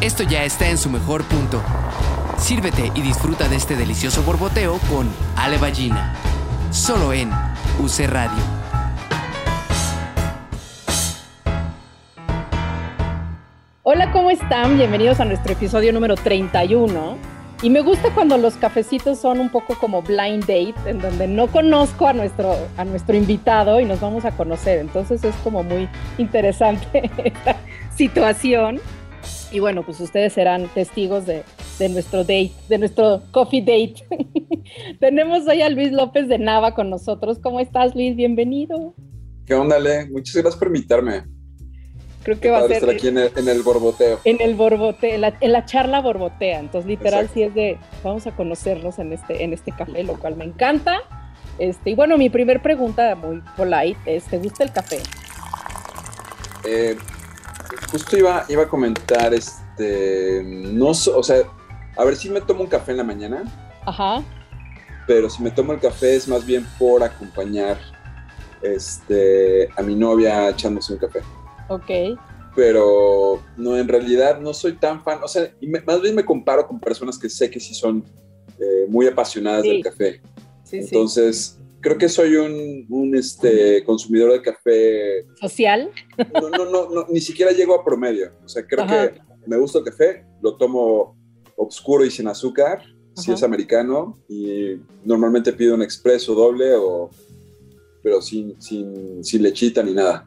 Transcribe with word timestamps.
esto 0.00 0.22
ya 0.22 0.44
está 0.44 0.68
en 0.70 0.78
su 0.78 0.88
mejor 0.88 1.24
punto. 1.24 1.62
Sírvete 2.38 2.90
y 2.94 3.02
disfruta 3.02 3.48
de 3.48 3.56
este 3.56 3.76
delicioso 3.76 4.22
borboteo 4.22 4.78
con 4.88 5.08
Ale 5.36 5.58
Ballina. 5.58 6.14
Solo 6.70 7.12
en 7.12 7.30
UC 7.78 8.08
Radio. 8.08 8.42
Hola, 13.82 14.10
¿cómo 14.12 14.30
están? 14.30 14.78
Bienvenidos 14.78 15.20
a 15.20 15.26
nuestro 15.26 15.52
episodio 15.52 15.92
número 15.92 16.14
31. 16.14 17.18
Y 17.62 17.68
me 17.68 17.82
gusta 17.82 18.08
cuando 18.14 18.38
los 18.38 18.54
cafecitos 18.54 19.18
son 19.18 19.38
un 19.38 19.50
poco 19.50 19.78
como 19.78 20.00
blind 20.00 20.46
date, 20.46 20.74
en 20.86 20.98
donde 20.98 21.28
no 21.28 21.48
conozco 21.48 22.06
a 22.06 22.14
nuestro, 22.14 22.56
a 22.78 22.86
nuestro 22.86 23.16
invitado 23.16 23.80
y 23.80 23.84
nos 23.84 24.00
vamos 24.00 24.24
a 24.24 24.30
conocer. 24.30 24.78
Entonces 24.78 25.22
es 25.24 25.34
como 25.44 25.62
muy 25.62 25.90
interesante 26.16 27.10
esta 27.22 27.56
situación. 27.94 28.80
Y 29.52 29.58
bueno, 29.58 29.84
pues 29.84 30.00
ustedes 30.00 30.32
serán 30.32 30.68
testigos 30.68 31.26
de, 31.26 31.42
de 31.78 31.88
nuestro 31.88 32.20
date, 32.20 32.52
de 32.68 32.78
nuestro 32.78 33.22
coffee 33.32 33.60
date. 33.60 33.96
Tenemos 35.00 35.46
hoy 35.48 35.62
a 35.62 35.68
Luis 35.68 35.90
López 35.90 36.28
de 36.28 36.38
Nava 36.38 36.74
con 36.74 36.88
nosotros. 36.88 37.38
¿Cómo 37.42 37.58
estás, 37.58 37.94
Luis? 37.94 38.14
Bienvenido. 38.14 38.94
¿Qué 39.46 39.54
onda, 39.54 39.80
Le? 39.80 40.08
Muchas 40.10 40.36
gracias 40.36 40.56
por 40.56 40.68
invitarme. 40.68 41.24
Creo 42.22 42.38
que 42.38 42.50
va 42.50 42.58
a 42.58 42.62
ser. 42.62 42.72
estar 42.72 42.90
aquí 42.90 43.08
en 43.08 43.18
el, 43.18 43.32
en 43.34 43.48
el 43.48 43.62
borboteo. 43.62 44.20
En 44.24 44.40
el 44.40 44.54
borboteo, 44.54 45.14
en 45.14 45.22
la, 45.22 45.36
en 45.40 45.52
la 45.52 45.64
charla 45.64 46.00
borbotea. 46.00 46.60
Entonces, 46.60 46.88
literal, 46.88 47.28
sí 47.32 47.42
es 47.42 47.54
de. 47.54 47.78
Vamos 48.04 48.26
a 48.28 48.36
conocernos 48.36 48.98
en 49.00 49.12
este, 49.12 49.42
en 49.42 49.52
este 49.52 49.72
café, 49.72 50.04
lo 50.04 50.18
cual 50.20 50.36
me 50.36 50.44
encanta. 50.44 50.98
Este, 51.58 51.90
y 51.90 51.94
bueno, 51.94 52.16
mi 52.18 52.30
primer 52.30 52.62
pregunta, 52.62 53.16
muy 53.16 53.42
polite, 53.56 53.98
es: 54.04 54.24
¿te 54.24 54.38
gusta 54.38 54.62
el 54.62 54.72
café? 54.72 54.98
Eh, 56.64 56.96
justo 57.90 58.16
iba, 58.16 58.44
iba 58.48 58.62
a 58.64 58.68
comentar, 58.68 59.32
este. 59.34 60.42
No, 60.44 60.92
so- 60.94 61.18
o 61.18 61.22
sea, 61.22 61.42
a 61.96 62.04
ver 62.04 62.16
si 62.16 62.28
me 62.30 62.40
tomo 62.40 62.62
un 62.62 62.68
café 62.68 62.92
en 62.92 62.98
la 62.98 63.04
mañana, 63.04 63.44
Ajá. 63.86 64.22
pero 65.06 65.28
si 65.30 65.42
me 65.42 65.50
tomo 65.50 65.72
el 65.72 65.80
café 65.80 66.16
es 66.16 66.28
más 66.28 66.44
bien 66.46 66.66
por 66.78 67.02
acompañar 67.02 67.78
este, 68.62 69.68
a 69.76 69.82
mi 69.82 69.94
novia 69.94 70.48
echándose 70.50 70.92
un 70.92 70.98
café. 70.98 71.20
Ok. 71.68 71.90
pero 72.56 73.40
no, 73.56 73.76
en 73.78 73.86
realidad 73.86 74.40
no 74.40 74.52
soy 74.52 74.72
tan 74.72 75.02
fan, 75.04 75.20
o 75.22 75.28
sea, 75.28 75.50
y 75.60 75.68
me- 75.68 75.80
más 75.82 76.00
bien 76.02 76.16
me 76.16 76.24
comparo 76.24 76.66
con 76.66 76.80
personas 76.80 77.16
que 77.16 77.30
sé 77.30 77.48
que 77.48 77.60
sí 77.60 77.74
son 77.74 78.04
eh, 78.58 78.86
muy 78.88 79.06
apasionadas 79.06 79.62
Sí. 79.62 79.68
del 79.70 79.82
café. 79.84 80.20
Sí, 80.64 80.82
sí. 80.82 80.88
Creo 81.80 81.96
que 81.96 82.08
soy 82.08 82.36
un, 82.36 82.86
un, 82.90 83.14
este, 83.16 83.82
consumidor 83.84 84.32
de 84.32 84.42
café, 84.42 85.24
¿Social? 85.40 85.90
no, 86.40 86.50
no, 86.50 86.64
no, 86.70 86.90
no, 86.90 87.06
ni 87.08 87.20
siquiera 87.20 87.52
llego 87.52 87.74
a 87.74 87.84
promedio, 87.84 88.32
o 88.44 88.48
sea, 88.48 88.66
creo 88.66 88.84
Ajá. 88.84 89.12
que 89.12 89.20
me 89.46 89.56
gusta 89.56 89.78
el 89.78 89.84
café, 89.84 90.24
lo 90.42 90.56
tomo 90.56 91.16
oscuro 91.56 92.04
y 92.04 92.10
sin 92.10 92.28
azúcar, 92.28 92.82
si 93.14 93.32
es 93.32 93.42
americano, 93.42 94.18
y 94.28 94.76
normalmente 95.04 95.52
pido 95.52 95.74
un 95.74 95.82
expreso 95.82 96.34
doble 96.34 96.74
o 96.74 97.10
pero 98.02 98.22
sin, 98.22 98.60
sin, 98.60 99.22
sin 99.22 99.42
lechita 99.42 99.82
ni 99.82 99.92
nada. 99.92 100.26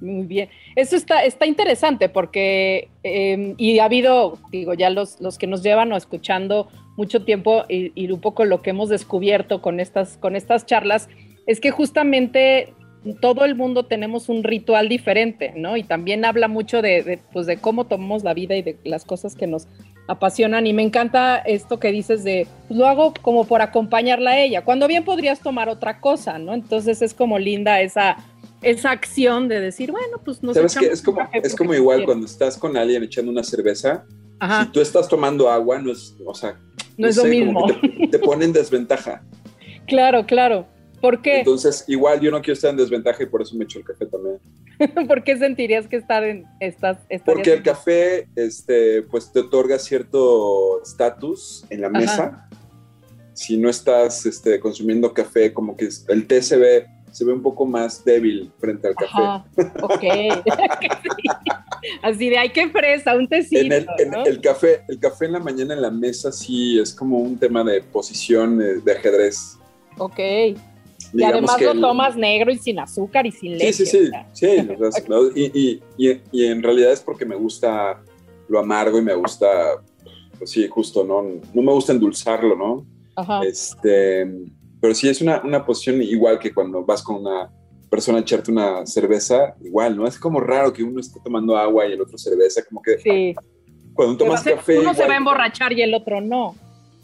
Muy 0.00 0.26
bien. 0.26 0.48
Eso 0.76 0.96
está, 0.96 1.24
está 1.24 1.46
interesante 1.46 2.08
porque, 2.08 2.88
eh, 3.02 3.54
y 3.56 3.78
ha 3.78 3.84
habido, 3.84 4.38
digo, 4.50 4.74
ya 4.74 4.90
los, 4.90 5.20
los 5.20 5.38
que 5.38 5.46
nos 5.46 5.62
llevan 5.62 5.92
o 5.92 5.96
escuchando 5.96 6.68
mucho 6.96 7.24
tiempo 7.24 7.64
y, 7.68 7.92
y 7.94 8.10
un 8.10 8.20
poco 8.20 8.44
lo 8.44 8.62
que 8.62 8.70
hemos 8.70 8.88
descubierto 8.88 9.60
con 9.62 9.80
estas, 9.80 10.16
con 10.18 10.36
estas 10.36 10.66
charlas, 10.66 11.08
es 11.46 11.60
que 11.60 11.70
justamente 11.70 12.72
todo 13.20 13.44
el 13.44 13.54
mundo 13.54 13.84
tenemos 13.84 14.28
un 14.30 14.42
ritual 14.44 14.88
diferente, 14.88 15.52
¿no? 15.56 15.76
Y 15.76 15.82
también 15.82 16.24
habla 16.24 16.48
mucho 16.48 16.80
de, 16.80 17.02
de, 17.02 17.18
pues, 17.32 17.46
de 17.46 17.58
cómo 17.58 17.84
tomamos 17.84 18.24
la 18.24 18.32
vida 18.32 18.56
y 18.56 18.62
de 18.62 18.78
las 18.84 19.04
cosas 19.04 19.34
que 19.34 19.46
nos 19.46 19.66
apasionan. 20.08 20.66
Y 20.66 20.72
me 20.72 20.82
encanta 20.82 21.36
esto 21.38 21.78
que 21.78 21.92
dices 21.92 22.24
de, 22.24 22.46
pues 22.68 22.78
lo 22.78 22.86
hago 22.86 23.12
como 23.20 23.44
por 23.46 23.60
acompañarla 23.60 24.30
a 24.30 24.40
ella, 24.40 24.64
cuando 24.64 24.88
bien 24.88 25.04
podrías 25.04 25.40
tomar 25.40 25.68
otra 25.68 26.00
cosa, 26.00 26.38
¿no? 26.38 26.54
Entonces 26.54 27.02
es 27.02 27.12
como 27.12 27.38
linda 27.38 27.80
esa 27.80 28.16
esa 28.62 28.92
acción 28.92 29.46
de 29.48 29.60
decir, 29.60 29.92
bueno, 29.92 30.22
pues 30.24 30.42
nos 30.42 30.54
¿Sabes 30.56 30.72
qué? 30.72 30.86
echamos 30.86 30.98
Es 30.98 31.02
como, 31.04 31.20
es 31.34 31.54
como 31.54 31.74
igual 31.74 31.98
quiero. 31.98 32.06
cuando 32.06 32.26
estás 32.26 32.56
con 32.56 32.74
alguien 32.78 33.02
echando 33.02 33.30
una 33.30 33.44
cerveza. 33.44 34.06
Ajá, 34.40 34.64
Si 34.64 34.70
tú 34.72 34.80
estás 34.80 35.06
tomando 35.06 35.50
agua, 35.50 35.78
no 35.78 35.92
es, 35.92 36.16
o 36.24 36.34
sea, 36.34 36.58
no 36.96 37.08
es 37.08 37.16
lo 37.16 37.24
mismo. 37.24 37.66
te, 37.66 38.08
te 38.08 38.18
pone 38.18 38.44
en 38.44 38.52
desventaja. 38.52 39.22
Claro, 39.86 40.24
claro. 40.24 40.66
¿Por 41.04 41.20
qué? 41.20 41.40
Entonces, 41.40 41.84
igual 41.88 42.18
yo 42.18 42.30
no 42.30 42.40
quiero 42.40 42.54
estar 42.54 42.70
en 42.70 42.78
desventaja 42.78 43.22
y 43.22 43.26
por 43.26 43.42
eso 43.42 43.54
me 43.54 43.64
echo 43.64 43.78
el 43.78 43.84
café 43.84 44.06
también. 44.06 44.38
¿Por 45.06 45.22
qué 45.22 45.36
sentirías 45.36 45.86
que 45.86 45.96
estar 45.96 46.24
en 46.24 46.46
estas 46.60 46.96
Porque 47.26 47.52
el 47.52 47.62
café, 47.62 48.26
este, 48.34 49.02
pues 49.02 49.30
te 49.30 49.40
otorga 49.40 49.78
cierto 49.78 50.80
estatus 50.82 51.66
en 51.68 51.82
la 51.82 51.88
Ajá. 51.88 51.98
mesa. 51.98 52.48
Si 53.34 53.58
no 53.58 53.68
estás 53.68 54.24
este, 54.24 54.58
consumiendo 54.58 55.12
café, 55.12 55.52
como 55.52 55.76
que 55.76 55.90
el 56.08 56.26
té 56.26 56.40
se 56.40 56.56
ve, 56.56 56.86
se 57.14 57.24
ve 57.24 57.32
un 57.32 57.42
poco 57.42 57.64
más 57.64 58.04
débil 58.04 58.50
frente 58.58 58.88
al 58.88 58.94
café. 58.96 59.22
Ajá, 59.22 59.44
ok. 59.82 60.00
Sí. 60.00 61.28
Así 62.02 62.28
de, 62.28 62.38
ay, 62.38 62.48
qué 62.50 62.68
fresa, 62.70 63.14
un 63.14 63.28
tecito, 63.28 63.60
En 63.60 63.72
el, 63.72 63.86
en 63.98 64.10
¿no? 64.10 64.24
el 64.24 64.40
café, 64.40 64.82
el 64.88 64.98
café 64.98 65.26
en 65.26 65.32
la 65.32 65.38
mañana 65.38 65.74
en 65.74 65.82
la 65.82 65.90
mesa 65.90 66.32
sí 66.32 66.78
es 66.78 66.92
como 66.94 67.18
un 67.18 67.38
tema 67.38 67.62
de 67.62 67.82
posición 67.82 68.60
eh, 68.60 68.80
de 68.84 68.92
ajedrez. 68.92 69.58
Ok. 69.98 70.18
Y 71.12 71.22
además 71.22 71.56
que 71.56 71.66
lo 71.66 71.72
el- 71.72 71.80
tomas 71.80 72.16
negro 72.16 72.50
y 72.50 72.58
sin 72.58 72.78
azúcar 72.80 73.26
y 73.26 73.30
sin 73.32 73.52
leche. 73.58 73.72
Sí, 73.72 73.86
sí, 73.86 74.06
sí, 74.06 74.10
sí, 74.32 74.68
o 74.80 74.90
sea, 74.92 75.04
¿no? 75.08 75.28
y, 75.34 75.50
y- 75.54 75.82
y- 76.10 76.20
y 76.32 76.46
en 76.46 76.62
realidad 76.62 76.90
es 76.92 77.00
porque 77.00 77.24
me 77.24 77.36
gusta 77.36 78.02
lo 78.48 78.58
amargo 78.58 78.98
y 78.98 79.02
me 79.02 79.14
gusta, 79.14 79.46
pues 80.38 80.50
sí, 80.50 80.66
justo, 80.68 81.04
¿no? 81.04 81.22
No 81.52 81.62
me 81.62 81.72
gusta 81.72 81.92
endulzarlo, 81.92 82.56
¿no? 82.56 82.86
Ajá. 83.14 83.42
Este, 83.44 84.26
pero 84.84 84.94
sí 84.94 85.08
es 85.08 85.22
una, 85.22 85.40
una 85.42 85.64
posición 85.64 86.02
igual 86.02 86.38
que 86.38 86.52
cuando 86.52 86.84
vas 86.84 87.02
con 87.02 87.16
una 87.16 87.48
persona 87.88 88.18
a 88.18 88.20
echarte 88.20 88.50
una 88.50 88.84
cerveza, 88.84 89.54
igual, 89.64 89.96
¿no? 89.96 90.06
Es 90.06 90.18
como 90.18 90.40
raro 90.40 90.74
que 90.74 90.82
uno 90.82 91.00
esté 91.00 91.18
tomando 91.24 91.56
agua 91.56 91.86
y 91.86 91.92
el 91.92 92.02
otro 92.02 92.18
cerveza, 92.18 92.62
como 92.68 92.82
que 92.82 92.98
Sí. 92.98 93.34
cuando 93.94 94.18
tomas 94.18 94.42
ser- 94.42 94.56
café, 94.56 94.78
uno 94.80 94.90
se 94.90 94.96
igual, 94.96 95.08
va 95.08 95.14
a 95.14 95.16
emborrachar 95.16 95.72
y 95.72 95.80
el 95.80 95.94
otro 95.94 96.20
no. 96.20 96.54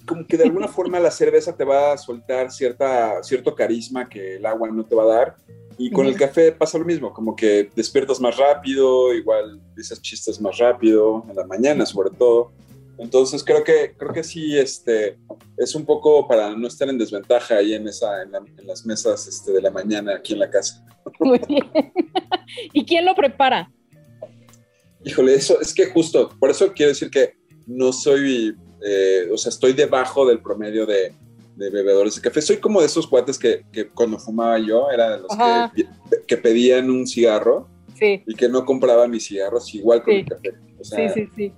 como 0.06 0.26
que 0.26 0.36
de 0.36 0.44
alguna 0.44 0.68
forma 0.68 1.00
la 1.00 1.10
cerveza 1.10 1.56
te 1.56 1.64
va 1.64 1.94
a 1.94 1.96
soltar 1.96 2.50
cierta, 2.50 3.22
cierto 3.22 3.54
carisma 3.54 4.06
que 4.10 4.36
el 4.36 4.44
agua 4.44 4.68
no 4.70 4.84
te 4.84 4.94
va 4.94 5.04
a 5.04 5.06
dar. 5.06 5.36
Y 5.78 5.90
con 5.90 6.04
el 6.04 6.16
café 6.16 6.52
pasa 6.52 6.76
lo 6.76 6.84
mismo, 6.84 7.14
como 7.14 7.34
que 7.34 7.70
despiertas 7.74 8.20
más 8.20 8.36
rápido, 8.36 9.14
igual 9.14 9.58
dices 9.74 10.02
chistes 10.02 10.38
más 10.38 10.58
rápido, 10.58 11.24
en 11.30 11.34
la 11.34 11.46
mañana 11.46 11.86
sobre 11.86 12.10
todo. 12.10 12.52
Entonces 13.00 13.42
creo 13.42 13.64
que, 13.64 13.94
creo 13.96 14.12
que 14.12 14.22
sí 14.22 14.58
este, 14.58 15.18
es 15.56 15.74
un 15.74 15.84
poco 15.86 16.28
para 16.28 16.54
no 16.54 16.68
estar 16.68 16.88
en 16.88 16.98
desventaja 16.98 17.56
ahí 17.56 17.72
en, 17.74 17.88
esa, 17.88 18.22
en, 18.22 18.32
la- 18.32 18.38
en 18.58 18.66
las 18.66 18.84
mesas 18.84 19.26
este, 19.26 19.52
de 19.52 19.62
la 19.62 19.70
mañana 19.70 20.16
aquí 20.16 20.34
en 20.34 20.40
la 20.40 20.50
casa. 20.50 20.84
Muy 21.18 21.40
bien. 21.48 21.64
¿Y 22.74 22.84
quién 22.84 23.04
lo 23.06 23.14
prepara? 23.14 23.70
Híjole, 25.04 25.34
eso 25.34 25.58
es 25.60 25.72
que 25.72 25.86
justo, 25.86 26.28
por 26.38 26.50
eso 26.50 26.72
quiero 26.74 26.90
decir 26.90 27.10
que 27.10 27.34
no 27.66 27.90
soy, 27.92 28.54
eh, 28.86 29.28
o 29.32 29.38
sea, 29.38 29.48
estoy 29.48 29.72
debajo 29.72 30.26
del 30.26 30.42
promedio 30.42 30.84
de, 30.84 31.14
de 31.56 31.70
bebedores 31.70 32.16
de 32.16 32.20
café. 32.20 32.42
Soy 32.42 32.58
como 32.58 32.80
de 32.80 32.86
esos 32.86 33.06
cuates 33.06 33.38
que, 33.38 33.64
que 33.72 33.88
cuando 33.88 34.18
fumaba 34.18 34.58
yo 34.58 34.90
era 34.90 35.16
de 35.16 35.22
los 35.22 35.28
que, 35.74 35.86
que 36.26 36.36
pedían 36.36 36.90
un 36.90 37.06
cigarro 37.06 37.66
Sí, 37.98 38.22
y 38.26 38.34
que 38.34 38.48
no 38.48 38.64
compraban 38.64 39.10
mis 39.10 39.26
cigarros 39.26 39.74
igual 39.74 40.02
con 40.02 40.12
Sí. 40.14 40.20
el 40.20 40.26
café. 40.26 40.50
O 40.78 40.84
sí, 40.84 41.02
sí, 41.14 41.28
sí. 41.36 41.52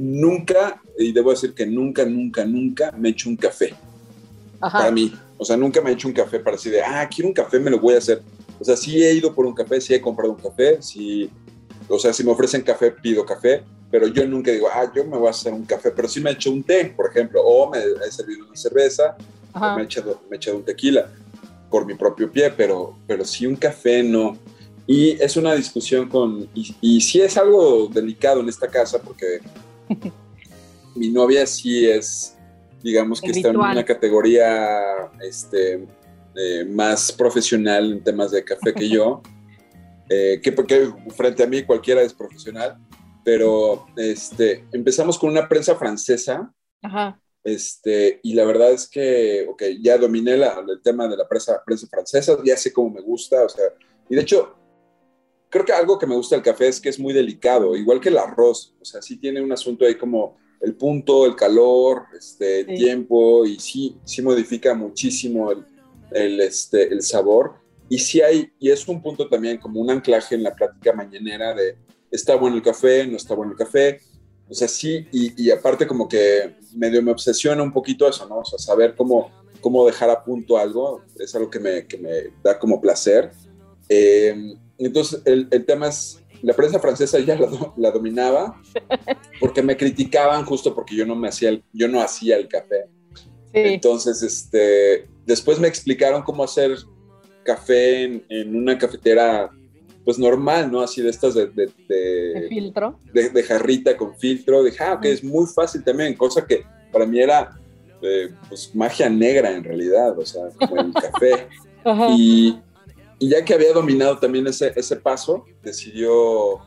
Nunca, 0.00 0.80
y 0.98 1.12
debo 1.12 1.30
decir 1.30 1.54
que 1.54 1.66
nunca, 1.66 2.04
nunca, 2.04 2.44
nunca 2.44 2.92
me 2.92 3.08
he 3.08 3.12
hecho 3.12 3.28
un 3.28 3.36
café 3.36 3.74
Ajá. 4.60 4.78
para 4.78 4.90
mí. 4.90 5.12
O 5.36 5.44
sea, 5.44 5.56
nunca 5.56 5.80
me 5.80 5.90
he 5.90 5.92
hecho 5.94 6.08
un 6.08 6.14
café 6.14 6.40
para 6.40 6.56
así 6.56 6.70
de, 6.70 6.82
ah, 6.82 7.08
quiero 7.08 7.28
un 7.28 7.34
café, 7.34 7.58
me 7.58 7.70
lo 7.70 7.78
voy 7.78 7.94
a 7.94 7.98
hacer. 7.98 8.22
O 8.58 8.64
sea, 8.64 8.76
sí 8.76 9.02
he 9.02 9.14
ido 9.14 9.34
por 9.34 9.46
un 9.46 9.54
café, 9.54 9.80
sí 9.80 9.94
he 9.94 10.00
comprado 10.00 10.32
un 10.32 10.40
café, 10.40 10.82
sí, 10.82 11.30
o 11.88 11.98
sea, 11.98 12.12
si 12.12 12.22
me 12.22 12.30
ofrecen 12.30 12.62
café, 12.62 12.90
pido 12.90 13.24
café, 13.24 13.62
pero 13.90 14.06
yo 14.06 14.26
nunca 14.26 14.50
digo, 14.50 14.68
ah, 14.72 14.90
yo 14.94 15.04
me 15.04 15.16
voy 15.16 15.28
a 15.28 15.30
hacer 15.30 15.52
un 15.52 15.64
café, 15.64 15.90
pero 15.90 16.08
sí 16.08 16.20
me 16.20 16.30
he 16.30 16.32
hecho 16.34 16.50
un 16.50 16.62
té, 16.62 16.92
por 16.96 17.10
ejemplo, 17.10 17.42
o 17.42 17.70
me 17.70 17.78
he 17.78 18.10
servido 18.10 18.46
una 18.46 18.56
cerveza, 18.56 19.16
o 19.54 19.74
me 19.74 19.82
he 19.82 19.84
echado, 19.84 20.20
me 20.28 20.36
he 20.36 20.38
echado 20.38 20.58
un 20.58 20.64
tequila 20.64 21.10
por 21.70 21.86
mi 21.86 21.94
propio 21.94 22.30
pie, 22.30 22.50
pero, 22.50 22.96
pero 23.06 23.24
sí 23.24 23.46
un 23.46 23.56
café 23.56 24.02
no. 24.02 24.36
Y 24.86 25.12
es 25.22 25.36
una 25.36 25.54
discusión 25.54 26.08
con, 26.08 26.48
y, 26.54 26.74
y 26.80 27.00
sí 27.00 27.20
es 27.20 27.36
algo 27.36 27.88
delicado 27.88 28.40
en 28.40 28.48
esta 28.48 28.68
casa 28.68 29.00
porque 29.00 29.40
mi 30.94 31.10
novia 31.10 31.46
sí 31.46 31.88
es, 31.88 32.36
digamos 32.82 33.20
que 33.20 33.30
El 33.30 33.36
está 33.36 33.48
en 33.50 33.56
una 33.56 33.84
categoría 33.84 35.10
este, 35.20 35.86
eh, 36.34 36.64
más 36.64 37.12
profesional 37.12 37.92
en 37.92 38.02
temas 38.04 38.30
de 38.30 38.44
café 38.44 38.74
que 38.74 38.88
yo, 38.88 39.22
eh, 40.08 40.40
que 40.42 40.52
porque 40.52 40.88
frente 41.16 41.42
a 41.42 41.46
mí 41.46 41.62
cualquiera 41.62 42.02
es 42.02 42.14
profesional, 42.14 42.78
pero 43.24 43.86
este, 43.96 44.64
empezamos 44.72 45.18
con 45.18 45.30
una 45.30 45.48
prensa 45.48 45.76
francesa 45.76 46.52
Ajá. 46.82 47.20
este, 47.44 48.18
y 48.22 48.34
la 48.34 48.44
verdad 48.44 48.72
es 48.72 48.88
que, 48.88 49.46
ok, 49.48 49.62
ya 49.82 49.98
dominé 49.98 50.36
la- 50.36 50.64
el 50.66 50.80
tema 50.82 51.06
de 51.06 51.16
la 51.16 51.28
prensa, 51.28 51.62
prensa 51.64 51.86
francesa, 51.88 52.36
ya 52.44 52.56
sé 52.56 52.72
cómo 52.72 52.90
me 52.90 53.00
gusta, 53.00 53.44
o 53.44 53.48
sea, 53.48 53.64
y 54.08 54.14
de 54.16 54.22
hecho, 54.22 54.56
creo 55.50 55.64
que 55.64 55.72
algo 55.72 55.98
que 55.98 56.06
me 56.06 56.14
gusta 56.14 56.36
del 56.36 56.44
café 56.44 56.68
es 56.68 56.80
que 56.80 56.88
es 56.88 56.98
muy 56.98 57.12
delicado, 57.12 57.76
igual 57.76 58.00
que 58.00 58.08
el 58.08 58.18
arroz. 58.18 58.74
O 58.80 58.84
sea, 58.84 59.02
sí 59.02 59.16
tiene 59.16 59.42
un 59.42 59.52
asunto 59.52 59.84
ahí 59.84 59.96
como 59.96 60.38
el 60.60 60.74
punto, 60.76 61.26
el 61.26 61.34
calor, 61.36 62.04
este, 62.16 62.60
el 62.60 62.66
tiempo, 62.78 63.44
y 63.44 63.58
sí, 63.58 63.96
sí 64.04 64.22
modifica 64.22 64.74
muchísimo 64.74 65.50
el, 65.50 65.64
el, 66.12 66.40
este, 66.40 66.92
el 66.92 67.02
sabor. 67.02 67.54
Y 67.88 67.98
sí 67.98 68.20
hay, 68.20 68.52
y 68.58 68.70
es 68.70 68.86
un 68.86 69.02
punto 69.02 69.28
también 69.28 69.58
como 69.58 69.80
un 69.80 69.90
anclaje 69.90 70.36
en 70.36 70.44
la 70.44 70.54
plática 70.54 70.92
mañanera 70.92 71.54
de 71.54 71.76
está 72.10 72.36
bueno 72.36 72.56
el 72.56 72.62
café, 72.62 73.06
no 73.06 73.16
está 73.16 73.34
bueno 73.34 73.52
el 73.52 73.58
café. 73.58 74.00
O 74.48 74.54
sea, 74.54 74.68
sí, 74.68 75.06
y, 75.12 75.44
y 75.44 75.50
aparte 75.50 75.86
como 75.86 76.08
que 76.08 76.56
medio 76.74 77.02
me 77.02 77.12
obsesiona 77.12 77.62
un 77.62 77.72
poquito 77.72 78.08
eso, 78.08 78.28
¿no? 78.28 78.38
O 78.38 78.44
sea, 78.44 78.58
saber 78.58 78.94
cómo, 78.96 79.30
cómo 79.60 79.86
dejar 79.86 80.10
a 80.10 80.22
punto 80.22 80.58
algo 80.58 81.02
es 81.18 81.34
algo 81.34 81.50
que 81.50 81.60
me, 81.60 81.86
que 81.86 81.98
me 81.98 82.10
da 82.42 82.58
como 82.58 82.80
placer. 82.80 83.30
Eh, 83.88 84.54
entonces, 84.86 85.22
el, 85.24 85.48
el, 85.50 85.64
tema 85.64 85.88
es, 85.88 86.22
la 86.42 86.54
prensa 86.54 86.78
francesa 86.78 87.18
ya 87.18 87.36
la, 87.36 87.72
la, 87.76 87.90
dominaba 87.90 88.60
porque 89.40 89.62
me 89.62 89.76
criticaban 89.76 90.44
justo 90.44 90.74
porque 90.74 90.96
yo 90.96 91.06
no, 91.06 91.14
me 91.14 91.28
hacía, 91.28 91.50
el, 91.50 91.64
yo 91.72 91.88
no 91.88 92.00
hacía 92.00 92.36
el 92.36 92.48
café. 92.48 92.86
Sí. 93.14 93.22
Entonces, 93.52 94.22
este, 94.22 95.08
después 95.26 95.58
me 95.58 95.68
explicaron 95.68 96.22
cómo 96.22 96.44
hacer 96.44 96.76
café 97.42 98.04
en, 98.04 98.24
en 98.28 98.56
una 98.56 98.78
cafetera 98.78 99.50
pues 100.04 100.18
normal, 100.18 100.70
¿no? 100.70 100.80
Así 100.80 101.02
de 101.02 101.10
estas 101.10 101.34
de... 101.34 101.46
De, 101.48 101.70
de, 101.88 102.40
¿De 102.40 102.48
filtro. 102.48 102.98
De, 103.12 103.28
de, 103.28 103.42
jarrita 103.42 103.96
con 103.96 104.16
filtro. 104.16 104.62
Dije, 104.62 104.82
ah, 104.82 104.94
ok, 104.94 105.04
es 105.04 105.22
muy 105.22 105.46
fácil 105.46 105.84
también, 105.84 106.14
cosa 106.14 106.46
que 106.46 106.64
para 106.90 107.06
mí 107.06 107.20
era 107.20 107.60
eh, 108.02 108.30
pues 108.48 108.74
magia 108.74 109.08
negra 109.10 109.50
en 109.52 109.62
realidad, 109.62 110.18
o 110.18 110.24
sea, 110.24 110.44
como 110.58 110.80
el 110.80 110.92
café. 110.92 111.48
y, 112.16 112.58
y, 113.20 113.28
ya 113.28 113.44
que 113.44 113.54
había 113.54 113.72
dominado 113.72 114.18
también 114.18 114.46
ese, 114.46 114.72
ese 114.74 114.96
paso, 114.96 115.44
decidió 115.62 116.58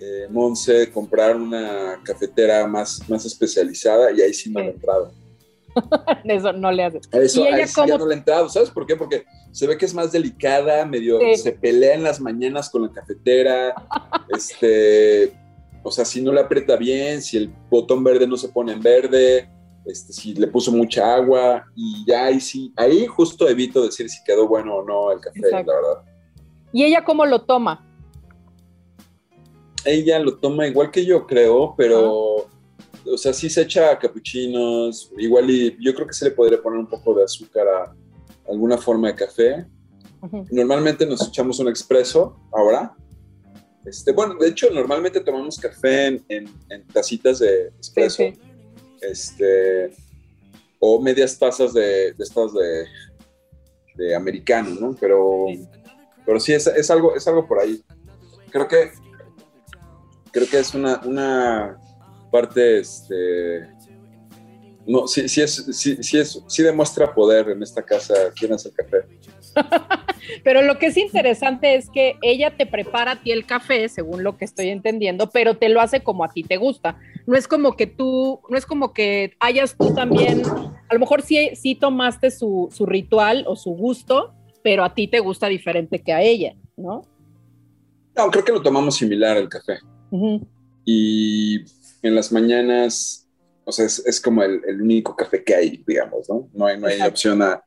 eh, 0.00 0.26
Monse 0.30 0.90
comprar 0.90 1.36
una 1.36 2.00
cafetera 2.02 2.66
más, 2.66 3.02
más 3.08 3.24
especializada 3.24 4.12
y 4.12 4.22
ahí 4.22 4.32
sí 4.32 4.50
me 4.50 4.62
sí. 4.62 4.66
ha 4.68 4.70
entrado. 4.70 5.12
Eso 6.24 6.52
no 6.52 6.72
le 6.72 6.84
hace. 6.84 7.00
Eso, 7.12 7.44
¿Y 7.44 7.48
ella 7.48 7.66
cómo... 7.74 7.98
no 7.98 8.06
le 8.06 8.14
ha 8.14 8.18
entrado, 8.18 8.48
¿sabes 8.48 8.70
por 8.70 8.86
qué? 8.86 8.96
Porque 8.96 9.24
se 9.52 9.66
ve 9.66 9.76
que 9.76 9.84
es 9.84 9.94
más 9.94 10.12
delicada, 10.12 10.84
medio 10.86 11.18
sí. 11.18 11.36
se 11.36 11.52
pelea 11.52 11.94
en 11.94 12.02
las 12.02 12.20
mañanas 12.20 12.70
con 12.70 12.82
la 12.82 12.92
cafetera, 12.92 13.74
este, 14.36 15.32
o 15.82 15.90
sea, 15.90 16.04
si 16.04 16.22
no 16.22 16.32
le 16.32 16.40
aprieta 16.40 16.76
bien, 16.76 17.22
si 17.22 17.36
el 17.36 17.52
botón 17.70 18.02
verde 18.02 18.26
no 18.26 18.36
se 18.36 18.48
pone 18.48 18.72
en 18.72 18.82
verde, 18.82 19.48
este, 19.86 20.12
si 20.12 20.34
le 20.34 20.48
puso 20.48 20.72
mucha 20.72 21.14
agua 21.14 21.64
y 21.76 22.04
ya 22.06 22.26
ahí 22.26 22.40
sí, 22.40 22.72
ahí 22.76 23.06
justo 23.06 23.48
evito 23.48 23.84
decir 23.84 24.10
si 24.10 24.22
quedó 24.24 24.48
bueno 24.48 24.76
o 24.76 24.84
no 24.84 25.12
el 25.12 25.20
café, 25.20 25.38
Exacto. 25.38 25.72
la 25.72 25.76
verdad. 25.76 26.02
¿Y 26.72 26.84
ella 26.84 27.04
cómo 27.04 27.24
lo 27.24 27.42
toma? 27.42 27.86
Ella 29.84 30.18
lo 30.18 30.36
toma 30.38 30.66
igual 30.66 30.90
que 30.90 31.04
yo, 31.04 31.24
creo, 31.24 31.74
pero, 31.76 32.40
ah. 32.40 33.12
o 33.14 33.16
sea, 33.16 33.32
sí 33.32 33.48
se 33.48 33.62
echa 33.62 33.96
capuchinos, 33.96 35.12
igual 35.16 35.48
y 35.48 35.76
yo 35.80 35.94
creo 35.94 36.08
que 36.08 36.14
se 36.14 36.24
le 36.24 36.32
podría 36.32 36.60
poner 36.60 36.80
un 36.80 36.88
poco 36.88 37.14
de 37.14 37.22
azúcar 37.22 37.68
a 37.68 37.94
alguna 38.50 38.76
forma 38.76 39.08
de 39.08 39.14
café. 39.14 39.66
Uh 40.20 40.26
-huh. 40.26 40.48
Normalmente 40.50 41.06
nos 41.06 41.28
echamos 41.28 41.60
un 41.60 41.68
expreso 41.68 42.36
ahora. 42.52 42.96
Este, 43.84 44.10
bueno, 44.10 44.34
de 44.34 44.48
hecho, 44.48 44.68
normalmente 44.72 45.20
tomamos 45.20 45.58
café 45.58 46.06
en, 46.06 46.24
en, 46.28 46.48
en 46.70 46.86
tacitas 46.88 47.38
de 47.38 47.68
expreso. 47.68 48.16
Sí, 48.16 48.32
sí 48.34 48.45
este, 49.00 49.94
o 50.78 51.00
medias 51.00 51.38
tazas 51.38 51.72
de, 51.72 52.12
de 52.12 52.24
estas 52.24 52.52
de, 52.52 52.86
de, 53.96 54.14
americano, 54.14 54.70
¿no? 54.80 54.96
Pero, 54.98 55.46
pero 56.24 56.40
sí, 56.40 56.52
es, 56.52 56.66
es, 56.66 56.90
algo, 56.90 57.14
es 57.14 57.26
algo 57.26 57.46
por 57.46 57.60
ahí. 57.60 57.82
Creo 58.50 58.68
que, 58.68 58.92
creo 60.30 60.48
que 60.48 60.58
es 60.58 60.74
una, 60.74 61.00
una 61.04 61.78
parte, 62.30 62.80
este, 62.80 63.68
no, 64.86 65.06
sí, 65.08 65.28
sí, 65.28 65.42
es, 65.42 65.54
sí, 65.72 66.02
sí, 66.02 66.18
es, 66.18 66.42
sí 66.46 66.62
demuestra 66.62 67.12
poder 67.12 67.50
en 67.50 67.62
esta 67.62 67.82
casa 67.82 68.14
quién 68.38 68.52
hace 68.52 68.68
el 68.68 68.74
café. 68.74 69.04
pero 70.44 70.62
lo 70.62 70.78
que 70.78 70.86
es 70.86 70.96
interesante 70.96 71.74
es 71.74 71.90
que 71.90 72.16
ella 72.22 72.56
te 72.56 72.66
prepara 72.66 73.12
a 73.12 73.22
ti 73.22 73.32
el 73.32 73.46
café, 73.46 73.88
según 73.88 74.22
lo 74.22 74.36
que 74.36 74.44
estoy 74.44 74.68
entendiendo, 74.68 75.30
pero 75.30 75.56
te 75.56 75.68
lo 75.68 75.80
hace 75.80 76.02
como 76.02 76.24
a 76.24 76.28
ti 76.28 76.42
te 76.42 76.56
gusta. 76.56 76.98
No 77.26 77.36
es 77.36 77.48
como 77.48 77.76
que 77.76 77.86
tú, 77.86 78.40
no 78.48 78.56
es 78.56 78.66
como 78.66 78.92
que 78.92 79.34
hayas 79.40 79.76
tú 79.76 79.94
también, 79.94 80.42
a 80.46 80.94
lo 80.94 81.00
mejor 81.00 81.22
sí, 81.22 81.50
sí 81.54 81.74
tomaste 81.74 82.30
su, 82.30 82.68
su 82.72 82.86
ritual 82.86 83.44
o 83.46 83.56
su 83.56 83.70
gusto, 83.70 84.34
pero 84.62 84.84
a 84.84 84.94
ti 84.94 85.08
te 85.08 85.20
gusta 85.20 85.48
diferente 85.48 86.02
que 86.02 86.12
a 86.12 86.22
ella, 86.22 86.54
¿no? 86.76 87.02
No, 88.16 88.30
creo 88.30 88.44
que 88.44 88.52
lo 88.52 88.62
tomamos 88.62 88.96
similar 88.96 89.36
el 89.36 89.48
café. 89.48 89.78
Uh 90.10 90.18
-huh. 90.18 90.46
Y 90.84 91.60
en 92.02 92.14
las 92.14 92.32
mañanas, 92.32 93.28
o 93.64 93.72
sea, 93.72 93.84
es, 93.84 93.98
es 94.06 94.20
como 94.20 94.42
el, 94.42 94.62
el, 94.66 94.80
único 94.80 95.14
café 95.14 95.42
que 95.44 95.54
hay, 95.54 95.84
digamos, 95.86 96.28
¿no? 96.28 96.48
No 96.54 96.66
hay, 96.66 96.78
no 96.78 96.86
hay 96.86 97.00
opción 97.02 97.42
a 97.42 97.62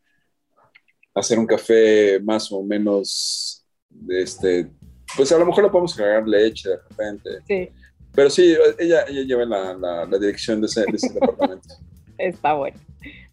hacer 1.20 1.40
un 1.40 1.46
café 1.46 2.20
más 2.22 2.52
o 2.52 2.64
menos, 2.64 3.66
este, 4.10 4.70
pues 5.16 5.32
a 5.32 5.38
lo 5.38 5.46
mejor 5.46 5.64
le 5.64 5.70
podemos 5.70 5.98
agregar 6.00 6.28
leche 6.28 6.70
de 6.70 6.78
repente. 6.90 7.30
Sí. 7.48 7.70
Pero 8.14 8.30
sí, 8.30 8.56
ella, 8.80 9.06
ella 9.08 9.22
lleva 9.22 9.46
la, 9.46 9.74
la, 9.74 10.06
la 10.06 10.18
dirección 10.18 10.62
de 10.62 10.68
ese, 10.68 10.82
de 10.82 10.96
ese 10.96 11.14
departamento. 11.14 11.76
Está 12.18 12.54
bueno. 12.54 12.78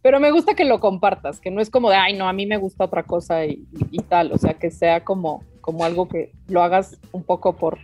Pero 0.03 0.21
me 0.21 0.31
gusta 0.31 0.55
que 0.55 0.65
lo 0.65 0.79
compartas, 0.79 1.41
que 1.41 1.51
no 1.51 1.61
es 1.61 1.71
como 1.71 1.91
de, 1.91 1.97
ay, 1.97 2.17
no, 2.17 2.29
a 2.29 2.33
mí 2.33 2.47
me 2.47 2.57
gusta 2.57 2.85
otra 2.85 3.03
cosa 3.03 3.45
y, 3.45 3.67
y, 3.91 3.99
tal, 4.03 4.31
o 4.33 4.39
sea, 4.39 4.55
que 4.55 4.71
sea 4.71 5.03
como, 5.03 5.43
como 5.61 5.85
algo 5.85 6.07
que 6.07 6.31
lo 6.47 6.63
hagas 6.63 6.97
un 7.11 7.25
poco 7.25 7.57
por, 7.57 7.79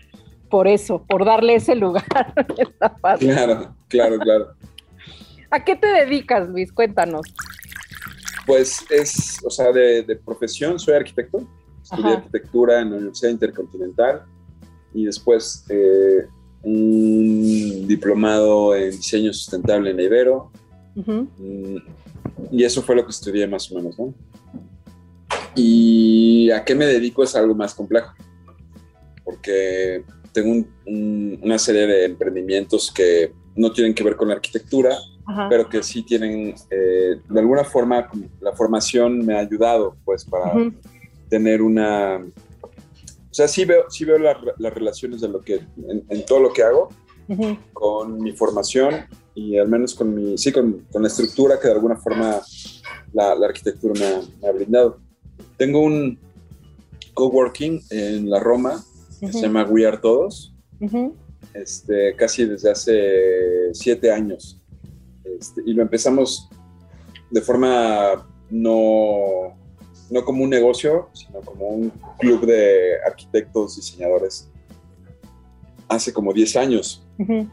por 0.48 0.68
eso, 0.68 1.02
por 1.02 1.24
darle 1.24 1.56
ese 1.56 1.74
lugar. 1.74 2.04
Está 2.58 2.90
fácil. 2.90 3.30
Claro, 3.30 3.74
claro, 3.88 4.18
claro. 4.18 4.52
¿A 5.50 5.64
qué 5.64 5.74
te 5.74 5.86
dedicas, 5.88 6.48
Luis? 6.48 6.72
Cuéntanos. 6.72 7.26
Pues 8.46 8.84
es, 8.90 9.38
o 9.44 9.50
sea, 9.50 9.72
de, 9.72 10.02
de 10.02 10.16
profesión 10.16 10.78
soy 10.78 10.94
arquitecto, 10.94 11.46
estudié 11.82 12.06
Ajá. 12.06 12.16
arquitectura 12.18 12.80
en 12.80 12.90
la 12.90 12.96
Universidad 12.96 13.30
Intercontinental 13.30 14.22
y 14.94 15.04
después 15.04 15.64
eh, 15.68 16.26
un 16.62 17.86
diplomado 17.86 18.74
en 18.74 18.90
diseño 18.90 19.32
sustentable 19.32 19.90
en 19.90 20.00
Ibero. 20.00 20.50
Uh 20.94 21.02
-huh. 21.02 21.82
Y 22.50 22.64
eso 22.64 22.82
fue 22.82 22.96
lo 22.96 23.04
que 23.04 23.10
estudié 23.10 23.46
más 23.46 23.70
o 23.70 23.76
menos, 23.76 23.98
¿no? 23.98 24.14
Y 25.54 26.50
a 26.50 26.64
qué 26.64 26.74
me 26.74 26.86
dedico 26.86 27.22
es 27.22 27.34
algo 27.36 27.54
más 27.54 27.74
complejo, 27.74 28.12
porque 29.24 30.04
tengo 30.32 30.50
un, 30.50 30.66
un, 30.86 31.38
una 31.42 31.58
serie 31.58 31.86
de 31.86 32.04
emprendimientos 32.06 32.90
que 32.90 33.32
no 33.54 33.70
tienen 33.70 33.94
que 33.94 34.02
ver 34.02 34.16
con 34.16 34.28
la 34.28 34.34
arquitectura, 34.34 34.96
Ajá. 35.32 35.48
pero 35.48 35.68
que 35.68 35.82
sí 35.82 36.02
tienen, 36.02 36.54
eh, 36.70 37.16
de 37.28 37.40
alguna 37.40 37.64
forma, 37.64 38.08
la 38.40 38.52
formación 38.52 39.24
me 39.24 39.34
ha 39.34 39.38
ayudado, 39.40 39.96
pues, 40.04 40.24
para 40.24 40.54
uh 40.54 40.58
-huh. 40.58 40.74
tener 41.28 41.62
una... 41.62 42.18
O 42.18 43.34
sea, 43.34 43.48
sí 43.48 43.64
veo, 43.64 43.88
sí 43.88 44.04
veo 44.04 44.18
la, 44.18 44.36
las 44.58 44.74
relaciones 44.74 45.22
de 45.22 45.28
lo 45.28 45.40
que, 45.40 45.54
en, 45.54 46.04
en, 46.08 46.26
todo 46.26 46.40
lo 46.40 46.52
que 46.52 46.62
hago, 46.62 46.90
uh 47.28 47.34
-huh. 47.34 47.58
con 47.72 48.18
mi 48.18 48.32
formación 48.32 49.06
y 49.34 49.56
al 49.56 49.68
menos 49.68 49.94
con 49.94 50.14
mi, 50.14 50.36
sí, 50.36 50.52
con, 50.52 50.84
con 50.92 51.00
la 51.00 51.08
estructura 51.08 51.58
que 51.58 51.68
de 51.68 51.74
alguna 51.74 51.96
forma 51.96 52.40
la, 53.14 53.34
la 53.34 53.46
arquitectura 53.46 53.94
me 53.98 54.06
ha, 54.06 54.20
me 54.42 54.48
ha, 54.48 54.52
brindado. 54.52 54.98
Tengo 55.56 55.80
un 55.80 56.18
coworking 57.14 57.80
en 57.90 58.28
la 58.28 58.38
Roma, 58.38 58.74
uh 58.74 58.78
-huh. 58.78 59.20
que 59.20 59.32
se 59.32 59.40
llama 59.40 59.64
We 59.64 59.86
Are 59.86 59.96
Todos, 59.96 60.54
este, 61.54 62.14
casi 62.16 62.44
desde 62.44 62.70
hace 62.70 63.72
siete 63.72 64.10
años. 64.10 64.61
Este, 65.24 65.62
y 65.64 65.72
lo 65.74 65.82
empezamos 65.82 66.48
de 67.30 67.40
forma 67.40 68.28
no, 68.50 69.56
no 70.10 70.24
como 70.24 70.44
un 70.44 70.50
negocio, 70.50 71.08
sino 71.12 71.40
como 71.40 71.68
un 71.68 71.92
club 72.18 72.44
de 72.46 73.00
arquitectos, 73.06 73.76
diseñadores, 73.76 74.50
hace 75.88 76.12
como 76.12 76.32
10 76.32 76.56
años. 76.56 77.06
Uh 77.18 77.24
-huh. 77.24 77.50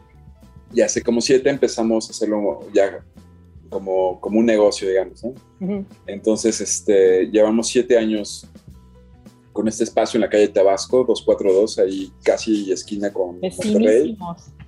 Y 0.72 0.82
hace 0.82 1.02
como 1.02 1.20
7 1.20 1.48
empezamos 1.48 2.08
a 2.08 2.10
hacerlo 2.12 2.60
ya 2.72 3.04
como, 3.70 4.20
como 4.20 4.38
un 4.38 4.46
negocio, 4.46 4.88
digamos. 4.88 5.24
¿no? 5.24 5.30
Uh 5.30 5.66
-huh. 5.66 5.84
Entonces, 6.06 6.60
este, 6.60 7.26
llevamos 7.30 7.68
7 7.68 7.96
años 7.96 8.46
con 9.52 9.66
este 9.68 9.84
espacio 9.84 10.18
en 10.18 10.22
la 10.22 10.30
calle 10.30 10.48
Tabasco, 10.48 11.04
242, 11.04 11.78
ahí 11.78 12.12
casi 12.22 12.70
esquina 12.70 13.12
con 13.12 13.40
Monterrey. 13.40 14.16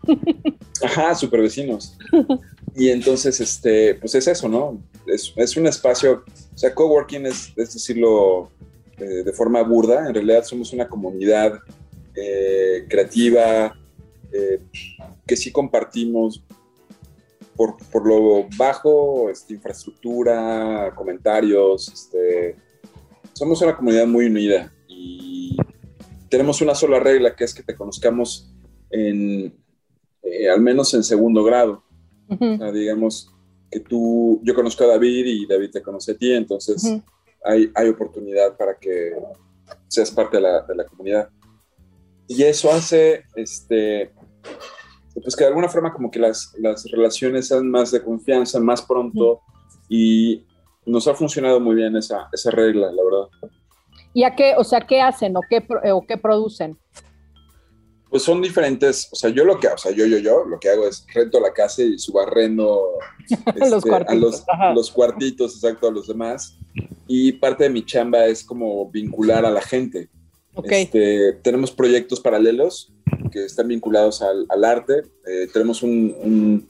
Ajá, 0.83 1.15
super 1.15 1.41
vecinos. 1.41 1.97
Y 2.75 2.89
entonces, 2.89 3.41
este, 3.41 3.95
pues 3.97 4.15
es 4.15 4.27
eso, 4.27 4.49
¿no? 4.49 4.83
Es, 5.07 5.33
es 5.37 5.57
un 5.57 5.67
espacio, 5.67 6.25
o 6.55 6.59
sea, 6.59 6.75
coworking 6.75 7.27
es, 7.27 7.53
es 7.57 7.75
decirlo 7.75 8.51
eh, 8.99 9.23
de 9.25 9.33
forma 9.33 9.63
burda, 9.63 10.07
en 10.07 10.15
realidad 10.15 10.45
somos 10.45 10.73
una 10.73 10.89
comunidad 10.89 11.59
eh, 12.15 12.87
creativa 12.89 13.75
eh, 14.33 14.61
que 15.27 15.37
sí 15.37 15.51
compartimos 15.51 16.45
por, 17.57 17.77
por 17.91 18.07
lo 18.07 18.47
bajo, 18.57 19.29
este, 19.29 19.55
infraestructura, 19.55 20.93
comentarios, 20.95 21.91
este, 21.93 22.55
somos 23.33 23.61
una 23.63 23.77
comunidad 23.77 24.07
muy 24.07 24.27
unida 24.27 24.73
y 24.89 25.57
tenemos 26.29 26.63
una 26.63 26.75
sola 26.75 27.01
regla, 27.01 27.35
que 27.35 27.45
es 27.45 27.53
que 27.53 27.63
te 27.63 27.75
conozcamos 27.75 28.55
en, 28.91 29.55
al 30.51 30.61
menos 30.61 30.95
en 30.95 31.03
segundo 31.03 31.43
grado. 31.45 31.83
Digamos 32.73 33.33
que 33.71 33.81
tú, 33.81 34.41
yo 34.43 34.55
conozco 34.55 34.85
a 34.85 34.89
David 34.89 35.27
y 35.27 35.47
David 35.47 35.71
te 35.71 35.83
conoce 35.83 36.13
a 36.13 36.17
ti, 36.17 36.33
entonces 36.33 37.01
hay, 37.45 37.71
hay 37.75 37.89
oportunidad 37.89 38.57
para 38.57 38.77
que 38.77 39.13
seas 39.89 40.11
parte 40.11 40.37
de 40.37 40.43
la, 40.43 40.63
de 40.63 40.75
la 40.75 40.85
comunidad. 40.85 41.29
Y 42.29 42.43
eso 42.43 42.71
hace, 42.71 43.25
este, 43.35 44.13
pues 45.15 45.37
que 45.37 45.45
de 45.45 45.49
alguna 45.49 45.69
forma 45.69 45.93
como 45.93 46.11
que 46.11 46.19
las, 46.19 46.53
las 46.59 46.85
relaciones 46.91 47.49
sean 47.49 47.71
más 47.71 47.91
de 47.91 48.03
confianza, 48.03 48.61
más 48.61 48.83
pronto, 48.83 49.41
y 49.89 50.47
nos 50.87 51.07
ha 51.09 51.15
funcionado 51.15 51.61
muy 51.61 51.75
bien 51.75 51.97
esa, 51.97 52.29
esa 52.33 52.51
regla, 52.51 52.91
la 52.93 53.03
verdad. 53.05 53.53
¿Y 54.15 54.25
a 54.25 54.35
qué, 54.35 54.55
o 54.57 54.65
sea, 54.65 54.81
qué 54.81 55.01
hacen 55.01 55.37
o 55.37 55.41
qué, 55.49 55.67
o 55.93 56.07
qué 56.07 56.17
producen? 56.17 56.79
Pues 58.13 58.25
son 58.25 58.43
diferentes, 58.43 59.09
o 59.11 59.17
sea, 59.17 59.31
yo 59.31 59.43
lo 59.43 59.59
que, 59.59 59.69
o 59.69 59.79
sea, 59.79 59.91
yo, 59.91 60.05
yo, 60.05 60.19
yo, 60.19 60.45
lo 60.45 60.61
que 60.61 60.69
hago 60.69 60.87
es 60.87 61.07
rento 61.15 61.41
la 61.41 61.55
casa 61.55 61.83
y 61.83 61.99
subarrendo 61.99 62.99
los 63.57 63.73
este, 63.73 63.95
a 63.95 64.15
los, 64.15 64.45
los, 64.75 64.91
cuartitos, 64.91 65.55
exacto, 65.55 65.89
a 65.89 65.91
los 65.91 66.09
demás. 66.09 66.59
Y 67.07 67.33
parte 67.33 67.65
de 67.65 67.71
mi 67.71 67.87
chamba 67.87 68.27
es 68.27 68.45
como 68.45 68.91
vincular 68.91 69.47
a 69.47 69.51
la 69.51 69.63
gente. 69.63 70.11
Este, 70.65 71.33
tenemos 71.43 71.71
proyectos 71.71 72.21
paralelos 72.21 72.93
que 73.31 73.47
están 73.47 73.69
vinculados 73.69 74.21
al, 74.21 74.45
al 74.51 74.63
arte. 74.63 75.05
Eh, 75.27 75.49
tenemos 75.51 75.83
un, 75.83 76.69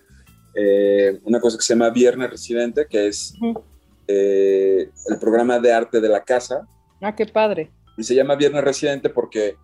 eh, 0.54 1.18
una 1.24 1.40
cosa 1.40 1.56
que 1.56 1.64
se 1.64 1.74
llama 1.74 1.90
Viernes 1.90 2.30
Residente, 2.30 2.86
que 2.88 3.08
es 3.08 3.34
eh, 4.06 4.88
el 5.08 5.18
programa 5.18 5.58
de 5.58 5.72
arte 5.72 6.00
de 6.00 6.08
la 6.08 6.22
casa. 6.22 6.68
Ah, 7.00 7.16
qué 7.16 7.26
padre. 7.26 7.72
Y 7.98 8.04
se 8.04 8.14
llama 8.14 8.36
Viernes 8.36 8.62
Residente 8.62 9.10
porque 9.10 9.56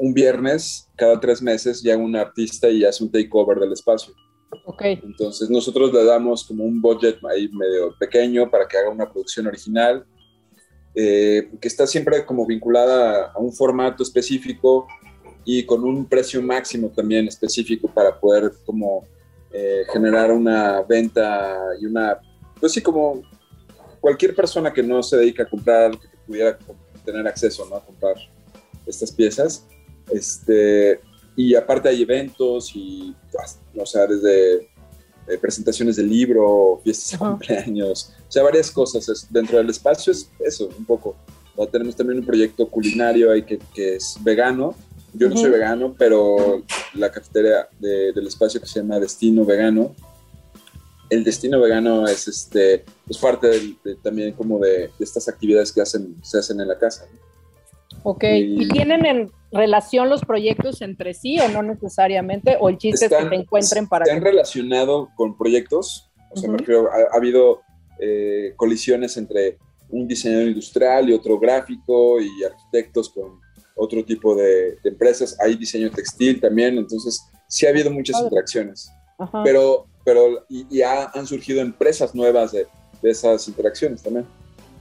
un 0.00 0.14
viernes 0.14 0.88
cada 0.96 1.20
tres 1.20 1.42
meses 1.42 1.82
llega 1.82 1.98
un 1.98 2.16
artista 2.16 2.70
y 2.70 2.84
hace 2.84 3.04
un 3.04 3.12
takeover 3.12 3.58
del 3.58 3.72
espacio. 3.72 4.14
Okay. 4.64 4.98
Entonces 5.04 5.50
nosotros 5.50 5.92
le 5.92 6.02
damos 6.04 6.42
como 6.44 6.64
un 6.64 6.80
budget 6.80 7.18
ahí 7.30 7.48
medio 7.52 7.94
pequeño 7.98 8.50
para 8.50 8.66
que 8.66 8.78
haga 8.78 8.88
una 8.88 9.10
producción 9.10 9.46
original, 9.46 10.04
eh, 10.94 11.50
que 11.60 11.68
está 11.68 11.86
siempre 11.86 12.24
como 12.24 12.46
vinculada 12.46 13.30
a 13.30 13.38
un 13.38 13.52
formato 13.52 14.02
específico 14.02 14.88
y 15.44 15.64
con 15.64 15.84
un 15.84 16.06
precio 16.06 16.40
máximo 16.40 16.88
también 16.88 17.28
específico 17.28 17.86
para 17.92 18.18
poder 18.18 18.52
como 18.64 19.04
eh, 19.52 19.82
generar 19.92 20.32
una 20.32 20.80
venta 20.80 21.58
y 21.78 21.84
una, 21.84 22.18
pues 22.58 22.72
sí, 22.72 22.80
como 22.80 23.22
cualquier 24.00 24.34
persona 24.34 24.72
que 24.72 24.82
no 24.82 25.02
se 25.02 25.18
dedica 25.18 25.42
a 25.42 25.48
comprar, 25.48 25.90
que 25.92 26.08
pudiera 26.26 26.58
tener 27.04 27.26
acceso 27.28 27.66
¿no? 27.68 27.76
a 27.76 27.84
comprar 27.84 28.16
estas 28.86 29.12
piezas, 29.12 29.66
este, 30.12 31.00
y 31.36 31.54
aparte 31.54 31.88
hay 31.88 32.02
eventos 32.02 32.72
y, 32.74 33.14
o 33.76 33.86
sea, 33.86 34.06
desde 34.06 34.70
eh, 35.28 35.38
presentaciones 35.40 35.96
de 35.96 36.02
libro, 36.02 36.80
fiestas 36.82 37.12
de 37.12 37.18
cumpleaños, 37.18 38.12
o 38.28 38.32
sea, 38.32 38.42
varias 38.42 38.70
cosas. 38.70 39.26
dentro 39.30 39.58
del 39.58 39.70
espacio 39.70 40.12
es 40.12 40.30
eso, 40.40 40.68
un 40.76 40.84
poco. 40.84 41.16
tenemos 41.70 41.96
también 41.96 42.18
un 42.18 42.26
proyecto 42.26 42.68
culinario 42.68 43.30
ahí 43.30 43.42
que, 43.42 43.58
que 43.74 43.96
es 43.96 44.16
vegano. 44.22 44.74
Yo 45.12 45.28
no 45.28 45.36
soy 45.36 45.50
vegano, 45.50 45.94
pero 45.98 46.62
la 46.94 47.10
cafetería 47.10 47.68
del 47.80 48.26
espacio 48.26 48.60
que 48.60 48.66
se 48.66 48.80
llama 48.80 49.00
Destino 49.00 49.44
Vegano, 49.44 49.94
el 51.10 51.24
destino 51.24 51.60
vegano 51.60 52.06
es 52.06 52.28
este 52.28 52.84
es 53.08 53.18
parte 53.18 53.76
también 54.00 54.32
como 54.32 54.60
de, 54.60 54.90
de, 54.96 55.04
estas 55.04 55.28
actividades 55.28 55.72
que 55.72 55.80
hacen 55.80 56.16
se 56.22 56.38
hacen 56.38 56.60
en 56.60 56.68
la 56.68 56.78
casa 56.78 57.06
Ok, 58.02 58.24
¿y, 58.24 58.68
tienen 58.68 59.04
en 59.04 59.30
relación 59.52 60.08
los 60.08 60.22
proyectos 60.24 60.80
entre 60.82 61.14
sí 61.14 61.38
o 61.38 61.48
no 61.48 61.62
necesariamente? 61.62 62.56
¿O 62.60 62.68
el 62.68 62.78
chiste 62.78 63.06
es 63.06 63.12
que 63.12 63.24
te 63.24 63.34
encuentren 63.34 63.86
para... 63.86 64.06
¿Se 64.06 64.12
han 64.12 64.22
relacionado 64.22 65.10
con 65.16 65.36
proyectos? 65.36 66.10
O 66.30 66.36
sea, 66.36 66.50
me 66.50 66.58
refiero, 66.58 66.88
ha, 66.90 67.16
habido 67.16 67.60
eh, 67.98 68.54
colisiones 68.56 69.16
entre 69.16 69.58
un 69.90 70.06
diseñador 70.06 70.48
industrial 70.48 71.10
y 71.10 71.12
otro 71.12 71.38
gráfico 71.38 72.20
y 72.20 72.44
arquitectos 72.44 73.10
con 73.10 73.40
otro 73.76 74.04
tipo 74.04 74.34
de, 74.34 74.78
empresas. 74.84 75.36
Hay 75.40 75.56
diseño 75.56 75.90
textil 75.90 76.40
también, 76.40 76.78
entonces 76.78 77.20
sí 77.48 77.66
ha 77.66 77.70
habido 77.70 77.90
muchas 77.90 78.20
interacciones. 78.22 78.90
Pero, 79.44 79.86
pero 80.04 80.46
y, 80.48 80.66
y 80.70 80.82
han 80.82 81.26
surgido 81.26 81.60
empresas 81.60 82.14
nuevas 82.14 82.52
de, 82.52 82.66
de 83.02 83.10
esas 83.10 83.46
interacciones 83.48 84.02
también. 84.02 84.26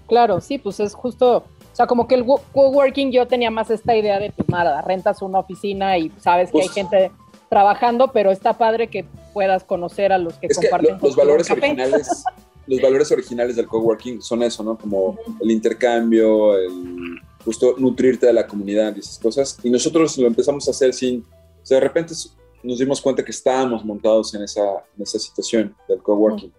Claro, 0.07 0.41
sí, 0.41 0.57
pues 0.57 0.79
es 0.79 0.93
justo 0.93 1.43
sea, 1.79 1.87
como 1.87 2.09
que 2.09 2.15
el 2.15 2.25
coworking 2.25 3.09
yo 3.09 3.25
tenía 3.25 3.49
más 3.49 3.69
esta 3.69 3.95
idea 3.95 4.19
de, 4.19 4.31
pues 4.31 4.49
nada, 4.49 4.81
rentas 4.81 5.21
una 5.21 5.39
oficina 5.39 5.97
y 5.97 6.11
sabes 6.19 6.51
que 6.51 6.57
hay 6.57 6.67
pues 6.67 6.75
gente 6.75 7.11
trabajando, 7.49 8.11
pero 8.11 8.31
está 8.31 8.57
padre 8.57 8.89
que 8.89 9.05
puedas 9.33 9.63
conocer 9.63 10.11
a 10.11 10.17
los 10.17 10.33
que 10.33 10.49
comparten. 10.49 10.97
los 11.01 11.15
valores 11.15 11.49
originales, 11.49 12.23
los 12.67 12.81
valores 12.81 13.11
originales 13.13 13.55
del 13.55 13.67
coworking 13.67 14.21
son 14.21 14.43
eso, 14.43 14.61
¿no? 14.61 14.77
Como 14.77 15.17
el 15.39 15.51
intercambio, 15.51 16.57
el 16.57 17.15
justo 17.45 17.75
nutrirte 17.77 18.25
de 18.25 18.33
la 18.33 18.45
comunidad 18.45 18.93
y 18.97 18.99
esas 18.99 19.17
cosas. 19.17 19.57
Y 19.63 19.69
nosotros 19.69 20.17
lo 20.17 20.27
empezamos 20.27 20.67
a 20.67 20.71
hacer 20.71 20.93
sin, 20.93 21.21
o 21.21 21.65
sea, 21.65 21.75
de 21.75 21.81
repente 21.87 22.13
nos 22.61 22.77
dimos 22.77 22.99
cuenta 22.99 23.23
que 23.23 23.31
estábamos 23.31 23.85
montados 23.85 24.35
en 24.35 24.43
esa, 24.43 24.83
en 24.97 25.03
esa 25.03 25.17
situación 25.17 25.73
del 25.87 25.99
coworking. 25.99 26.51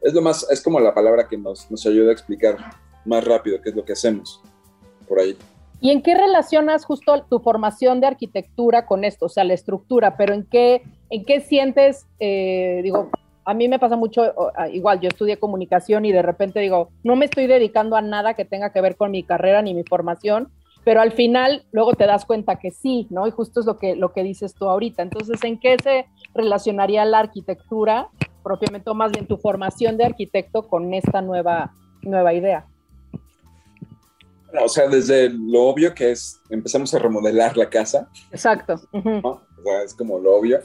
Es 0.00 0.14
lo 0.14 0.22
más, 0.22 0.50
es 0.50 0.62
como 0.62 0.80
la 0.80 0.94
palabra 0.94 1.28
que 1.28 1.36
nos, 1.36 1.70
nos 1.70 1.84
ayuda 1.86 2.08
a 2.08 2.12
explicar 2.12 2.56
más 3.04 3.22
rápido 3.22 3.60
qué 3.60 3.68
es 3.68 3.76
lo 3.76 3.84
que 3.84 3.92
hacemos 3.92 4.42
por 5.02 5.20
ahí. 5.20 5.36
¿Y 5.80 5.90
en 5.90 6.00
qué 6.00 6.14
relacionas 6.14 6.84
justo 6.84 7.24
tu 7.28 7.40
formación 7.40 8.00
de 8.00 8.06
arquitectura 8.06 8.86
con 8.86 9.02
esto? 9.04 9.26
O 9.26 9.28
sea, 9.28 9.42
la 9.42 9.54
estructura, 9.54 10.16
pero 10.16 10.32
¿en 10.32 10.44
qué, 10.44 10.82
en 11.10 11.24
qué 11.24 11.40
sientes, 11.40 12.06
eh, 12.20 12.80
digo, 12.84 13.10
a 13.44 13.54
mí 13.54 13.68
me 13.68 13.80
pasa 13.80 13.96
mucho, 13.96 14.32
igual 14.72 15.00
yo 15.00 15.08
estudié 15.08 15.38
comunicación 15.38 16.04
y 16.04 16.12
de 16.12 16.22
repente 16.22 16.60
digo, 16.60 16.90
no 17.02 17.16
me 17.16 17.24
estoy 17.24 17.48
dedicando 17.48 17.96
a 17.96 18.00
nada 18.00 18.34
que 18.34 18.44
tenga 18.44 18.72
que 18.72 18.80
ver 18.80 18.96
con 18.96 19.10
mi 19.10 19.24
carrera 19.24 19.60
ni 19.62 19.74
mi 19.74 19.82
formación, 19.82 20.52
pero 20.84 21.00
al 21.00 21.12
final 21.12 21.64
luego 21.72 21.94
te 21.94 22.06
das 22.06 22.24
cuenta 22.24 22.60
que 22.60 22.70
sí, 22.70 23.06
¿no? 23.10 23.26
Y 23.26 23.30
justo 23.30 23.60
es 23.60 23.66
lo 23.66 23.78
que, 23.78 23.96
lo 23.96 24.12
que 24.12 24.22
dices 24.22 24.54
tú 24.54 24.68
ahorita. 24.68 25.02
Entonces, 25.02 25.42
¿en 25.44 25.58
qué 25.58 25.76
se 25.82 26.06
relacionaría 26.34 27.04
la 27.04 27.20
arquitectura, 27.20 28.08
propiamente, 28.42 28.90
o 28.90 28.94
más 28.94 29.12
bien 29.12 29.26
tu 29.26 29.36
formación 29.36 29.96
de 29.96 30.04
arquitecto 30.04 30.68
con 30.68 30.94
esta 30.94 31.22
nueva, 31.22 31.72
nueva 32.02 32.34
idea? 32.34 32.66
O 34.60 34.68
sea, 34.68 34.88
desde 34.88 35.30
lo 35.30 35.62
obvio 35.62 35.94
que 35.94 36.12
es, 36.12 36.40
empezamos 36.50 36.92
a 36.94 36.98
remodelar 36.98 37.56
la 37.56 37.68
casa. 37.68 38.08
Exacto. 38.30 38.80
O 38.92 39.40
sea, 39.64 39.82
es 39.84 39.94
como 39.94 40.18
lo 40.18 40.36
obvio. 40.36 40.60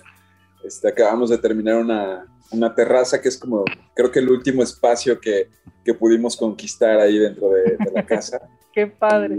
Este, 0.64 0.90
acabamos 0.90 1.30
de 1.30 1.38
terminar 1.38 1.78
una, 1.78 2.26
una, 2.52 2.74
terraza 2.74 3.22
que 3.22 3.30
es 3.30 3.38
como, 3.38 3.64
creo 3.96 4.12
que 4.12 4.20
el 4.20 4.30
último 4.30 4.64
espacio 4.64 5.20
que, 5.20 5.50
que 5.86 5.94
pudimos 5.94 6.36
conquistar 6.36 7.00
ahí 7.00 7.18
dentro 7.18 7.50
de, 7.50 7.78
la 7.94 8.06
casa. 8.06 8.42
Qué 8.74 8.88
padre. 8.88 9.38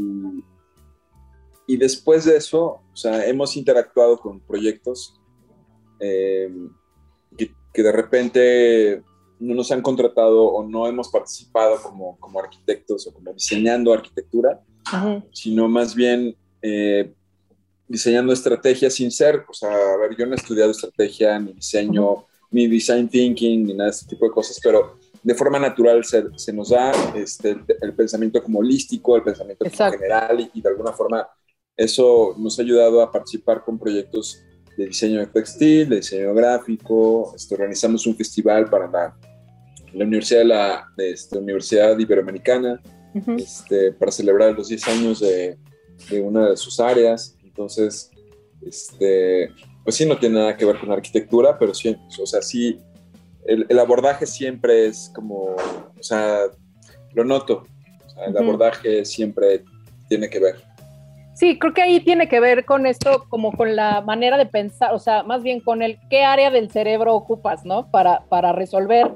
Y, 1.66 1.76
después 1.76 2.24
de 2.24 2.36
eso, 2.36 2.80
o 2.92 2.96
sea, 2.96 3.26
hemos 3.26 3.56
interactuado 3.56 4.18
con 4.18 4.40
proyectos 4.40 5.20
eh, 6.00 6.50
que, 7.36 7.52
que 7.72 7.82
de 7.82 7.92
repente 7.92 9.02
no 9.40 9.54
nos 9.54 9.70
han 9.70 9.82
contratado 9.82 10.44
o 10.44 10.66
no 10.66 10.86
hemos 10.86 11.08
participado 11.08 11.80
como, 11.82 12.18
como 12.18 12.40
arquitectos 12.40 13.06
o 13.06 13.12
como 13.12 13.32
diseñando 13.32 13.92
arquitectura, 13.92 14.60
sino 15.32 15.68
más 15.68 15.94
bien 15.94 16.36
eh, 16.62 17.12
diseñando 17.86 18.32
estrategias 18.32 18.94
sin 18.94 19.10
ser, 19.10 19.44
o 19.48 19.52
sea, 19.52 19.70
a 19.70 19.96
ver, 19.96 20.16
yo 20.16 20.26
no 20.26 20.32
he 20.32 20.36
estudiado 20.36 20.70
estrategia, 20.70 21.38
ni 21.38 21.52
diseño, 21.52 22.26
ni 22.50 22.66
design 22.66 23.08
thinking, 23.08 23.66
ni 23.66 23.74
nada 23.74 23.90
de 23.90 23.96
este 23.96 24.06
tipo 24.06 24.26
de 24.26 24.32
cosas, 24.32 24.58
pero 24.62 24.98
de 25.22 25.34
forma 25.34 25.58
natural 25.58 26.04
se, 26.04 26.24
se 26.36 26.52
nos 26.52 26.70
da 26.70 26.92
este, 27.14 27.56
el 27.80 27.94
pensamiento 27.94 28.42
como 28.42 28.60
holístico, 28.60 29.16
el 29.16 29.22
pensamiento 29.22 29.64
general 29.68 30.40
y, 30.40 30.50
y 30.54 30.62
de 30.62 30.68
alguna 30.68 30.92
forma 30.92 31.28
eso 31.76 32.34
nos 32.36 32.58
ha 32.58 32.62
ayudado 32.62 33.00
a 33.00 33.12
participar 33.12 33.64
con 33.64 33.78
proyectos 33.78 34.42
de 34.76 34.86
diseño 34.86 35.20
de 35.20 35.26
textil, 35.26 35.88
de 35.88 35.96
diseño 35.96 36.34
gráfico. 36.34 37.32
Este, 37.34 37.54
organizamos 37.54 38.06
un 38.06 38.16
festival 38.16 38.70
para 38.70 38.88
la 38.88 39.16
la 39.92 40.04
Universidad, 40.04 40.40
de 40.40 40.44
la, 40.44 40.84
este, 40.98 41.38
Universidad 41.38 41.98
Iberoamericana 41.98 42.80
este, 43.36 43.92
para 43.92 44.12
celebrar 44.12 44.54
los 44.54 44.68
10 44.68 44.88
años 44.88 45.20
de, 45.20 45.56
de, 46.10 46.20
una 46.20 46.50
de 46.50 46.56
sus 46.56 46.78
áreas. 46.78 47.36
Entonces, 47.42 48.10
este, 48.62 49.50
pues 49.84 49.96
sí, 49.96 50.06
no 50.06 50.18
tiene 50.18 50.38
nada 50.38 50.56
que 50.56 50.64
ver 50.64 50.78
con 50.78 50.92
arquitectura, 50.92 51.58
pero 51.58 51.74
sí, 51.74 51.96
o 52.20 52.26
sea, 52.26 52.42
sí, 52.42 52.78
el, 53.46 53.66
el 53.68 53.78
abordaje 53.78 54.26
siempre 54.26 54.86
es 54.86 55.10
como, 55.14 55.54
o 55.54 56.02
sea, 56.02 56.42
lo 57.14 57.24
noto, 57.24 57.64
el 58.26 58.36
abordaje 58.36 59.04
siempre 59.04 59.64
tiene 60.08 60.28
que 60.28 60.40
ver. 60.40 60.56
Sí, 61.34 61.56
creo 61.56 61.72
que 61.72 61.82
ahí 61.82 62.00
tiene 62.00 62.28
que 62.28 62.40
ver 62.40 62.64
con 62.64 62.84
esto, 62.84 63.24
como 63.28 63.52
con 63.52 63.76
la 63.76 64.00
manera 64.00 64.36
de 64.36 64.46
pensar, 64.46 64.92
o 64.92 64.98
sea, 64.98 65.22
más 65.22 65.44
bien 65.44 65.60
con 65.60 65.82
el 65.82 65.96
qué 66.10 66.24
área 66.24 66.50
del 66.50 66.68
cerebro 66.68 67.14
ocupas, 67.14 67.64
¿no? 67.64 67.90
Para, 67.92 68.24
para 68.28 68.52
resolver 68.52 69.12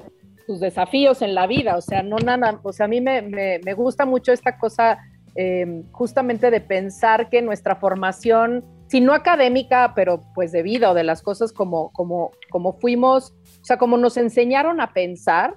tus 0.47 0.59
desafíos 0.59 1.21
en 1.21 1.35
la 1.35 1.47
vida, 1.47 1.77
o 1.77 1.81
sea, 1.81 2.03
no 2.03 2.17
nada, 2.17 2.59
o 2.63 2.73
sea, 2.73 2.85
a 2.85 2.89
mí 2.89 3.01
me, 3.01 3.21
me, 3.21 3.59
me 3.63 3.73
gusta 3.73 4.05
mucho 4.05 4.31
esta 4.31 4.57
cosa 4.57 4.99
em, 5.35 5.83
justamente 5.91 6.51
de 6.51 6.61
pensar 6.61 7.29
que 7.29 7.41
nuestra 7.41 7.75
formación, 7.75 8.63
si 8.87 9.01
no 9.01 9.13
académica, 9.13 9.93
pero 9.95 10.21
pues 10.35 10.51
de 10.51 10.63
vida 10.63 10.91
o 10.91 10.93
de 10.93 11.03
las 11.03 11.21
cosas 11.21 11.53
como, 11.53 11.91
como, 11.93 12.31
como 12.49 12.73
fuimos, 12.73 13.33
o 13.61 13.65
sea, 13.65 13.77
como 13.77 13.97
nos 13.97 14.17
enseñaron 14.17 14.81
a 14.81 14.93
pensar, 14.93 15.55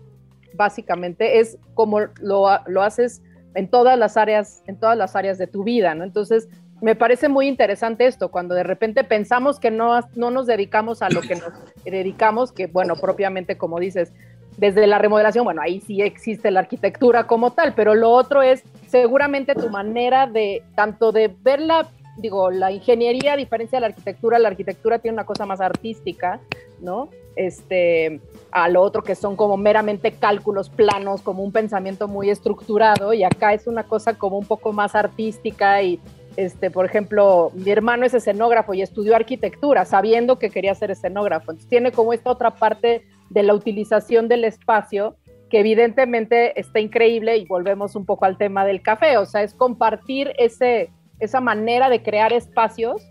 básicamente, 0.54 1.40
es 1.40 1.58
como 1.74 2.00
lo, 2.00 2.46
lo 2.66 2.82
haces 2.82 3.22
en 3.54 3.68
todas 3.68 3.98
las 3.98 4.16
áreas, 4.16 4.62
en 4.66 4.78
todas 4.78 4.96
las 4.96 5.16
áreas 5.16 5.38
de 5.38 5.46
tu 5.46 5.64
vida, 5.64 5.94
¿no? 5.94 6.04
Entonces, 6.04 6.48
me 6.80 6.94
parece 6.94 7.28
muy 7.28 7.48
interesante 7.48 8.06
esto, 8.06 8.30
cuando 8.30 8.54
de 8.54 8.62
repente 8.62 9.02
pensamos 9.02 9.58
que 9.58 9.70
no, 9.70 9.98
no 10.14 10.30
nos 10.30 10.46
dedicamos 10.46 11.02
a 11.02 11.08
lo 11.08 11.22
que 11.22 11.36
nos 11.36 11.52
dedicamos, 11.84 12.52
que 12.52 12.66
bueno, 12.66 12.96
propiamente 12.96 13.56
como 13.56 13.80
dices, 13.80 14.12
desde 14.56 14.86
la 14.86 14.98
remodelación, 14.98 15.44
bueno, 15.44 15.62
ahí 15.62 15.80
sí 15.80 16.00
existe 16.00 16.50
la 16.50 16.60
arquitectura 16.60 17.26
como 17.26 17.52
tal, 17.52 17.74
pero 17.74 17.94
lo 17.94 18.10
otro 18.10 18.42
es 18.42 18.62
seguramente 18.86 19.54
tu 19.54 19.68
manera 19.68 20.26
de, 20.26 20.62
tanto 20.74 21.12
de 21.12 21.34
verla, 21.42 21.88
digo, 22.16 22.50
la 22.50 22.72
ingeniería, 22.72 23.34
a 23.34 23.36
diferencia 23.36 23.76
de 23.76 23.80
la 23.82 23.86
arquitectura, 23.88 24.38
la 24.38 24.48
arquitectura 24.48 24.98
tiene 24.98 25.14
una 25.14 25.26
cosa 25.26 25.44
más 25.44 25.60
artística, 25.60 26.40
¿no? 26.80 27.10
Este, 27.36 28.20
a 28.50 28.68
lo 28.70 28.80
otro 28.80 29.02
que 29.02 29.14
son 29.14 29.36
como 29.36 29.58
meramente 29.58 30.12
cálculos 30.12 30.70
planos, 30.70 31.20
como 31.20 31.42
un 31.42 31.52
pensamiento 31.52 32.08
muy 32.08 32.30
estructurado, 32.30 33.12
y 33.12 33.24
acá 33.24 33.52
es 33.52 33.66
una 33.66 33.82
cosa 33.82 34.14
como 34.14 34.38
un 34.38 34.46
poco 34.46 34.72
más 34.72 34.94
artística 34.94 35.82
y 35.82 36.00
este, 36.36 36.70
por 36.70 36.84
ejemplo, 36.84 37.50
mi 37.54 37.70
hermano 37.70 38.04
es 38.04 38.12
escenógrafo 38.12 38.74
y 38.74 38.82
estudió 38.82 39.16
arquitectura 39.16 39.84
sabiendo 39.86 40.38
que 40.38 40.50
quería 40.50 40.74
ser 40.74 40.90
escenógrafo. 40.90 41.50
Entonces 41.50 41.68
tiene 41.68 41.92
como 41.92 42.12
esta 42.12 42.30
otra 42.30 42.50
parte 42.50 43.04
de 43.30 43.42
la 43.42 43.54
utilización 43.54 44.28
del 44.28 44.44
espacio 44.44 45.16
que 45.50 45.60
evidentemente 45.60 46.58
está 46.58 46.80
increíble 46.80 47.36
y 47.36 47.46
volvemos 47.46 47.94
un 47.94 48.04
poco 48.04 48.24
al 48.24 48.36
tema 48.36 48.64
del 48.64 48.82
café, 48.82 49.16
o 49.18 49.26
sea, 49.26 49.42
es 49.42 49.54
compartir 49.54 50.32
ese, 50.38 50.90
esa 51.20 51.40
manera 51.40 51.88
de 51.88 52.02
crear 52.02 52.32
espacios 52.32 53.02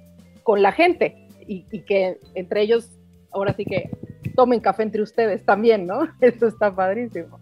con 0.43 0.61
la 0.61 0.71
gente 0.71 1.15
y, 1.47 1.63
que 1.81 2.19
entre 2.33 2.61
ellos, 2.61 2.91
ahora 3.31 3.53
sí 3.53 3.65
que 3.65 3.89
tomen 4.35 4.59
café 4.59 4.83
entre 4.83 5.01
ustedes 5.01 5.45
también, 5.45 5.85
¿no? 5.85 6.07
Eso 6.21 6.47
está 6.47 6.75
padrísimo. 6.75 7.39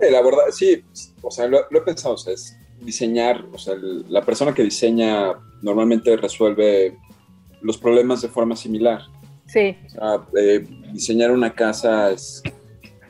la 0.00 0.22
verdad, 0.22 0.44
sí, 0.50 0.82
o 1.22 1.30
sea, 1.30 1.46
lo, 1.46 1.60
lo 1.70 1.78
he 1.78 1.82
pensado, 1.82 2.14
o 2.14 2.18
sea, 2.18 2.32
es 2.32 2.56
diseñar, 2.80 3.44
o 3.52 3.58
sea, 3.58 3.74
la 4.08 4.22
persona 4.22 4.52
que 4.52 4.64
diseña 4.64 5.34
normalmente 5.62 6.16
resuelve 6.16 6.98
los 7.60 7.78
problemas 7.78 8.22
de 8.22 8.28
forma 8.28 8.56
similar. 8.56 9.02
Sí. 9.52 9.76
O 9.86 9.90
sea, 9.90 10.26
eh, 10.38 10.66
diseñar 10.92 11.30
una 11.30 11.54
casa 11.54 12.10
es 12.10 12.42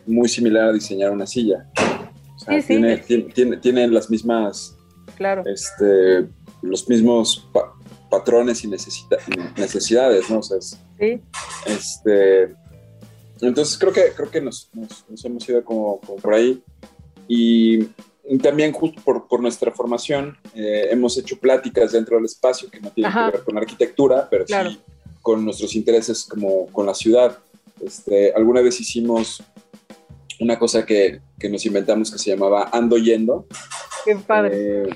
muy 0.07 0.29
similar 0.29 0.71
a 0.71 0.73
diseñar 0.73 1.13
una 1.13 1.27
silla. 1.27 1.71
O 2.35 2.39
sea, 2.39 2.61
sí, 2.61 2.67
tiene, 2.67 2.97
Tiene, 2.99 3.57
tiene, 3.59 3.87
las 3.87 4.11
mismas, 4.11 4.77
claro. 5.17 5.45
este, 5.47 6.27
los 6.63 6.89
mismos 6.89 7.49
patrones 8.11 8.65
y 8.65 8.69
necesidades, 8.69 10.29
¿no? 10.29 10.41
O 10.41 10.43
sea, 10.43 10.61
sí. 10.61 11.21
Este, 11.67 12.55
entonces 13.41 13.79
creo 13.79 13.93
que, 13.93 14.13
creo 14.17 14.31
que 14.31 14.41
nos, 14.41 14.69
nos, 14.75 15.25
hemos 15.25 15.49
ido 15.49 15.65
como, 15.65 16.01
como 16.01 16.19
por 16.19 16.35
ahí. 16.35 16.61
Y 17.29 17.85
también 18.43 18.73
justo 18.73 19.01
por, 19.05 19.29
por 19.29 19.41
nuestra 19.41 19.71
formación 19.71 20.37
eh, 20.55 20.89
hemos 20.91 21.17
hecho 21.19 21.39
pláticas 21.39 21.93
dentro 21.93 22.17
del 22.17 22.25
espacio 22.25 22.69
que 22.69 22.81
no 22.81 22.91
tienen 22.91 23.13
que 23.13 23.37
ver 23.37 23.45
con 23.45 23.57
arquitectura, 23.57 24.27
pero 24.29 24.45
sí 24.47 24.55
con 25.23 25.45
nuestros 25.45 25.75
intereses 25.75 26.25
como 26.25 26.67
con 26.67 26.85
la 26.85 26.95
ciudad. 26.95 27.39
Este, 27.81 28.33
alguna 28.33 28.61
vez 28.61 28.81
hicimos 28.81 29.43
una 30.41 30.59
cosa 30.59 30.85
que, 30.85 31.21
que 31.39 31.49
nos 31.49 31.65
inventamos 31.65 32.11
que 32.11 32.19
se 32.19 32.31
llamaba 32.31 32.69
Ando 32.73 32.99
Yendo. 32.99 33.47
Qué 34.05 34.17
padre. 34.17 34.83
Eh, 34.83 34.91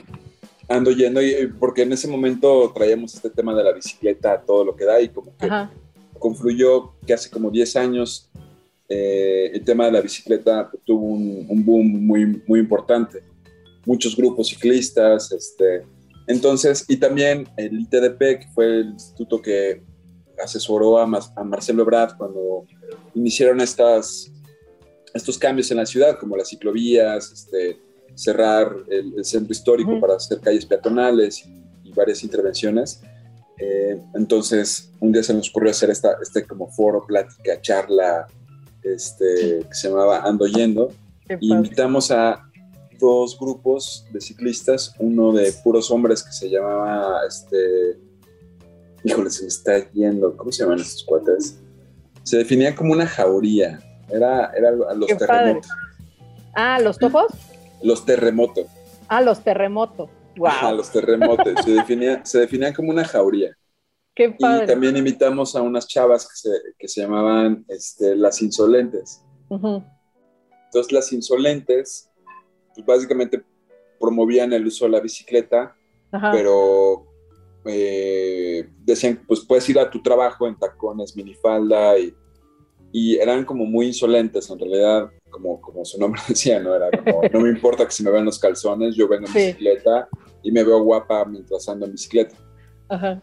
ando 0.69 0.91
Yendo, 0.91 1.23
y, 1.23 1.47
porque 1.59 1.83
en 1.83 1.93
ese 1.93 2.09
momento 2.09 2.73
traíamos 2.75 3.15
este 3.15 3.31
tema 3.31 3.55
de 3.55 3.65
la 3.65 3.73
bicicleta, 3.73 4.43
todo 4.43 4.65
lo 4.65 4.77
que 4.77 4.85
da, 4.85 5.01
y 5.01 5.09
como 5.09 5.37
que 5.37 5.49
confluyó 6.19 6.95
que 7.07 7.15
hace 7.15 7.31
como 7.31 7.51
10 7.51 7.77
años 7.77 8.31
eh, 8.89 9.51
el 9.53 9.65
tema 9.65 9.87
de 9.87 9.93
la 9.93 10.01
bicicleta 10.01 10.71
tuvo 10.85 11.07
un, 11.07 11.65
boom 11.65 12.07
muy, 12.07 12.43
muy 12.47 12.61
importante. 12.61 13.23
Muchos 13.85 14.17
grupos 14.17 14.49
ciclistas, 14.49 15.31
este, 15.33 15.85
entonces, 16.27 16.85
y 16.89 16.97
también 16.97 17.49
el 17.57 17.81
ITDP, 17.81 18.19
que 18.41 18.47
fue 18.55 18.81
el 18.81 18.91
instituto 18.91 19.41
que 19.41 19.83
asesoró 20.43 20.99
a, 20.99 21.05
a 21.05 21.45
Marcelo 21.45 21.83
Ebrard 21.83 22.17
cuando 22.17 22.65
iniciaron 23.15 23.61
estas, 23.61 24.31
estos 25.15 25.39
cambios 25.39 25.71
en 25.71 25.79
la 25.79 25.87
ciudad, 25.87 26.19
como 26.19 26.37
las 26.37 26.49
ciclovías, 26.49 27.33
este, 27.33 27.79
cerrar 28.15 28.75
el, 28.89 29.25
centro 29.25 29.53
histórico 29.53 30.01
para 30.01 30.17
hacer 30.17 30.41
calles 30.41 30.67
peatonales 30.67 31.45
y, 31.47 31.65
varias 31.95 32.23
intervenciones. 32.23 33.01
Eh, 33.59 33.99
entonces, 34.15 34.91
un 35.01 35.13
día 35.13 35.23
se 35.23 35.33
nos 35.33 35.49
ocurrió 35.49 35.71
hacer 35.71 35.89
esta, 35.89 36.19
este 36.21 36.45
como 36.45 36.71
foro, 36.71 37.07
plática, 37.07 37.59
charla, 37.63 38.27
este, 38.83 39.61
que 39.67 39.75
se 39.75 39.89
llamaba 39.89 40.19
Ando 40.19 40.47
Yendo. 40.47 40.93
Y 41.41 41.55
invitamos 41.55 42.11
a 42.11 42.47
dos 43.01 43.39
grupos 43.39 44.05
de 44.13 44.21
ciclistas, 44.21 44.95
uno 44.99 45.33
de 45.33 45.53
puros 45.65 45.91
hombres 45.91 46.23
que 46.23 46.33
se 46.33 46.51
llamaba, 46.51 47.21
este, 47.27 47.99
híjole, 49.05 49.31
se 49.31 49.43
me 49.43 49.49
está 49.49 49.91
yendo, 49.93 50.37
¿cómo 50.37 50.53
se 50.53 50.63
llaman 50.63 50.81
estos 50.81 51.05
cuates? 51.05 51.61
Se 52.23 52.39
definía 52.39 52.75
como 52.75 52.93
una 52.93 53.07
jauría, 53.07 53.81
era, 54.11 54.53
era 54.57 54.71
los 54.73 55.07
terremotos. 55.07 55.71
Ah, 56.55 56.81
¿los 56.81 56.99
topos? 56.99 57.33
Los 57.83 58.05
terremotos. 58.05 58.67
Ah, 59.09 59.21
los 59.21 59.43
terremotos. 59.43 60.09
Wow. 60.37 60.51
Ah, 60.51 60.73
los 60.73 60.91
terremotos. 60.91 61.65
se, 61.65 61.71
definía, 61.71 62.25
se 62.25 62.41
definían 62.41 62.73
como 62.73 62.91
una 62.91 63.05
jauría. 63.05 63.57
Y 64.19 64.67
también 64.67 64.97
invitamos 64.97 65.55
a 65.57 65.63
unas 65.63 65.87
chavas 65.87 66.27
que 66.27 66.37
se, 66.37 66.51
que 66.79 66.89
se 66.89 67.03
llamaban 67.03 67.67
este, 67.69 68.17
las 68.17 68.41
insolentes. 68.41 69.23
Entonces 69.51 70.91
las 70.91 71.13
insolentes, 71.13 72.11
pues 72.75 72.87
básicamente 72.87 73.45
promovían 74.01 74.55
el 74.55 74.67
uso 74.67 74.87
de 74.87 74.93
la 74.93 75.01
bicicleta, 75.01 75.77
pero 76.33 77.06
eh, 77.69 78.69
decían, 78.85 79.23
pues 79.27 79.41
puedes 79.41 79.69
ir 79.69 79.79
a 79.79 79.91
tu 79.91 80.03
trabajo 80.03 80.47
en 80.47 80.59
tacones, 80.59 81.17
minifalda, 81.17 81.99
y, 81.99 82.15
y 82.93 83.17
eran 83.17 83.45
como 83.45 83.65
muy 83.65 83.87
insolentes 83.87 84.49
en 84.51 84.59
realidad, 84.59 85.11
como, 85.31 85.61
como 85.61 85.85
su 85.85 86.01
nombre 86.01 86.21
decía, 86.29 86.61
¿no? 86.61 86.75
Era 86.75 86.91
como, 86.91 87.23
no 87.33 87.41
me 87.41 87.51
importa 87.51 87.85
que 87.85 87.93
se 87.93 88.03
me 88.03 88.11
vean 88.11 88.25
los 88.25 88.39
calzones, 88.39 88.95
yo 88.97 89.09
vengo 89.09 89.27
en 89.27 89.35
bicicleta 89.35 90.09
y 90.43 90.51
me 90.51 90.65
veo 90.65 90.83
guapa 90.83 91.25
mientras 91.25 91.69
ando 91.69 91.87
en 91.87 91.93
bicicleta. 91.93 92.37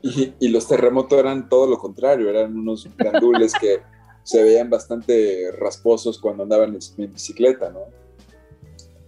Y, 0.02 0.50
los 0.50 0.68
terremotos 0.68 1.18
eran 1.18 1.48
todo 1.48 1.68
lo 1.68 1.78
contrario, 1.78 2.30
eran 2.30 2.56
unos 2.56 2.88
grandules 2.98 3.54
que 3.54 3.82
se 4.24 4.44
veían 4.44 4.70
bastante 4.70 5.52
rasposos 5.58 6.20
cuando 6.20 6.44
andaban 6.44 6.78
en, 6.98 7.14
bicicleta, 7.14 7.70
¿no? 7.70 7.80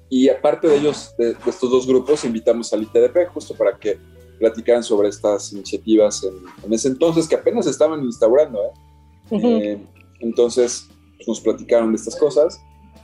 Y 0.08 0.30
aparte 0.30 0.68
de 0.68 0.78
ellos, 0.78 1.14
de, 1.18 1.36
estos 1.46 1.70
dos 1.70 1.86
grupos, 1.86 2.24
invitamos 2.24 2.72
al 2.72 2.84
ITDP 2.84 3.28
justo 3.34 3.54
para 3.54 3.78
que 3.78 4.00
platicaran 4.40 4.84
sobre 4.84 5.10
estas 5.10 5.52
iniciativas 5.54 6.24
en, 6.64 6.74
ese 6.74 6.90
entonces 6.90 7.28
que 7.28 7.36
apenas 7.36 7.68
estaban 7.68 8.04
instaurando, 8.04 8.60
¿eh? 8.64 8.72
eh 9.32 9.82
entonces 10.20 10.88
pues, 11.18 11.28
nos 11.28 11.40
platicaron 11.42 11.92
de 11.92 11.98
estas 11.98 12.16
cosas. 12.16 12.62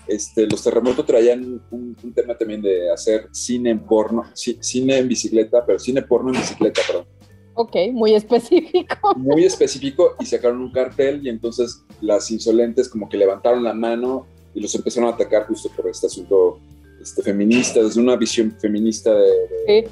Este, 0.07 0.47
los 0.47 0.63
terremotos 0.63 1.05
traían 1.05 1.61
un, 1.69 1.95
un, 2.03 2.13
tema 2.13 2.35
también 2.37 2.61
de 2.61 2.91
hacer 2.91 3.29
cine 3.31 3.69
en 3.69 3.79
porno, 3.79 4.23
cine 4.33 4.97
en 4.97 5.07
bicicleta, 5.07 5.63
pero 5.65 5.79
cine 5.79 6.01
porno 6.01 6.33
en 6.33 6.39
bicicleta, 6.39 6.81
perdón. 6.85 7.05
Ok, 7.53 7.75
muy 7.91 8.15
específico. 8.15 9.13
Muy 9.17 9.43
específico 9.43 10.15
y 10.19 10.25
sacaron 10.25 10.61
un 10.61 10.71
cartel 10.71 11.25
y 11.25 11.29
entonces 11.29 11.83
las 11.99 12.31
insolentes 12.31 12.87
como 12.87 13.09
que 13.09 13.17
levantaron 13.17 13.63
la 13.63 13.73
mano 13.73 14.25
y 14.53 14.61
los 14.61 14.73
empezaron 14.75 15.09
a 15.09 15.13
atacar 15.13 15.47
justo 15.47 15.69
por 15.75 15.87
este 15.87 16.07
asunto 16.07 16.59
este, 17.01 17.21
feminista, 17.21 17.81
desde 17.81 17.99
una 17.99 18.15
visión 18.15 18.55
feminista 18.59 19.13
de, 19.13 19.89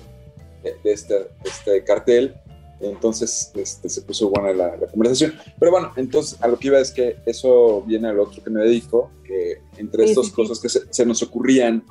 este, 0.84 1.28
este, 1.44 1.84
cartel. 1.84 2.36
Entonces 2.82 3.52
este, 3.56 3.90
se 3.90 4.02
puso 4.04 4.30
buena 4.30 4.54
la, 4.54 4.88
conversación. 4.88 5.34
Pero 5.60 5.72
bueno, 5.72 5.92
entonces 5.98 6.42
a 6.42 6.48
lo 6.48 6.58
que 6.58 6.68
iba 6.68 6.80
es 6.80 6.92
que 6.92 7.18
eso 7.26 7.84
viene 7.86 8.08
al 8.08 8.20
otro 8.20 8.42
que 8.42 8.50
me 8.50 8.62
dedico, 8.62 9.12
que 9.24 9.62
entre 9.78 10.06
estas 10.06 10.30
cosas 10.30 10.60
que 10.60 10.70
se, 10.70 11.06
nos 11.06 11.22
ocurrían 11.22 11.84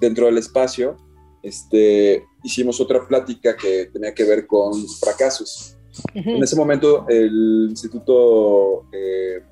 dentro 0.00 0.26
del 0.26 0.38
espacio, 0.38 0.96
este, 1.42 2.24
hicimos 2.42 2.80
otra 2.80 3.06
plática 3.06 3.56
que 3.56 3.86
tenía 3.92 4.14
que 4.14 4.24
ver 4.24 4.46
con 4.46 4.72
fracasos. 5.00 5.76
En 6.14 6.42
ese 6.42 6.56
momento 6.56 7.06
el 7.08 7.66
instituto, 7.68 8.86
eh, 8.92 9.42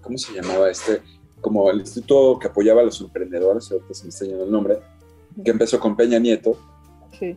¿cómo 0.00 0.18
se 0.18 0.34
llamaba 0.34 0.70
este? 0.70 1.00
Como 1.40 1.70
el 1.70 1.80
instituto 1.80 2.38
que 2.40 2.48
apoyaba 2.48 2.80
a 2.80 2.84
los 2.84 3.00
emprendedores, 3.00 3.70
ahorita 3.70 3.94
se 3.94 4.02
me 4.04 4.08
está 4.08 4.24
yendo 4.24 4.44
el 4.44 4.50
nombre, 4.50 4.78
que 5.44 5.50
empezó 5.50 5.78
con 5.78 5.96
Peña 5.96 6.18
Nieto. 6.18 6.58
Sí. 7.18 7.36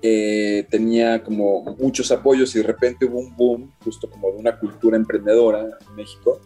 Tenía 0.00 1.22
como 1.22 1.76
muchos 1.78 2.10
apoyos 2.10 2.54
y 2.54 2.58
de 2.58 2.64
repente 2.64 3.04
hubo 3.04 3.18
un 3.18 3.36
boom 3.36 3.72
justo 3.84 4.08
como 4.08 4.30
de 4.32 4.38
una 4.38 4.58
cultura 4.58 4.96
emprendedora 4.96 5.78
en 5.88 5.94
México 5.94 6.40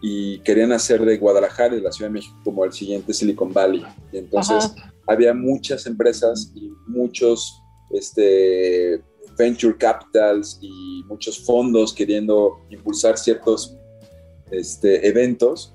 y 0.00 0.38
querían 0.40 0.72
hacer 0.72 1.04
de 1.04 1.18
Guadalajara 1.18 1.76
y 1.76 1.80
la 1.80 1.92
Ciudad 1.92 2.10
de 2.10 2.14
México 2.14 2.36
como 2.44 2.64
el 2.64 2.72
siguiente 2.72 3.12
Silicon 3.12 3.52
Valley. 3.52 3.84
Y 4.12 4.18
entonces 4.18 4.72
había 5.06 5.34
muchas 5.34 5.86
empresas 5.86 6.52
y 6.54 6.70
muchos 6.86 7.62
este, 7.90 9.02
venture 9.36 9.76
capitals 9.76 10.58
y 10.60 11.02
muchos 11.08 11.44
fondos 11.44 11.92
queriendo 11.92 12.60
impulsar 12.70 13.18
ciertos 13.18 13.76
este, 14.50 15.06
eventos. 15.06 15.74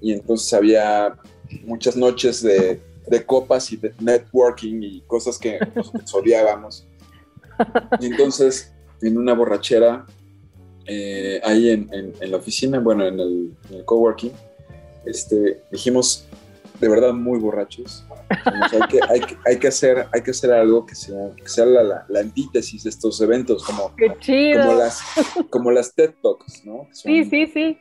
Y 0.00 0.12
entonces 0.12 0.52
había 0.52 1.16
muchas 1.64 1.96
noches 1.96 2.42
de, 2.42 2.80
de 3.06 3.24
copas 3.24 3.72
y 3.72 3.76
de 3.76 3.92
networking 4.00 4.82
y 4.82 5.00
cosas 5.02 5.38
que 5.38 5.58
nos 5.74 5.92
odiábamos. 6.14 6.86
Y 8.00 8.06
entonces, 8.06 8.72
en 9.00 9.18
una 9.18 9.34
borrachera, 9.34 10.06
eh, 10.86 11.40
ahí 11.44 11.70
en, 11.70 11.88
en, 11.92 12.30
la 12.30 12.36
oficina, 12.36 12.78
bueno, 12.80 13.06
en 13.06 13.20
el, 13.20 13.52
en 13.70 13.84
coworking, 13.84 14.32
este, 15.04 15.62
dijimos, 15.70 16.26
de 16.80 16.88
verdad 16.88 17.12
muy 17.12 17.38
borrachos, 17.38 18.04
hay, 18.28 18.88
que, 18.88 19.00
hay, 19.08 19.20
que, 19.20 19.36
hay, 19.46 19.58
que, 19.58 19.68
hacer, 19.68 20.06
hay 20.12 20.22
que 20.22 20.30
hacer 20.32 20.52
algo 20.52 20.84
que 20.86 20.94
sea, 20.94 21.30
que 21.36 21.48
sea 21.48 21.66
la, 21.66 22.04
la, 22.08 22.20
antítesis 22.20 22.84
de 22.84 22.90
estos 22.90 23.20
eventos, 23.20 23.62
como, 23.62 23.94
Qué 23.94 24.12
chido. 24.18 24.62
como, 24.62 24.78
las, 24.78 25.00
como 25.50 25.70
las 25.70 25.94
TED 25.94 26.14
Talks, 26.22 26.64
¿no? 26.64 26.88
sí, 26.92 27.24
sí, 27.24 27.46
sí. 27.46 27.78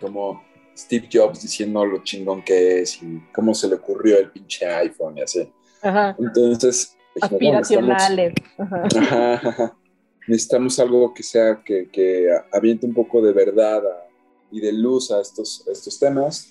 Como 0.00 0.42
Steve 0.76 1.08
Jobs 1.12 1.42
diciendo 1.42 1.84
lo 1.84 2.02
chingón 2.02 2.42
que 2.42 2.80
es 2.80 3.02
y 3.02 3.22
cómo 3.32 3.54
se 3.54 3.68
le 3.68 3.76
ocurrió 3.76 4.18
el 4.18 4.30
pinche 4.30 4.66
iPhone 4.66 5.18
y 5.18 5.22
así. 5.22 5.48
Ajá. 5.82 6.16
Entonces, 6.18 6.96
aspiracionales. 7.20 8.34
Ajá, 8.58 9.76
necesitamos 10.26 10.78
algo 10.80 11.12
que 11.14 11.22
sea, 11.22 11.62
que, 11.64 11.88
que 11.90 12.28
aviente 12.52 12.86
un 12.86 12.94
poco 12.94 13.22
de 13.22 13.32
verdad 13.32 13.82
y 14.50 14.60
de 14.60 14.72
luz 14.72 15.10
a 15.10 15.20
estos, 15.20 15.66
estos 15.68 15.98
temas. 15.98 16.50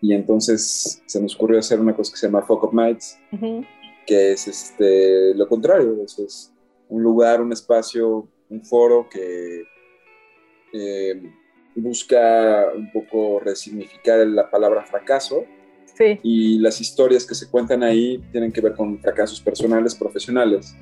Y 0.00 0.14
entonces 0.14 1.02
se 1.06 1.20
nos 1.20 1.34
ocurrió 1.34 1.58
hacer 1.58 1.80
una 1.80 1.94
cosa 1.94 2.12
que 2.12 2.18
se 2.18 2.26
llama 2.26 2.42
Folk 2.42 2.64
of 2.64 2.72
Nights, 2.72 3.18
que 4.06 4.32
es 4.32 4.46
este, 4.46 5.34
lo 5.34 5.48
contrario, 5.48 6.02
es 6.04 6.52
un 6.88 7.02
lugar, 7.02 7.40
un 7.42 7.52
espacio, 7.52 8.28
un 8.48 8.64
foro 8.64 9.08
que 9.10 9.64
eh, 10.72 11.22
busca 11.78 12.66
un 12.74 12.90
poco 12.92 13.40
resignificar 13.40 14.26
la 14.26 14.50
palabra 14.50 14.84
fracaso. 14.84 15.44
Sí. 15.94 16.20
Y 16.22 16.58
las 16.58 16.80
historias 16.80 17.26
que 17.26 17.34
se 17.34 17.50
cuentan 17.50 17.82
ahí 17.82 18.22
tienen 18.30 18.52
que 18.52 18.60
ver 18.60 18.74
con 18.74 18.98
fracasos 19.00 19.40
personales, 19.40 19.94
profesionales. 19.94 20.74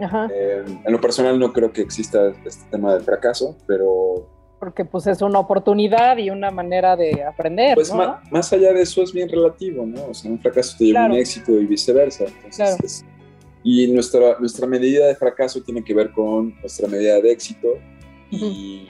Eh, 0.00 0.64
en 0.84 0.92
lo 0.92 1.00
personal 1.00 1.38
no 1.38 1.52
creo 1.52 1.72
que 1.72 1.80
exista 1.80 2.32
este 2.44 2.64
tema 2.70 2.94
del 2.94 3.02
fracaso, 3.02 3.56
pero... 3.66 4.28
Porque 4.60 4.84
pues 4.84 5.06
es 5.06 5.22
una 5.22 5.38
oportunidad 5.38 6.18
y 6.18 6.30
una 6.30 6.50
manera 6.50 6.96
de 6.96 7.22
aprender. 7.22 7.76
Pues 7.76 7.92
más, 7.94 8.52
allá 8.52 8.72
de 8.72 8.82
eso 8.82 9.02
es 9.02 9.12
bien 9.12 9.28
relativo, 9.28 9.86
¿no? 9.86 10.06
O 10.06 10.14
sea, 10.14 10.30
un 10.30 10.40
fracaso 10.40 10.76
te 10.76 10.86
lleva 10.86 11.04
a 11.04 11.06
un 11.06 11.12
éxito 11.12 11.52
y 11.52 11.66
viceversa. 11.66 12.24
Entonces, 12.44 13.04
y 13.62 13.86
nuestra, 13.88 14.36
nuestra 14.40 14.66
medida 14.66 15.06
de 15.06 15.14
fracaso 15.14 15.62
tiene 15.62 15.84
que 15.84 15.94
ver 15.94 16.10
con 16.10 16.58
nuestra 16.60 16.88
medida 16.88 17.20
de 17.20 17.30
éxito 17.30 17.68
y, 18.30 18.88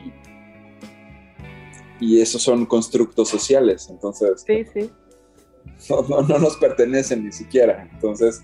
y 2.01 2.21
esos 2.21 2.43
son 2.43 2.67
constructos 2.67 3.29
sociales, 3.29 3.89
entonces... 3.91 4.45
Sí, 4.47 4.65
sí. 4.73 4.91
No, 5.91 6.03
no, 6.03 6.23
no 6.23 6.39
nos 6.41 6.57
pertenecen 6.57 7.25
ni 7.25 7.31
siquiera. 7.31 7.89
Entonces, 7.93 8.43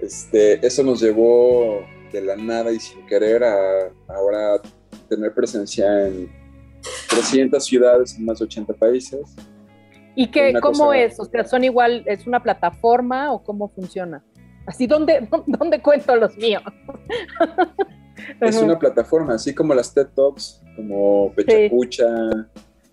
este, 0.00 0.64
eso 0.64 0.84
nos 0.84 1.00
llevó 1.00 1.80
de 2.12 2.20
la 2.20 2.36
nada 2.36 2.70
y 2.70 2.78
sin 2.78 3.04
querer 3.06 3.42
a 3.42 3.90
ahora 4.08 4.60
tener 5.08 5.34
presencia 5.34 6.06
en 6.06 6.30
300 7.08 7.64
ciudades 7.64 8.16
en 8.16 8.24
más 8.24 8.38
de 8.38 8.44
80 8.44 8.74
países. 8.74 9.34
¿Y 10.14 10.28
qué, 10.28 10.54
cómo 10.62 10.92
es? 10.94 11.18
O 11.20 11.24
sea, 11.24 11.44
¿son 11.44 11.64
igual, 11.64 12.02
es 12.06 12.26
una 12.26 12.42
plataforma 12.42 13.32
o 13.32 13.42
cómo 13.42 13.68
funciona? 13.68 14.24
Así, 14.66 14.86
¿dónde, 14.86 15.28
dónde 15.46 15.82
cuento 15.82 16.16
los 16.16 16.36
míos? 16.36 16.62
es 18.40 18.56
una 18.56 18.78
plataforma, 18.78 19.34
así 19.34 19.54
como 19.54 19.74
las 19.74 19.92
TED 19.92 20.08
Talks, 20.14 20.62
como 20.74 21.32
Pechacucha, 21.34 22.06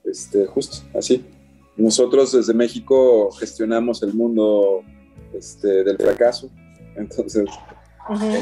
este, 0.03 0.45
justo 0.45 0.77
así. 0.97 1.25
Nosotros 1.75 2.31
desde 2.31 2.53
México 2.53 3.31
gestionamos 3.31 4.03
el 4.03 4.13
mundo 4.13 4.83
este, 5.33 5.83
del 5.83 5.97
fracaso, 5.97 6.49
entonces 6.95 7.49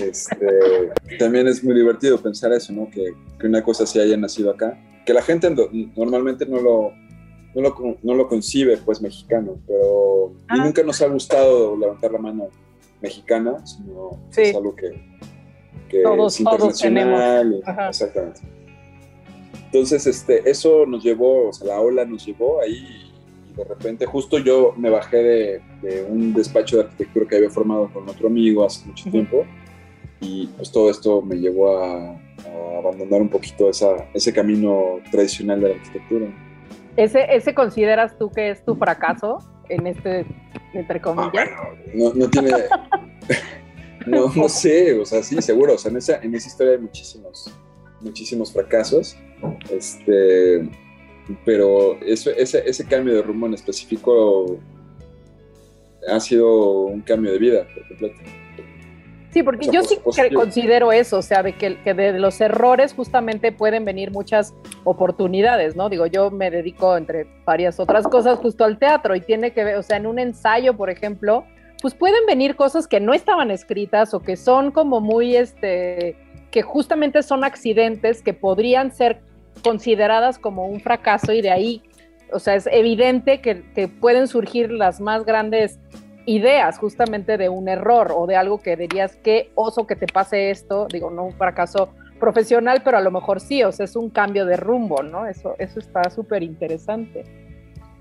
este, 0.03 0.89
también 1.19 1.47
es 1.47 1.63
muy 1.63 1.75
divertido 1.75 2.17
pensar 2.17 2.51
eso, 2.51 2.73
¿no? 2.73 2.89
Que, 2.89 3.13
que, 3.39 3.47
una 3.47 3.63
cosa 3.63 3.83
así 3.83 3.99
haya 3.99 4.17
nacido 4.17 4.51
acá. 4.51 4.77
Que 5.05 5.13
la 5.13 5.21
gente 5.21 5.53
normalmente 5.95 6.45
no 6.45 6.59
lo, 6.59 6.91
no 7.55 7.61
lo, 7.61 7.97
no 8.01 8.13
lo 8.15 8.27
concibe, 8.27 8.77
pues, 8.77 9.01
mexicano, 9.01 9.59
pero 9.67 10.33
ah. 10.47 10.57
nunca 10.57 10.83
nos 10.83 11.01
ha 11.01 11.07
gustado 11.07 11.77
levantar 11.77 12.11
la 12.11 12.19
mano 12.19 12.49
mexicana, 13.01 13.65
sino 13.65 14.19
es 14.35 14.55
algo 14.55 14.75
que, 14.75 14.89
que 15.89 16.01
todos, 16.03 16.35
es 16.35 16.39
internacional. 16.39 17.61
exactamente. 17.89 18.41
Entonces, 19.71 20.05
este, 20.05 20.49
eso 20.49 20.85
nos 20.85 21.03
llevó, 21.03 21.49
o 21.49 21.53
sea, 21.53 21.67
la 21.67 21.79
ola 21.79 22.05
nos 22.05 22.25
llevó 22.25 22.61
ahí 22.61 23.11
de 23.55 23.63
repente 23.63 24.05
justo 24.05 24.37
yo 24.39 24.73
me 24.77 24.89
bajé 24.89 25.61
de, 25.81 26.05
un 26.09 26.33
despacho 26.33 26.77
de 26.77 26.83
arquitectura 26.83 27.27
que 27.27 27.35
había 27.37 27.49
formado 27.49 27.91
con 27.91 28.07
otro 28.07 28.27
amigo 28.27 28.65
hace 28.65 28.85
mucho 28.85 29.09
tiempo 29.09 29.45
y 30.19 30.47
pues 30.55 30.71
todo 30.71 30.89
esto 30.89 31.21
me 31.21 31.35
llevó 31.35 31.77
a, 31.77 32.19
abandonar 32.79 33.21
un 33.21 33.29
poquito 33.29 33.69
esa, 33.69 34.07
ese 34.13 34.33
camino 34.33 34.99
tradicional 35.11 35.61
de 35.61 35.69
la 35.69 35.75
arquitectura. 35.75 36.27
¿Ese, 36.97 37.25
¿Ese 37.29 37.53
consideras 37.53 38.17
tú 38.17 38.31
que 38.31 38.49
es 38.49 38.65
tu 38.65 38.75
fracaso 38.75 39.37
en 39.69 39.85
este, 39.85 40.25
entre 40.73 40.97
ah, 40.97 41.01
comillas? 41.01 41.49
no, 41.93 42.13
no 42.13 42.27
tiene... 42.27 42.49
no, 44.07 44.33
no 44.33 44.49
sé, 44.49 44.99
o 44.99 45.05
sea, 45.05 45.21
sí, 45.21 45.39
seguro, 45.43 45.75
o 45.75 45.77
sea, 45.77 45.91
en 45.91 45.97
esa, 45.97 46.17
en 46.21 46.33
esa 46.33 46.47
historia 46.47 46.73
hay 46.73 46.79
muchísimos, 46.79 47.53
muchísimos 48.01 48.51
fracasos. 48.51 49.15
Este, 49.71 50.69
pero 51.45 51.99
eso, 52.01 52.29
ese, 52.31 52.63
ese 52.67 52.85
cambio 52.85 53.15
de 53.15 53.21
rumbo 53.21 53.47
en 53.47 53.53
específico 53.53 54.57
ha 56.07 56.19
sido 56.19 56.85
un 56.85 57.01
cambio 57.01 57.31
de 57.31 57.37
vida 57.37 57.67
por 57.73 57.87
completo. 57.87 58.19
Sí, 59.31 59.43
porque 59.43 59.69
yo 59.71 59.81
sí 59.83 59.97
considero 60.33 60.91
eso, 60.91 61.19
o 61.19 61.21
sea, 61.21 61.41
de 61.41 61.53
que, 61.53 61.81
que, 61.83 61.93
de 61.93 62.19
los 62.19 62.41
errores 62.41 62.93
justamente 62.93 63.53
pueden 63.53 63.85
venir 63.85 64.11
muchas 64.11 64.53
oportunidades, 64.83 65.77
¿no? 65.77 65.87
Digo, 65.87 66.05
yo 66.05 66.31
me 66.31 66.51
dedico 66.51 66.97
entre 66.97 67.27
varias 67.45 67.79
otras 67.79 68.05
cosas 68.07 68.39
justo 68.39 68.65
al 68.65 68.77
teatro 68.77 69.15
y 69.15 69.21
tiene 69.21 69.53
que 69.53 69.63
ver, 69.63 69.77
o 69.77 69.83
sea, 69.83 69.95
en 69.95 70.05
un 70.05 70.19
ensayo, 70.19 70.75
por 70.75 70.89
ejemplo, 70.89 71.45
pues 71.81 71.93
pueden 71.93 72.25
venir 72.27 72.57
cosas 72.57 72.87
que 72.87 72.99
no 72.99 73.13
estaban 73.13 73.51
escritas 73.51 74.13
o 74.13 74.19
que 74.19 74.35
son 74.35 74.69
como 74.71 74.99
muy, 74.99 75.37
este, 75.37 76.17
que 76.51 76.61
justamente 76.61 77.23
son 77.23 77.45
accidentes 77.45 78.21
que 78.21 78.33
podrían 78.33 78.91
ser 78.91 79.21
consideradas 79.61 80.37
como 80.37 80.67
un 80.67 80.81
fracaso 80.81 81.31
y 81.33 81.41
de 81.41 81.51
ahí, 81.51 81.83
o 82.31 82.39
sea, 82.39 82.55
es 82.55 82.67
evidente 82.71 83.41
que, 83.41 83.87
pueden 83.87 84.27
surgir 84.27 84.71
las 84.71 84.99
más 84.99 85.25
grandes 85.25 85.79
ideas 86.25 86.77
justamente 86.77 87.37
de 87.37 87.49
un 87.49 87.67
error 87.67 88.13
o 88.15 88.27
de 88.27 88.35
algo 88.35 88.61
que 88.61 88.75
dirías, 88.75 89.17
qué 89.23 89.51
oso 89.55 89.87
que 89.87 89.95
te 89.95 90.07
pase 90.07 90.51
esto, 90.51 90.87
digo, 90.91 91.09
no 91.09 91.25
un 91.25 91.33
fracaso 91.33 91.89
profesional, 92.19 92.81
pero 92.83 92.97
a 92.97 93.01
lo 93.01 93.11
mejor 93.11 93.39
sí, 93.39 93.63
o 93.63 93.71
sea, 93.71 93.85
es 93.85 93.95
un 93.95 94.09
cambio 94.09 94.45
de 94.45 94.55
rumbo, 94.55 95.01
¿no? 95.01 95.25
Eso, 95.25 95.55
eso 95.57 95.79
está 95.79 96.09
súper 96.11 96.43
interesante. 96.43 97.25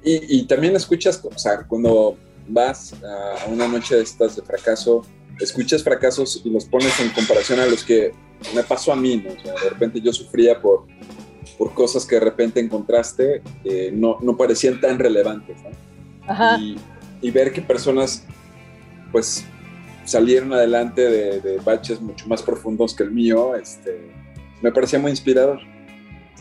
Y, 0.02 0.46
también 0.46 0.74
escuchas, 0.76 1.22
o 1.24 1.38
sea, 1.38 1.62
cuando 1.66 2.16
vas 2.48 2.94
a 3.04 3.50
una 3.50 3.68
noche 3.68 3.96
de 3.96 4.02
estas 4.02 4.36
de 4.36 4.42
fracaso, 4.42 5.02
escuchas 5.38 5.82
fracasos 5.82 6.40
y 6.44 6.50
los 6.50 6.64
pones 6.64 6.98
en 7.00 7.10
comparación 7.10 7.60
a 7.60 7.66
los 7.66 7.84
que 7.84 8.12
me 8.54 8.62
pasó 8.62 8.92
a 8.92 8.96
mí, 8.96 9.18
¿no? 9.18 9.30
O 9.30 9.42
sea, 9.42 9.52
de 9.62 9.70
repente 9.70 10.00
yo 10.00 10.12
sufría 10.12 10.60
por 10.60 10.86
por 11.60 11.74
cosas 11.74 12.06
que 12.06 12.14
de 12.14 12.22
repente 12.22 12.58
encontraste 12.58 13.42
eh, 13.64 13.90
no, 13.92 14.16
no, 14.22 14.34
parecían 14.34 14.80
tan 14.80 14.98
relevantes. 14.98 15.58
¿no? 15.62 16.58
Y, 16.58 16.80
y, 17.20 17.30
ver 17.30 17.52
que 17.52 17.60
personas 17.60 18.24
pues 19.12 19.44
salieron 20.06 20.54
adelante 20.54 21.02
de, 21.02 21.58
baches 21.58 22.00
mucho 22.00 22.26
más 22.28 22.42
profundos 22.42 22.94
que 22.94 23.02
el 23.02 23.10
mío, 23.10 23.54
este, 23.56 24.10
me 24.62 24.72
parecía 24.72 24.98
muy 24.98 25.10
inspirador. 25.10 25.60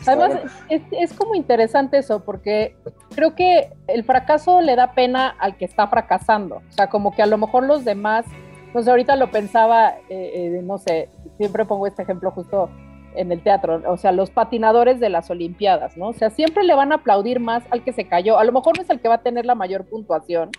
Además, 0.06 0.40
es, 0.70 0.80
es, 0.90 1.12
como 1.12 1.34
interesante 1.34 1.98
eso, 1.98 2.24
porque 2.24 2.74
creo 3.14 3.34
que 3.34 3.74
el 3.88 4.04
fracaso 4.04 4.62
le 4.62 4.74
da 4.74 4.94
pena 4.94 5.28
al 5.38 5.58
que 5.58 5.66
está 5.66 5.86
fracasando. 5.86 6.62
O 6.66 6.72
sea, 6.72 6.88
como 6.88 7.14
que 7.14 7.20
a 7.20 7.26
lo 7.26 7.36
mejor 7.36 7.64
los 7.64 7.84
demás, 7.84 8.24
no 8.72 8.82
sé, 8.82 8.88
ahorita 8.88 9.16
lo 9.16 9.30
pensaba, 9.30 9.98
eh, 10.08 10.32
eh, 10.56 10.60
no 10.64 10.78
sé, 10.78 11.10
siempre 11.36 11.66
pongo 11.66 11.86
este 11.86 12.04
ejemplo 12.04 12.30
justo 12.30 12.70
en 13.14 13.32
el 13.32 13.42
teatro, 13.42 13.82
o 13.86 13.96
sea, 13.96 14.12
los 14.12 14.30
patinadores 14.30 15.00
de 15.00 15.08
las 15.08 15.30
Olimpiadas, 15.30 15.96
¿no? 15.96 16.08
O 16.08 16.12
sea, 16.12 16.30
siempre 16.30 16.64
le 16.64 16.74
van 16.74 16.92
a 16.92 16.96
aplaudir 16.96 17.40
más 17.40 17.64
al 17.70 17.82
que 17.82 17.92
se 17.92 18.06
cayó. 18.06 18.38
A 18.38 18.44
lo 18.44 18.52
mejor 18.52 18.76
no 18.76 18.82
es 18.82 18.90
el 18.90 19.00
que 19.00 19.08
va 19.08 19.16
a 19.16 19.22
tener 19.22 19.46
la 19.46 19.54
mayor 19.54 19.86
puntuación, 19.86 20.50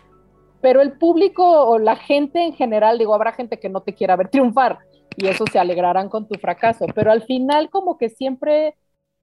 pero 0.62 0.82
el 0.82 0.94
público 0.94 1.44
o 1.44 1.80
la 1.80 1.96
gente 1.96 2.44
en 2.44 2.54
general, 2.54 2.98
digo, 2.98 3.16
habrá 3.16 3.32
gente 3.32 3.60
que 3.60 3.70
no 3.70 3.82
te 3.82 3.94
quiera 3.94 4.16
ver 4.16 4.30
triunfar 4.30 4.80
y 5.18 5.28
eso 5.28 5.46
se 5.52 5.60
alegrarán 5.60 6.10
con 6.10 6.28
tu 6.28 6.40
fracaso, 6.40 6.86
pero 6.94 7.12
al 7.12 7.24
final 7.24 7.70
como 7.70 7.98
que 7.98 8.10
siempre 8.10 8.76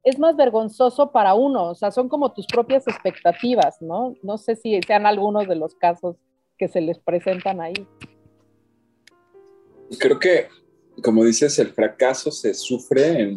es 0.03 0.19
más 0.19 0.37
vergonzoso 0.37 1.11
para 1.13 1.35
uno, 1.35 1.65
o 1.65 1.75
sea, 1.75 1.91
son 1.91 2.09
como 2.09 2.33
tus 2.33 2.47
propias 2.47 2.87
expectativas, 2.87 3.81
¿no? 3.83 4.15
No 4.23 4.39
sé 4.39 4.57
si 4.57 4.81
sean 4.83 5.07
algunos 5.07 5.47
de 5.49 5.57
los 5.57 5.75
casos 5.75 6.17
que 6.57 6.69
se 6.69 6.81
les 6.81 6.99
presentan 6.99 7.61
ahí. 7.61 7.75
Creo 9.99 10.19
que, 10.19 10.49
como 11.03 11.25
dices, 11.25 11.59
el 11.59 11.73
fracaso 11.73 12.31
se 12.31 12.55
sufre 12.55 13.37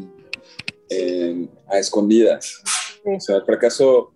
a 1.68 1.80
escondidas. 1.80 2.62
O 3.06 3.20
sea, 3.20 3.38
el 3.38 3.46
fracaso 3.46 4.14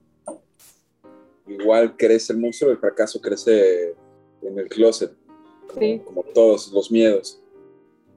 igual 1.47 1.95
crece 1.95 2.33
el 2.33 2.39
monstruo, 2.39 2.71
el 2.71 2.77
fracaso 2.77 3.19
crece 3.21 3.95
en 4.41 4.59
el 4.59 4.67
closet, 4.67 5.11
como, 6.05 6.23
todos 6.33 6.71
los 6.71 6.91
miedos. 6.91 7.41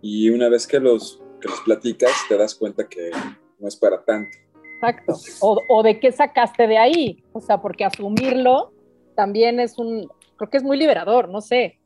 Y 0.01 0.31
una 0.31 0.49
vez 0.49 0.67
que 0.67 0.79
los, 0.79 1.21
que 1.41 1.49
los 1.49 1.61
platicas, 1.61 2.12
te 2.29 2.37
das 2.37 2.55
cuenta 2.55 2.88
que 2.88 3.11
no 3.59 3.69
es 3.69 3.77
para 3.77 4.05
tanto. 4.05 4.37
Exacto. 4.75 5.14
O, 5.41 5.61
o, 5.69 5.83
de 5.83 5.99
qué 5.99 6.12
sacaste 6.12 6.67
de 6.67 6.79
ahí. 6.79 7.25
O 7.33 7.41
sea, 7.41 7.61
porque 7.61 7.85
asumirlo 7.85 8.73
también 9.17 9.59
es 9.59 9.77
un, 9.79 10.09
creo 10.37 10.51
que 10.51 10.57
es 10.59 10.62
muy 10.62 10.77
liberador, 10.77 11.29
no 11.29 11.41
sé. 11.41 11.81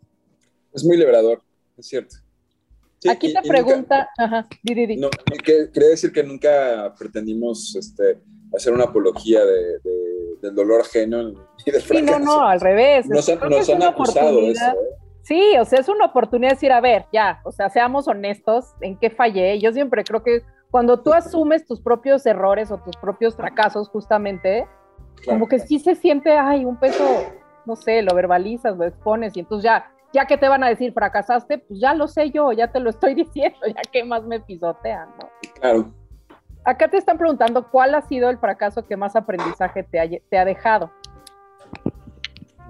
Es 0.75 0.85
muy 0.85 0.99
liberador, 0.99 1.43
es 1.79 1.87
cierto. 1.87 2.17
Aquí 3.11 3.33
te 3.33 3.43
pregunta, 3.43 4.09
ajá, 4.17 4.47
di, 4.63 4.75
di, 4.87 4.97
No, 4.97 5.09
quería 5.45 5.89
decir 5.89 6.13
que 6.13 6.23
nunca 6.23 6.95
pretendimos 6.99 7.75
este, 7.77 8.21
hacer 8.55 8.73
una 8.73 8.85
apología 8.85 9.45
de, 9.45 9.79
del 10.41 10.55
dolor 10.55 10.83
ajeno 10.83 11.31
y 11.65 11.71
del 11.71 11.83
fracaso. 11.83 11.99
Sí, 11.99 12.03
no, 12.03 12.19
no, 12.19 12.47
al 12.47 12.61
revés. 12.61 13.07
Nos, 13.09 13.29
han 13.29 13.83
acusado 13.83 14.41
eso. 14.41 14.65
¿eh? 14.65 14.75
Sí, 15.23 15.55
o 15.59 15.65
sea, 15.65 15.79
es 15.79 15.89
una 15.89 16.07
oportunidad 16.07 16.51
de 16.51 16.55
decir, 16.57 16.73
a 16.73 16.81
ver, 16.81 17.07
ya, 17.13 17.41
o 17.45 17.53
sea, 17.53 17.71
seamos 17.71 18.09
honestos, 18.09 18.75
¿en 18.81 18.99
qué 18.99 19.09
fallé? 19.09 19.59
Yo 19.61 19.73
siempre 19.73 20.03
creo 20.03 20.23
que 20.23 20.43
cuando 20.71 21.01
tú 21.01 21.13
asumes 21.13 21.65
tus 21.65 21.81
propios 21.81 22.27
errores 22.27 22.71
o 22.73 22.79
tus 22.79 22.97
propios 22.97 23.37
fracasos, 23.37 23.89
justamente, 23.89 24.67
como 25.25 25.47
que 25.47 25.61
sí 25.61 25.79
se 25.79 25.95
siente, 25.95 26.33
ay, 26.33 26.65
un 26.65 26.79
peso, 26.79 27.05
no 27.67 27.77
sé, 27.77 28.03
lo 28.03 28.15
verbalizas, 28.15 28.77
lo 28.77 28.85
expones 28.85 29.37
y 29.37 29.41
entonces 29.41 29.65
ya, 29.65 29.93
ya 30.13 30.27
que 30.27 30.37
te 30.37 30.49
van 30.49 30.63
a 30.65 30.69
decir 30.69 30.93
fracasaste, 30.93 31.59
pues 31.59 31.81
ya 31.81 31.95
lo 31.95 32.09
sé 32.09 32.31
yo, 32.31 32.53
ya 32.53 32.71
te 32.71 32.81
lo 32.81 32.91
estoy 32.91 33.15
diciendo, 33.23 33.59
ya 33.67 33.83
que 33.91 34.05
más 34.05 34.25
me 34.25 34.41
pisotean, 34.41 35.09
¿no? 35.21 35.29
Claro. 35.61 35.93
Acá 36.65 36.89
te 36.89 36.97
están 36.97 37.19
preguntando 37.19 37.69
cuál 37.71 37.95
ha 37.95 38.03
sido 38.03 38.31
el 38.31 38.39
fracaso 38.39 38.87
que 38.87 38.97
más 38.97 39.17
aprendizaje 39.17 39.83
te 39.83 39.99
ha, 39.99 40.09
te 40.09 40.39
ha 40.39 40.45
dejado. 40.45 40.93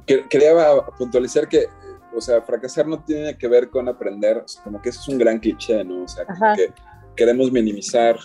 Quería 0.06 0.52
puntualizar 0.98 1.46
que 1.46 1.66
o 2.14 2.20
sea, 2.20 2.42
fracasar 2.42 2.86
no 2.86 3.02
tiene 3.02 3.36
que 3.36 3.48
ver 3.48 3.70
con 3.70 3.88
aprender, 3.88 4.44
como 4.62 4.80
que 4.80 4.90
eso 4.90 5.00
es 5.00 5.08
un 5.08 5.18
gran 5.18 5.38
cliché, 5.38 5.82
¿no? 5.84 6.04
O 6.04 6.08
sea, 6.08 6.26
que 6.54 6.72
queremos 7.16 7.50
minimizar 7.50 8.16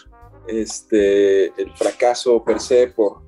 este, 0.48 1.48
el 1.62 1.72
fracaso 1.76 2.44
per 2.44 2.60
se 2.60 2.88
por, 2.88 3.22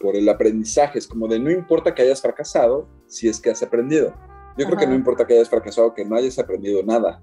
por 0.00 0.16
el 0.16 0.28
aprendizaje. 0.28 0.98
Es 0.98 1.06
como 1.06 1.28
de 1.28 1.38
no 1.38 1.50
importa 1.50 1.94
que 1.94 2.02
hayas 2.02 2.22
fracasado 2.22 2.88
si 3.06 3.28
es 3.28 3.40
que 3.40 3.50
has 3.50 3.62
aprendido. 3.62 4.14
Yo 4.56 4.66
creo 4.66 4.78
que 4.78 4.86
no 4.86 4.94
importa 4.94 5.26
que 5.26 5.34
hayas 5.34 5.48
fracasado, 5.48 5.94
que 5.94 6.04
no 6.04 6.16
hayas 6.16 6.38
aprendido 6.38 6.82
nada. 6.82 7.20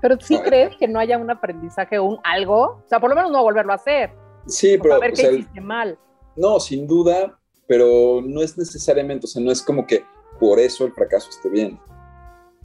Pero 0.00 0.16
sí 0.20 0.38
crees 0.38 0.76
que 0.76 0.86
no 0.86 1.00
haya 1.00 1.18
un 1.18 1.30
aprendizaje 1.30 1.98
o 1.98 2.04
un 2.04 2.18
algo, 2.22 2.60
o 2.60 2.84
sea, 2.86 3.00
por 3.00 3.10
lo 3.10 3.16
menos 3.16 3.30
no 3.32 3.42
volverlo 3.42 3.72
a 3.72 3.76
hacer. 3.76 4.10
Sí, 4.46 4.78
pero. 4.80 4.94
A 4.94 4.98
ver 4.98 5.12
qué 5.12 5.32
hiciste 5.32 5.60
mal. 5.60 5.98
No, 6.36 6.60
sin 6.60 6.86
duda, 6.86 7.38
pero 7.66 8.20
no 8.24 8.42
es 8.42 8.56
necesariamente, 8.56 9.26
o 9.26 9.28
sea, 9.28 9.42
no 9.42 9.50
es 9.50 9.62
como 9.62 9.86
que 9.86 10.04
por 10.38 10.58
eso 10.58 10.84
el 10.84 10.92
fracaso 10.92 11.30
esté 11.30 11.48
bien. 11.48 11.80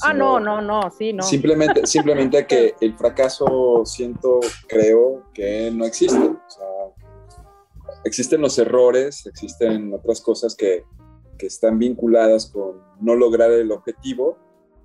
Ah, 0.01 0.13
no, 0.13 0.39
no, 0.39 0.61
no, 0.61 0.91
sí, 0.91 1.13
no. 1.13 1.23
Simplemente, 1.23 1.85
simplemente 1.87 2.45
que 2.45 2.75
el 2.81 2.95
fracaso 2.95 3.83
siento, 3.85 4.39
creo 4.67 5.23
que 5.33 5.71
no 5.71 5.85
existe. 5.85 6.17
O 6.17 6.49
sea, 6.49 6.65
existen 8.03 8.41
los 8.41 8.57
errores, 8.57 9.25
existen 9.25 9.93
otras 9.93 10.21
cosas 10.21 10.55
que, 10.55 10.83
que 11.37 11.47
están 11.47 11.79
vinculadas 11.79 12.47
con 12.47 12.81
no 12.99 13.15
lograr 13.15 13.51
el 13.51 13.71
objetivo, 13.71 14.37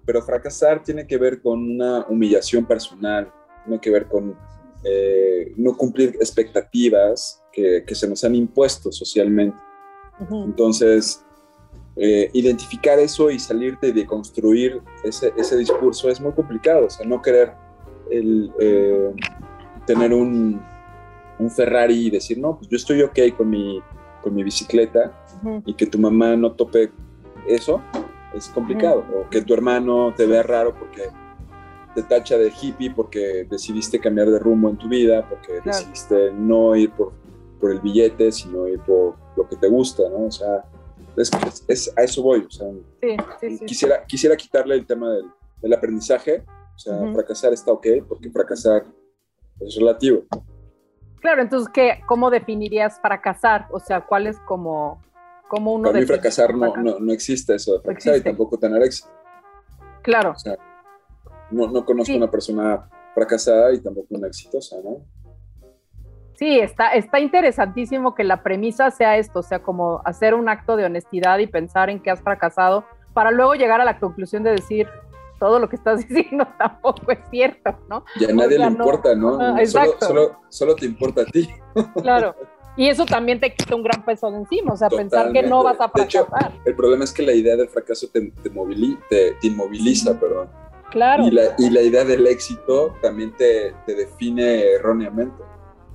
pero 0.04 0.22
fracasar 0.22 0.82
tiene 0.82 1.06
que 1.06 1.18
ver 1.18 1.42
con 1.42 1.58
una 1.62 2.06
humillación 2.08 2.64
personal, 2.64 3.32
tiene 3.64 3.80
que 3.80 3.90
ver 3.90 4.06
con 4.06 4.36
eh, 4.84 5.52
no 5.56 5.76
cumplir 5.76 6.16
expectativas 6.20 7.42
que, 7.52 7.84
que, 7.86 7.94
se 7.94 8.08
nos 8.08 8.24
han 8.24 8.34
impuesto 8.34 8.92
socialmente. 8.92 9.58
Entonces, 10.30 11.24
eh, 11.96 12.30
identificar 12.32 12.98
eso 12.98 13.28
y 13.28 13.40
salirte 13.40 13.92
de 13.92 14.06
construir 14.06 14.80
ese, 15.02 15.32
ese, 15.36 15.56
discurso 15.56 16.08
es 16.08 16.20
muy 16.20 16.32
complicado. 16.32 16.86
O 16.86 16.90
sea, 16.90 17.04
no 17.04 17.20
querer 17.20 17.52
el, 18.10 18.52
eh, 18.60 19.12
tener 19.84 20.12
un, 20.12 20.62
un, 21.40 21.50
Ferrari 21.50 22.06
y 22.06 22.10
decir, 22.10 22.38
no, 22.38 22.56
pues 22.56 22.68
yo 22.68 22.76
estoy 22.76 23.02
ok 23.02 23.18
con 23.36 23.50
mi, 23.50 23.80
con 24.22 24.34
mi 24.34 24.42
bicicleta 24.42 25.12
y 25.64 25.74
que 25.74 25.86
tu 25.86 25.98
mamá 25.98 26.36
no 26.36 26.52
tope 26.52 26.90
eso, 27.46 27.80
es 28.34 28.48
complicado. 28.48 29.04
O 29.14 29.28
que 29.28 29.42
tu 29.42 29.54
hermano 29.54 30.12
te 30.16 30.26
vea 30.26 30.42
raro 30.42 30.74
porque 30.78 31.08
te 31.94 32.02
tacha 32.02 32.36
de 32.36 32.52
hippie 32.60 32.90
porque 32.90 33.46
decidiste 33.48 33.98
cambiar 33.98 34.30
de 34.30 34.38
rumbo 34.38 34.68
en 34.68 34.76
tu 34.76 34.88
vida, 34.88 35.26
porque 35.28 35.60
decidiste 35.64 36.32
no 36.32 36.76
ir 36.76 36.90
por, 36.92 37.12
por 37.60 37.72
el 37.72 37.80
billete, 37.80 38.30
sino 38.32 38.68
ir 38.68 38.80
por 38.80 39.16
lo 39.36 39.48
que 39.48 39.56
te 39.56 39.68
gusta, 39.68 40.02
¿no? 40.08 40.26
O 40.26 40.30
sea, 40.30 40.64
es, 41.16 41.92
a 41.96 42.02
eso 42.02 42.22
voy. 42.22 42.46
O 42.46 42.50
sea, 42.50 42.68
quisiera, 43.66 44.04
quisiera 44.04 44.36
quitarle 44.36 44.74
el 44.74 44.86
tema 44.86 45.10
del, 45.10 45.26
del 45.60 45.72
aprendizaje. 45.72 46.44
O 46.74 46.78
sea, 46.78 47.12
fracasar 47.12 47.52
está 47.52 47.72
ok, 47.72 47.86
porque 48.08 48.30
fracasar 48.30 48.86
es 49.60 49.74
relativo. 49.74 50.24
Claro, 51.20 51.42
entonces, 51.42 51.68
¿qué, 51.72 52.00
¿cómo 52.06 52.30
definirías 52.30 53.00
fracasar? 53.00 53.66
O 53.70 53.80
sea, 53.80 54.00
¿cuál 54.02 54.26
es 54.26 54.38
como, 54.40 55.02
como 55.48 55.74
uno 55.74 55.88
Para 55.88 56.00
mí 56.00 56.06
fracasar 56.06 56.54
no, 56.54 56.76
no, 56.76 56.98
no, 56.98 57.12
existe 57.12 57.54
eso 57.54 57.74
de 57.74 57.80
fracasar 57.80 58.16
y 58.16 58.20
tampoco 58.22 58.58
tener 58.58 58.82
éxito. 58.82 59.08
Claro. 60.02 60.30
O 60.30 60.38
sea, 60.38 60.56
no, 61.50 61.68
no 61.68 61.84
conozco 61.84 62.14
una 62.14 62.30
persona 62.30 62.88
fracasada 63.14 63.72
y 63.72 63.80
tampoco 63.80 64.06
una 64.10 64.28
exitosa, 64.28 64.76
¿no? 64.84 65.04
Sí, 66.38 66.60
está, 66.60 66.92
está 66.92 67.18
interesantísimo 67.18 68.14
que 68.14 68.22
la 68.22 68.44
premisa 68.44 68.92
sea 68.92 69.16
esto, 69.16 69.40
o 69.40 69.42
sea, 69.42 69.58
como 69.58 70.00
hacer 70.04 70.34
un 70.34 70.48
acto 70.48 70.76
de 70.76 70.84
honestidad 70.84 71.40
y 71.40 71.48
pensar 71.48 71.90
en 71.90 72.00
que 72.00 72.12
has 72.12 72.22
fracasado 72.22 72.84
para 73.12 73.32
luego 73.32 73.56
llegar 73.56 73.80
a 73.80 73.84
la 73.84 73.98
conclusión 73.98 74.44
de 74.44 74.52
decir, 74.52 74.88
todo 75.38 75.58
lo 75.58 75.68
que 75.68 75.76
estás 75.76 75.98
diciendo 76.08 76.46
tampoco 76.58 77.10
es 77.12 77.18
cierto, 77.30 77.78
¿no? 77.88 78.04
Y 78.16 78.24
a 78.24 78.34
nadie 78.34 78.58
le 78.58 78.66
importa, 78.66 79.14
¿no? 79.14 79.38
solo, 79.66 80.36
solo, 80.48 80.74
te 80.74 80.86
importa 80.86 81.22
a 81.22 81.26
ti. 81.26 81.48
Claro. 82.02 82.34
Y 82.76 82.88
eso 82.88 83.04
también 83.04 83.40
te 83.40 83.52
quita 83.52 83.74
un 83.74 83.82
gran 83.82 84.04
peso 84.04 84.30
de 84.30 84.38
encima, 84.38 84.72
o 84.72 84.76
sea, 84.76 84.88
pensar 84.88 85.32
que 85.32 85.42
no 85.42 85.64
vas 85.64 85.80
a 85.80 85.88
fracasar. 85.88 86.52
el 86.64 86.76
problema 86.76 87.02
es 87.02 87.12
que 87.12 87.24
la 87.24 87.32
idea 87.32 87.56
del 87.56 87.68
fracaso 87.68 88.06
te, 88.08 88.30
te, 88.30 88.50
te, 88.50 89.46
inmoviliza, 89.48 90.18
perdón. 90.18 90.48
Claro. 90.90 91.26
Y 91.26 91.32
la, 91.32 91.42
y 91.58 91.70
la, 91.70 91.82
idea 91.82 92.04
del 92.04 92.24
éxito 92.28 92.94
también 93.02 93.32
te, 93.36 93.74
te 93.84 93.96
define 93.96 94.62
erróneamente. 94.74 95.42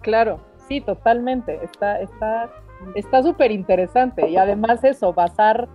Claro, 0.02 0.42
sí, 0.68 0.82
totalmente. 0.82 1.58
Está, 1.64 2.02
está, 2.02 2.52
está 2.96 3.24
súper 3.24 3.52
interesante. 3.52 4.28
Y 4.30 4.36
además 4.36 4.84
eso, 4.84 5.14
basar, 5.14 5.70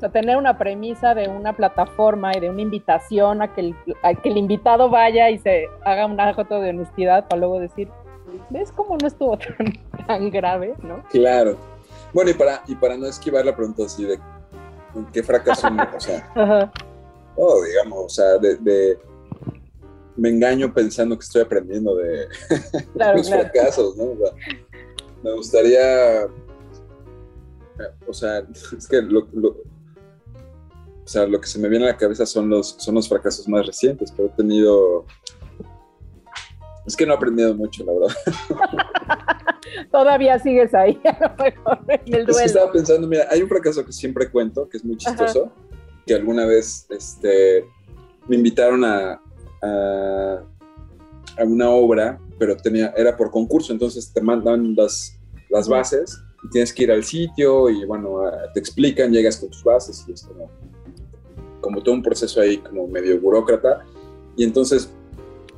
o 0.00 0.08
sea, 0.08 0.08
tener 0.10 0.38
una 0.38 0.56
premisa 0.56 1.14
de 1.14 1.28
una 1.28 1.54
plataforma 1.54 2.34
y 2.34 2.40
de 2.40 2.48
una 2.48 2.62
invitación 2.62 3.42
a 3.42 3.52
que 3.52 3.60
el, 3.60 3.74
que 4.22 4.30
el 4.30 4.38
invitado 4.38 4.88
vaya 4.88 5.28
y 5.28 5.36
se 5.36 5.66
haga 5.84 6.06
un 6.06 6.18
acto 6.18 6.58
de 6.58 6.70
honestidad 6.70 7.28
para 7.28 7.40
luego 7.40 7.60
decir, 7.60 7.86
¿ves 8.48 8.72
cómo 8.72 8.96
no 8.96 9.06
estuvo 9.06 9.36
tan, 9.58 10.06
tan 10.06 10.30
grave, 10.30 10.74
no? 10.82 11.04
Claro. 11.10 11.58
Bueno, 12.14 12.30
y 12.30 12.34
para, 12.34 12.62
y 12.66 12.74
para 12.76 12.96
no 12.96 13.08
esquivar 13.08 13.44
la 13.44 13.54
pregunta 13.54 13.84
así 13.84 14.04
de 14.04 14.18
qué 15.12 15.22
fracaso, 15.22 15.68
o 15.68 16.00
sea, 16.00 16.32
oh, 17.36 17.62
digamos, 17.62 17.98
o 17.98 18.08
sea, 18.08 18.38
de 18.38 18.98
me 20.16 20.30
engaño 20.30 20.72
pensando 20.72 21.16
que 21.18 21.24
estoy 21.24 21.42
aprendiendo 21.42 21.94
de 21.96 22.26
los 23.14 23.28
fracasos, 23.28 23.98
¿no? 23.98 24.14
me 25.22 25.32
gustaría, 25.34 26.26
o 28.06 28.14
sea, 28.14 28.42
es 28.76 28.88
que 28.88 29.02
lo, 29.02 29.20
o 29.20 29.54
sea, 31.12 31.26
lo 31.26 31.40
que 31.40 31.48
se 31.48 31.58
me 31.58 31.68
viene 31.68 31.86
a 31.86 31.88
la 31.88 31.96
cabeza 31.96 32.24
son 32.24 32.48
los, 32.48 32.76
son 32.78 32.94
los 32.94 33.08
fracasos 33.08 33.48
más 33.48 33.66
recientes, 33.66 34.12
pero 34.12 34.28
he 34.28 34.36
tenido, 34.36 35.04
es 36.86 36.96
que 36.96 37.04
no 37.04 37.14
he 37.14 37.16
aprendido 37.16 37.52
mucho, 37.54 37.84
la 37.84 37.92
verdad. 37.92 38.16
Todavía 39.90 40.38
sigues 40.38 40.72
ahí, 40.72 41.00
a 41.04 41.18
lo 41.28 41.44
mejor, 41.44 41.78
en 41.88 42.00
el 42.14 42.26
duelo. 42.26 42.30
Es 42.30 42.38
que 42.38 42.44
estaba 42.44 42.70
pensando, 42.70 43.08
mira, 43.08 43.26
hay 43.28 43.42
un 43.42 43.48
fracaso 43.48 43.84
que 43.84 43.92
siempre 43.92 44.30
cuento, 44.30 44.68
que 44.68 44.76
es 44.76 44.84
muy 44.84 44.96
chistoso, 44.96 45.50
que 46.06 46.14
alguna 46.14 46.46
vez 46.46 46.86
este, 46.90 47.64
me 48.28 48.36
invitaron 48.36 48.84
a, 48.84 49.20
a, 49.62 50.44
una 51.44 51.70
obra, 51.70 52.20
pero 52.38 52.56
tenía, 52.56 52.94
era 52.96 53.16
por 53.16 53.32
concurso, 53.32 53.72
entonces 53.72 54.12
te 54.12 54.20
mandan 54.20 54.76
las, 54.76 55.18
las 55.48 55.68
bases 55.68 56.22
y 56.44 56.50
tienes 56.50 56.72
que 56.72 56.84
ir 56.84 56.92
al 56.92 57.02
sitio 57.02 57.68
y 57.68 57.84
bueno, 57.84 58.22
te 58.54 58.60
explican, 58.60 59.12
llegas 59.12 59.38
con 59.38 59.50
tus 59.50 59.64
bases 59.64 60.04
y 60.06 60.12
es 60.12 60.22
como, 60.22 60.50
como 61.60 61.82
todo 61.82 61.94
un 61.94 62.02
proceso 62.02 62.40
ahí 62.40 62.58
como 62.58 62.86
medio 62.86 63.20
burócrata. 63.20 63.84
Y 64.36 64.44
entonces 64.44 64.92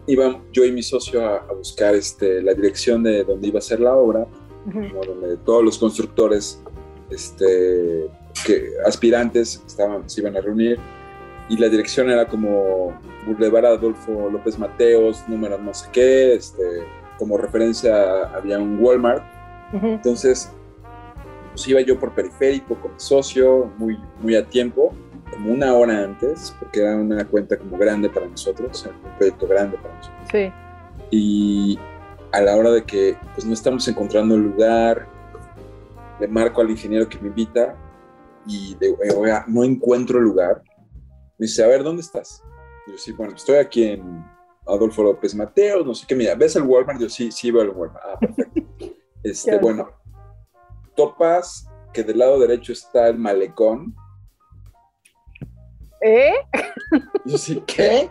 iba 0.06 0.40
yo 0.52 0.64
y 0.64 0.72
mi 0.72 0.82
socio 0.82 1.24
a, 1.24 1.36
a 1.36 1.52
buscar 1.52 1.94
este, 1.94 2.42
la 2.42 2.54
dirección 2.54 3.02
de 3.02 3.24
donde 3.24 3.48
iba 3.48 3.58
a 3.58 3.62
ser 3.62 3.80
la 3.80 3.94
obra, 3.94 4.26
donde 4.64 5.36
todos 5.38 5.64
los 5.64 5.78
constructores 5.78 6.62
este, 7.10 8.08
que, 8.44 8.70
aspirantes 8.86 9.62
estaban, 9.66 10.08
se 10.08 10.20
iban 10.20 10.36
a 10.36 10.40
reunir 10.40 10.78
y 11.48 11.56
la 11.56 11.68
dirección 11.68 12.10
era 12.10 12.26
como 12.26 12.98
Boulevard 13.26 13.66
Adolfo 13.66 14.30
López 14.30 14.58
Mateos, 14.58 15.22
número 15.28 15.58
no 15.58 15.74
sé 15.74 15.88
qué, 15.92 16.34
este, 16.34 16.62
como 17.18 17.36
referencia 17.36 18.24
había 18.34 18.58
un 18.58 18.78
Walmart. 18.80 19.22
Entonces, 19.72 20.50
pues 21.50 21.66
iba 21.66 21.80
yo 21.80 21.98
por 21.98 22.14
periférico 22.14 22.74
con 22.76 22.92
mi 22.92 23.00
socio, 23.00 23.70
muy, 23.78 23.98
muy 24.20 24.34
a 24.36 24.44
tiempo, 24.44 24.94
como 25.32 25.52
una 25.52 25.74
hora 25.74 26.04
antes, 26.04 26.54
porque 26.58 26.80
era 26.80 26.96
una 26.96 27.24
cuenta 27.26 27.56
como 27.56 27.76
grande 27.78 28.08
para 28.08 28.26
nosotros, 28.26 28.86
un 28.86 29.16
proyecto 29.16 29.46
grande 29.46 29.76
para 29.78 29.94
nosotros. 29.94 30.28
Sí. 30.30 30.52
Y 31.10 31.78
a 32.32 32.40
la 32.40 32.56
hora 32.56 32.70
de 32.70 32.84
que 32.84 33.16
pues 33.34 33.44
no 33.46 33.52
estamos 33.52 33.86
encontrando 33.88 34.34
el 34.34 34.42
lugar, 34.42 35.06
le 36.20 36.28
marco 36.28 36.60
al 36.60 36.70
ingeniero 36.70 37.08
que 37.08 37.18
me 37.18 37.28
invita 37.28 37.74
y 38.46 38.76
le 38.80 38.88
digo, 38.88 38.98
"Eh, 39.02 39.14
oiga, 39.16 39.44
no 39.48 39.64
encuentro 39.64 40.18
el 40.18 40.24
lugar. 40.24 40.62
Me 41.38 41.46
dice, 41.46 41.64
a 41.64 41.66
ver, 41.68 41.82
¿dónde 41.82 42.02
estás? 42.02 42.42
Y 42.86 42.92
yo, 42.92 42.98
sí, 42.98 43.12
bueno, 43.12 43.34
estoy 43.34 43.56
aquí 43.56 43.84
en 43.84 44.24
Adolfo 44.66 45.02
López 45.02 45.34
Mateos, 45.34 45.84
no 45.84 45.94
sé 45.94 46.06
qué, 46.06 46.14
mira, 46.14 46.34
¿ves 46.34 46.54
el 46.56 46.62
Walmart? 46.62 47.00
Yo, 47.00 47.08
sí, 47.08 47.32
sí 47.32 47.50
veo 47.50 47.62
el 47.62 47.70
Walmart. 47.70 48.04
Ah, 48.04 48.18
perfecto. 48.18 48.62
Este, 49.24 49.56
bueno, 49.58 49.88
topas 50.96 51.68
que 51.92 52.02
del 52.02 52.18
lado 52.18 52.40
derecho 52.40 52.72
está 52.72 53.06
el 53.06 53.18
malecón. 53.18 53.94
¿Eh? 56.04 56.32
Y 57.24 57.30
yo, 57.32 57.38
sí, 57.38 57.62
¿qué? 57.66 58.10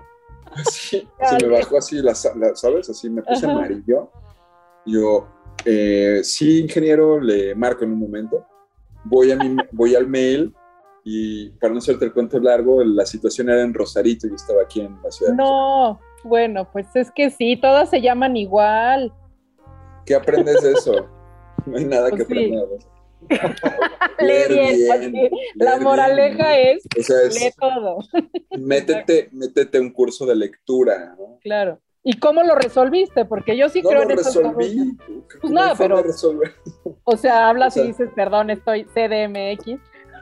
Así, 0.52 1.08
se 1.30 1.36
me 1.46 1.48
bajó 1.48 1.78
así, 1.78 1.98
la, 1.98 2.14
la- 2.36 2.56
¿sabes? 2.56 2.90
Así 2.90 3.10
me 3.10 3.22
puse 3.22 3.46
Ajá. 3.46 3.56
amarillo. 3.56 4.10
Y 4.86 4.94
Yo, 4.94 5.28
eh, 5.66 6.22
sí, 6.24 6.62
ingeniero, 6.62 7.20
le 7.20 7.54
marco 7.56 7.84
en 7.84 7.92
un 7.92 8.00
momento. 8.00 8.46
Voy, 9.04 9.32
a 9.32 9.36
mi, 9.36 9.58
voy 9.72 9.96
al 9.96 10.08
mail 10.08 10.54
y 11.04 11.50
para 11.54 11.74
no 11.74 11.80
hacerte 11.80 12.06
el 12.06 12.14
cuento 12.14 12.40
largo, 12.40 12.84
la 12.84 13.06
situación 13.06 13.50
era 13.50 13.62
en 13.62 13.74
Rosarito 13.74 14.28
y 14.28 14.30
yo 14.30 14.36
estaba 14.36 14.62
aquí 14.62 14.82
en 14.82 14.98
la 15.04 15.10
ciudad. 15.12 15.34
No, 15.34 16.00
bueno, 16.24 16.72
pues 16.72 16.88
es 16.96 17.12
que 17.12 17.32
sí, 17.32 17.58
todas 17.60 17.90
se 17.90 18.00
llaman 18.02 18.38
igual. 18.38 19.12
¿Qué 20.06 20.14
aprendes 20.16 20.62
de 20.62 20.74
eso? 20.74 21.08
No 21.66 21.78
hay 21.78 21.86
nada 21.86 22.10
que 22.12 22.18
Pues 22.18 22.28
sí. 22.28 22.34
aprender. 22.34 22.68
de 22.70 22.76
eso. 22.76 22.90
Lee 24.20 24.44
bien. 24.50 25.30
La 25.56 25.78
moraleja 25.80 26.56
bien. 26.56 26.80
es, 26.96 27.10
O 27.10 27.14
es, 27.18 27.40
lee 27.42 27.52
todo, 27.60 28.00
métete, 28.58 29.30
métete 29.32 29.80
un 29.80 29.92
curso 29.92 30.26
de 30.26 30.36
lectura, 30.36 31.16
¿no? 31.18 31.38
claro. 31.42 31.80
¿Y 32.04 32.18
cómo 32.18 32.42
lo 32.42 32.56
resolviste? 32.56 33.26
Porque 33.26 33.56
yo 33.56 33.70
sí 33.70 33.84
no 33.84 33.90
creo 33.90 34.04
lo 34.06 34.10
en 34.10 34.18
resolví. 34.18 34.98
Pues 35.40 35.54
No 35.54 35.62
pero-. 35.78 36.04
O 37.04 37.16
sea, 37.16 37.48
hablas 37.50 37.74
O 37.74 37.76
sea- 37.76 37.84
y 37.84 37.88
dices, 37.90 38.10
perdón, 38.16 38.50
estoy 38.50 38.86
CDMX. 38.86 39.68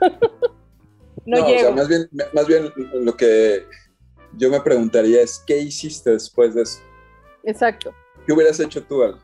no, 1.25 1.37
No, 1.37 1.45
o 1.45 1.47
llego. 1.47 1.59
sea, 1.61 1.71
más 1.71 1.87
bien, 1.87 2.09
más 2.33 2.47
bien 2.47 2.73
lo 2.95 3.15
que 3.15 3.65
yo 4.35 4.49
me 4.49 4.59
preguntaría 4.59 5.21
es, 5.21 5.41
¿qué 5.47 5.57
hiciste 5.59 6.11
después 6.11 6.53
de 6.53 6.63
eso? 6.63 6.79
Exacto. 7.43 7.93
¿Qué 8.27 8.33
hubieras 8.33 8.59
hecho 8.59 8.83
tú, 8.83 9.01
Al? 9.01 9.17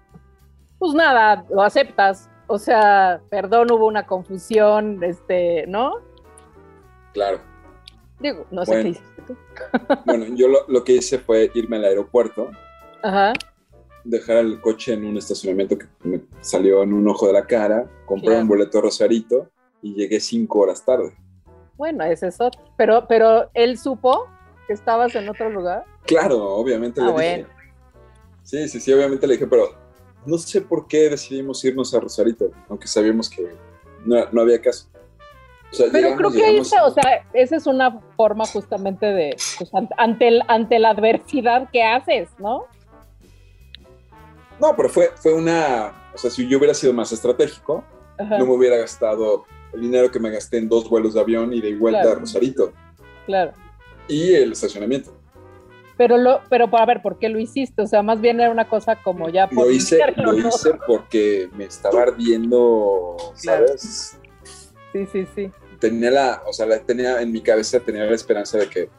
Pues 0.80 0.94
nada, 0.94 1.46
lo 1.50 1.62
aceptas. 1.62 2.30
O 2.48 2.60
sea, 2.60 3.22
perdón, 3.30 3.72
hubo 3.72 3.88
una 3.88 4.06
confusión, 4.06 5.04
este, 5.04 5.66
¿no? 5.68 5.96
Claro. 7.14 7.40
Digo, 8.20 8.46
no 8.52 8.66
sé 8.66 8.72
Bueno. 8.72 8.84
qué 8.84 8.90
hiciste 8.90 9.22
tú. 9.28 9.36
Bueno, 10.06 10.26
yo 10.36 10.48
lo, 10.48 10.60
lo 10.68 10.84
que 10.84 10.94
hice 10.94 11.18
fue 11.20 11.50
irme 11.54 11.78
al 11.78 11.86
aeropuerto, 11.86 12.50
Ajá. 13.04 13.34
dejar 14.04 14.38
el 14.38 14.62
coche 14.62 14.94
en 14.94 15.06
un 15.06 15.18
estacionamiento 15.18 15.78
que 15.78 15.88
me 16.04 16.22
salió 16.42 16.84
en 16.84 16.94
un 16.94 17.08
ojo 17.08 17.28
de 17.28 17.34
la 17.34 17.46
cara, 17.46 17.90
compré 18.06 18.28
Claro. 18.28 18.42
un 18.42 18.48
boleto 18.48 18.82
Rosarito 18.82 19.50
y 19.82 19.96
llegué 19.96 20.20
cinco 20.20 20.60
horas 20.60 20.84
tarde. 20.86 21.14
Bueno, 21.78 22.04
ese 22.06 22.28
es 22.28 22.40
otro. 22.40 22.62
Pero, 22.78 23.06
pero 23.08 23.50
él 23.54 23.78
supo 23.78 24.28
que 24.68 24.74
estabas 24.74 25.14
en 25.16 25.28
otro 25.28 25.50
lugar. 25.50 25.84
Claro, 26.06 26.42
obviamente 26.56 27.02
Ah, 27.02 27.06
le 27.08 27.12
bueno. 27.12 27.48
dije. 27.48 27.50
Sí, 28.44 28.68
sí, 28.70 28.80
sí, 28.80 28.94
obviamente 28.94 29.26
le 29.28 29.34
dije, 29.34 29.48
pero 29.48 29.70
no 30.26 30.38
sé 30.38 30.62
por 30.62 30.88
qué 30.88 31.10
decidimos 31.10 31.64
irnos 31.66 31.94
a 31.94 32.00
Rosarito, 32.00 32.52
aunque 32.70 32.88
sabíamos 32.88 33.30
que 33.30 33.48
no, 34.06 34.26
no 34.32 34.42
había 34.42 34.62
caso. 34.62 34.88
O 35.72 35.76
sea, 35.76 35.88
Pero 35.92 36.10
llegamos, 36.10 36.34
creo 36.34 36.54
que 36.54 36.60
o 36.62 36.64
sea, 36.92 37.26
esa 37.34 37.56
es 37.58 37.68
una 37.68 38.00
forma 38.16 38.46
justamente 38.46 39.06
de, 39.08 39.36
pues, 39.58 39.74
an- 39.74 39.90
ante, 39.98 40.28
el, 40.28 40.42
ante 40.48 40.80
la 40.80 40.92
adversidad 40.92 41.70
que 41.72 41.84
haces, 41.84 42.30
¿no? 42.40 42.66
No, 44.60 44.74
pero 44.76 44.88
fue, 44.90 45.10
fue 45.16 45.34
una. 45.34 45.94
O 46.14 46.18
sea, 46.18 46.30
si 46.32 46.48
yo 46.48 46.58
hubiera 46.58 46.74
sido 46.74 46.94
más 46.94 47.12
estratégico, 47.12 47.84
Ajá, 48.18 48.38
no 48.38 48.46
me 48.46 48.52
hubiera 48.54 48.78
gastado 48.78 49.46
el 49.74 49.82
dinero 49.82 50.10
que 50.10 50.20
me 50.20 50.30
gasté 50.32 50.58
en 50.60 50.70
dos 50.70 50.90
vuelos 50.90 51.14
de 51.16 51.20
avión 51.20 51.52
y 51.54 51.60
de 51.60 51.76
vuelta 51.76 52.02
Claro. 52.04 52.18
a 52.18 52.20
Rosarito 52.22 52.72
claro. 53.26 53.52
y 54.08 54.34
el 54.34 54.54
estacionamiento. 54.54 55.12
Pero, 55.98 56.18
lo, 56.18 56.42
pero 56.50 56.70
a 56.78 56.86
ver, 56.86 57.02
¿por 57.02 57.18
qué 57.20 57.30
lo 57.30 57.40
hiciste? 57.40 57.82
O 57.82 57.88
sea, 57.88 58.02
más 58.02 58.20
bien 58.20 58.40
era 58.40 58.52
una 58.52 58.68
cosa 58.68 58.98
como 59.02 59.30
ya 59.30 59.48
por 59.48 59.66
Lo 59.66 59.72
hice, 59.72 60.02
hacerlo, 60.04 60.32
lo 60.32 60.38
¿no? 60.40 60.50
hice 60.50 60.72
porque 60.86 61.50
me 61.56 61.66
estaba 61.66 62.02
ardiendo, 62.04 63.16
Claro. 63.42 63.68
¿sabes? 63.68 64.18
Sí, 64.92 65.06
sí, 65.12 65.28
sí. 65.34 65.52
Tenía 65.80 66.12
la, 66.12 66.44
o 66.48 66.54
sea, 66.54 66.66
la 66.66 66.80
tenía 66.80 67.22
en 67.22 67.32
mi 67.32 67.42
cabeza, 67.42 67.80
tenía 67.80 68.06
la 68.06 68.16
esperanza 68.16 68.58
de 68.58 68.70
que 68.70 68.90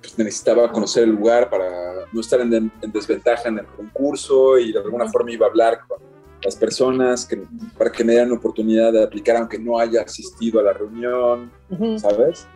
pues, 0.00 0.18
necesitaba 0.18 0.70
conocer 0.72 1.04
el 1.04 1.10
lugar 1.10 1.50
para 1.50 2.06
no 2.12 2.20
estar 2.20 2.40
en, 2.40 2.54
en 2.54 2.92
desventaja 2.92 3.48
en 3.48 3.58
el 3.58 3.66
concurso 3.66 4.58
y 4.58 4.72
de 4.72 4.78
alguna 4.78 5.08
forma 5.08 5.32
iba 5.32 5.46
a 5.46 5.50
hablar 5.50 5.80
con 5.86 5.98
las 6.42 6.56
personas 6.56 7.26
que, 7.26 7.42
para 7.76 7.92
que 7.92 8.02
me 8.02 8.12
dieran 8.12 8.32
oportunidad 8.32 8.92
de 8.92 9.02
aplicar 9.02 9.36
aunque 9.36 9.58
no 9.58 9.78
haya 9.78 10.02
asistido 10.02 10.60
a 10.60 10.62
la 10.62 10.72
reunión, 10.72 11.52
Ujú. 11.68 11.98
¿sabes? 11.98 12.46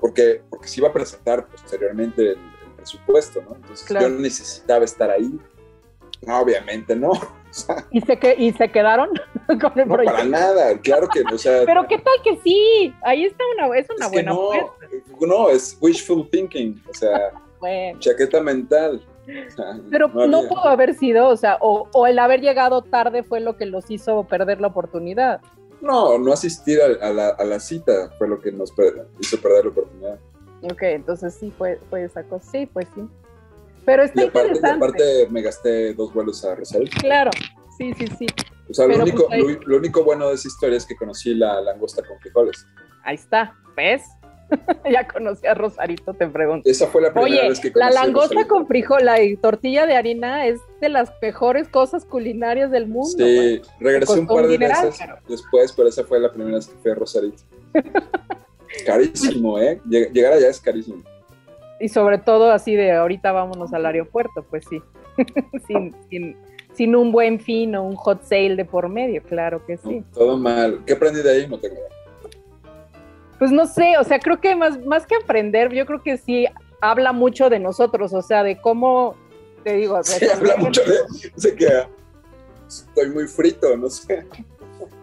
Porque, 0.00 0.42
porque 0.50 0.68
se 0.68 0.80
iba 0.80 0.88
a 0.88 0.92
presentar 0.92 1.46
posteriormente 1.46 2.32
el, 2.32 2.38
el 2.94 3.00
presupuesto, 3.00 3.42
¿no? 3.42 3.56
Entonces 3.56 3.86
Claro. 3.86 4.08
yo 4.08 4.14
necesitaba 4.18 4.84
estar 4.84 5.10
ahí. 5.10 5.38
No, 6.26 6.40
obviamente 6.40 6.94
no. 6.96 7.10
O 7.48 7.58
sea, 7.58 7.86
¿Y 7.90 8.02
se, 8.02 8.18
que, 8.18 8.34
¿Y 8.36 8.52
se 8.52 8.70
quedaron 8.70 9.08
con 9.46 9.78
el 9.78 9.88
no, 9.88 9.94
proyecto? 9.94 10.12
para 10.18 10.24
nada. 10.28 10.78
Claro 10.80 11.08
que, 11.08 11.22
o 11.32 11.38
sea, 11.38 11.62
Pero 11.64 11.86
qué 11.88 11.96
tal 11.96 12.12
que 12.22 12.38
sí, 12.44 12.92
ahí 13.02 13.24
está 13.24 13.42
una, 13.56 13.78
es 13.78 13.86
una 13.96 14.06
es 14.06 14.12
buena 14.12 14.32
no, 14.32 14.50
no, 15.22 15.48
es 15.48 15.78
wishful 15.80 16.28
thinking, 16.28 16.82
o 16.90 16.92
sea, 16.92 17.30
Bueno. 17.60 17.98
chaqueta 18.00 18.42
mental. 18.42 19.02
O 19.22 19.50
sea, 19.50 19.80
Pero 19.90 20.08
no, 20.08 20.42
pudo 20.48 20.66
haber 20.68 20.94
sido, 20.96 21.28
o 21.28 21.36
sea, 21.36 21.56
o, 21.62 21.88
o 21.94 22.06
el 22.06 22.18
haber 22.18 22.42
llegado 22.42 22.82
tarde 22.82 23.22
fue 23.22 23.40
lo 23.40 23.56
que 23.56 23.64
los 23.64 23.90
hizo 23.90 24.24
perder 24.24 24.60
la 24.60 24.66
oportunidad. 24.66 25.40
No, 25.80 26.18
no 26.18 26.32
asistir 26.34 26.78
a, 26.82 27.06
a 27.06 27.10
la, 27.10 27.28
a 27.28 27.44
la 27.44 27.58
cita 27.58 28.10
fue 28.18 28.28
lo 28.28 28.38
que 28.38 28.52
nos 28.52 28.70
hizo 29.18 29.40
perder 29.40 29.64
la 29.64 29.70
oportunidad. 29.70 30.18
Ok, 30.70 30.82
entonces 30.82 31.34
sí 31.34 31.52
fue, 31.56 31.78
fue 31.90 32.04
esa 32.04 32.22
cosa. 32.24 32.50
Sí, 32.50 32.66
pues 32.66 32.86
sí. 32.94 33.02
Pero 33.84 34.02
está 34.02 34.22
Y 34.22 34.26
aparte, 34.26 34.48
y 34.48 34.56
interesante. 34.56 34.84
aparte 34.84 35.28
me 35.30 35.42
gasté 35.42 35.94
dos 35.94 36.12
vuelos 36.12 36.44
a 36.44 36.54
Rosario. 36.54 36.88
Claro, 37.00 37.30
sí, 37.78 37.94
sí, 37.94 38.06
sí. 38.18 38.26
O 38.68 38.74
sea, 38.74 38.86
lo 38.86 38.96
único, 39.02 39.26
pues, 39.28 39.40
lo, 39.40 39.48
lo 39.64 39.76
único 39.76 40.02
bueno 40.02 40.28
de 40.28 40.34
esa 40.34 40.48
historia 40.48 40.76
es 40.76 40.84
que 40.86 40.96
conocí 40.96 41.34
la 41.34 41.60
langosta 41.60 42.02
con 42.06 42.18
frijoles. 42.18 42.66
Ahí 43.04 43.14
está, 43.14 43.54
¿ves? 43.76 44.02
ya 44.90 45.06
conocí 45.06 45.46
a 45.46 45.54
Rosarito, 45.54 46.14
te 46.14 46.26
pregunto. 46.28 46.68
Esa 46.68 46.86
fue 46.88 47.02
la 47.02 47.12
primera 47.12 47.36
Oye, 47.42 47.48
vez 47.48 47.60
que 47.60 47.68
la 47.68 47.72
conocí 47.74 47.96
a 47.96 48.04
langosta 48.04 48.28
Rosarito. 48.34 48.54
con 48.54 48.66
frijol 48.66 49.02
y 49.22 49.36
tortilla 49.36 49.86
de 49.86 49.96
harina 49.96 50.46
es 50.46 50.60
de 50.80 50.88
las 50.88 51.12
mejores 51.22 51.68
cosas 51.68 52.04
culinarias 52.04 52.70
del 52.70 52.86
mundo. 52.88 53.08
Sí, 53.24 53.60
regresé 53.80 54.14
Te 54.14 54.20
un 54.20 54.26
par 54.26 54.46
de 54.46 54.58
veces 54.58 54.98
después, 55.28 55.72
pero 55.72 55.88
esa 55.88 56.04
fue 56.04 56.20
la 56.20 56.32
primera 56.32 56.56
vez 56.56 56.66
que 56.66 56.76
fui 56.78 56.90
a 56.90 56.94
Rosarito. 56.94 57.42
Carísimo, 58.84 59.58
¿eh? 59.58 59.80
Lleg- 59.88 60.10
Llegar 60.12 60.32
allá 60.34 60.48
es 60.48 60.60
carísimo. 60.60 61.02
Y 61.80 61.88
sobre 61.88 62.18
todo 62.18 62.50
así 62.50 62.74
de 62.74 62.92
ahorita 62.92 63.32
vámonos 63.32 63.72
al 63.74 63.84
aeropuerto, 63.86 64.44
pues 64.48 64.64
sí. 64.68 64.80
sin, 65.66 65.94
sin, 66.10 66.36
sin 66.74 66.96
un 66.96 67.12
buen 67.12 67.38
fin 67.40 67.74
o 67.76 67.82
un 67.82 67.96
hot 67.96 68.22
sale 68.22 68.56
de 68.56 68.64
por 68.64 68.88
medio, 68.88 69.22
claro 69.22 69.64
que 69.66 69.76
sí. 69.76 70.00
No, 70.00 70.04
todo 70.12 70.36
mal. 70.38 70.82
¿Qué 70.86 70.94
aprendí 70.94 71.22
de 71.22 71.30
ahí? 71.30 71.46
No 71.48 71.58
tengo. 71.58 71.76
Pues 73.38 73.52
no 73.52 73.66
sé, 73.66 73.98
o 73.98 74.04
sea, 74.04 74.18
creo 74.18 74.40
que 74.40 74.56
más, 74.56 74.82
más 74.86 75.06
que 75.06 75.14
aprender, 75.16 75.70
yo 75.72 75.84
creo 75.84 76.02
que 76.02 76.16
sí 76.16 76.46
habla 76.80 77.12
mucho 77.12 77.50
de 77.50 77.58
nosotros, 77.58 78.14
o 78.14 78.22
sea, 78.22 78.42
de 78.42 78.58
cómo, 78.58 79.14
te 79.62 79.74
digo, 79.74 80.02
Se 80.02 80.30
habla 80.32 80.56
mucho 80.56 80.80
de... 80.82 80.96
Sé 81.36 81.54
que 81.54 81.68
estoy 82.66 83.10
muy 83.10 83.26
frito, 83.26 83.76
no 83.76 83.90
sé. 83.90 84.24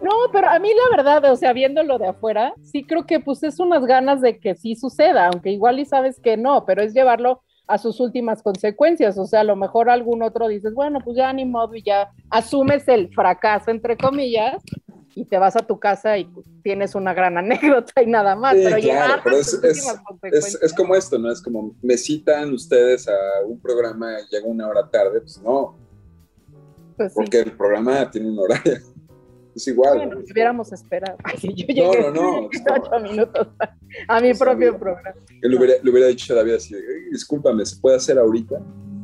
No, 0.02 0.10
pero 0.32 0.48
a 0.48 0.58
mí 0.58 0.68
la 0.68 0.96
verdad, 0.96 1.32
o 1.32 1.36
sea, 1.36 1.52
viéndolo 1.52 1.98
de 1.98 2.08
afuera, 2.08 2.54
sí 2.62 2.84
creo 2.84 3.06
que 3.06 3.20
pues 3.20 3.42
es 3.42 3.58
unas 3.58 3.86
ganas 3.86 4.20
de 4.20 4.38
que 4.38 4.54
sí 4.54 4.76
suceda, 4.76 5.26
aunque 5.26 5.50
igual 5.50 5.78
y 5.78 5.86
sabes 5.86 6.20
que 6.20 6.36
no, 6.36 6.64
pero 6.66 6.82
es 6.82 6.92
llevarlo 6.92 7.42
a 7.66 7.78
sus 7.78 7.98
últimas 8.00 8.42
consecuencias, 8.42 9.16
o 9.16 9.26
sea, 9.26 9.40
a 9.40 9.44
lo 9.44 9.56
mejor 9.56 9.88
algún 9.88 10.22
otro 10.22 10.48
dices, 10.48 10.74
bueno, 10.74 10.98
pues 11.02 11.16
ya 11.16 11.32
ni 11.32 11.46
modo 11.46 11.74
y 11.74 11.82
ya 11.82 12.10
asumes 12.28 12.86
el 12.88 13.08
fracaso, 13.14 13.70
entre 13.70 13.96
comillas, 13.96 14.62
y 15.14 15.24
te 15.24 15.38
vas 15.38 15.56
a 15.56 15.60
tu 15.60 15.78
casa 15.78 16.18
y 16.18 16.28
tienes 16.62 16.94
una 16.94 17.14
gran 17.14 17.38
anécdota 17.38 18.02
y 18.02 18.06
nada 18.06 18.36
más. 18.36 18.54
Sí, 18.56 18.64
pero 18.64 18.76
claro, 18.80 19.22
pero 19.24 19.36
es, 19.36 19.54
es, 19.54 19.98
es, 20.22 20.62
es, 20.62 20.74
como 20.74 20.94
esto, 20.94 21.18
¿no? 21.18 21.30
Es 21.30 21.40
como 21.40 21.74
me 21.80 21.96
citan 21.96 22.52
ustedes 22.52 23.08
a 23.08 23.14
un 23.46 23.58
programa 23.60 24.20
y 24.20 24.34
llega 24.34 24.46
una 24.46 24.68
hora 24.68 24.88
tarde, 24.90 25.20
pues 25.20 25.40
no. 25.40 25.78
Pues 26.96 27.12
sí. 27.12 27.16
Porque 27.16 27.40
el 27.40 27.52
programa 27.52 28.10
tiene 28.10 28.30
un 28.30 28.38
horario. 28.38 28.93
Es 29.54 29.68
igual. 29.68 29.96
Bueno, 29.98 30.16
¿no? 30.16 30.26
si 30.26 30.32
hubiéramos 30.32 30.72
esperado. 30.72 31.16
Ay, 31.24 31.36
yo 31.42 31.66
llegué 31.66 32.10
no, 32.10 32.10
no. 32.10 32.48
minutos 33.02 33.48
a, 34.08 34.16
a 34.16 34.20
mi 34.20 34.34
propio 34.34 34.78
programa. 34.78 35.16
Le 35.42 35.56
hubiera, 35.56 35.74
le 35.82 35.90
hubiera 35.90 36.08
dicho 36.08 36.32
a 36.32 36.36
David 36.36 36.54
así, 36.54 36.74
"Ey, 36.74 37.10
discúlpame, 37.12 37.64
¿se 37.64 37.76
puede 37.76 37.96
hacer 37.96 38.18
ahorita? 38.18 38.58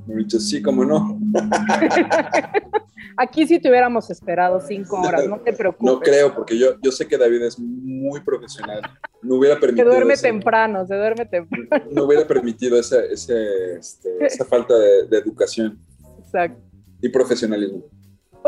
Me 0.07 0.15
hubiera 0.15 0.23
dicho, 0.25 0.41
sí, 0.41 0.61
cómo 0.61 0.85
no. 0.85 1.19
Aquí 3.17 3.47
sí 3.47 3.59
te 3.61 3.69
hubiéramos 3.69 4.09
esperado 4.11 4.61
cinco 4.61 4.99
horas, 5.01 5.27
no 5.27 5.41
te 5.41 5.53
preocupes. 5.53 5.93
No 5.93 6.01
creo, 6.01 6.35
porque 6.35 6.59
yo, 6.59 6.81
yo 6.81 6.91
sé 6.91 7.07
que 7.07 7.19
David 7.19 7.43
es 7.43 7.59
muy 7.59 8.21
profesional. 8.21 8.81
No 9.23 9.35
hubiera 9.37 9.57
Se 9.57 9.61
permitido, 9.61 9.91
duerme 9.91 10.15
ese- 10.15 10.29
temprano, 10.29 10.87
se 10.87 10.95
duerme 10.95 11.27
temprano. 11.27 11.85
no 11.93 12.05
hubiera 12.05 12.27
permitido 12.27 12.79
ese, 12.79 13.13
ese, 13.13 13.75
este, 13.79 14.25
esa 14.25 14.45
falta 14.45 14.75
de, 14.79 15.07
de 15.07 15.19
educación 15.19 15.79
Exacto. 16.19 16.61
y 17.03 17.09
profesionalismo. 17.11 17.85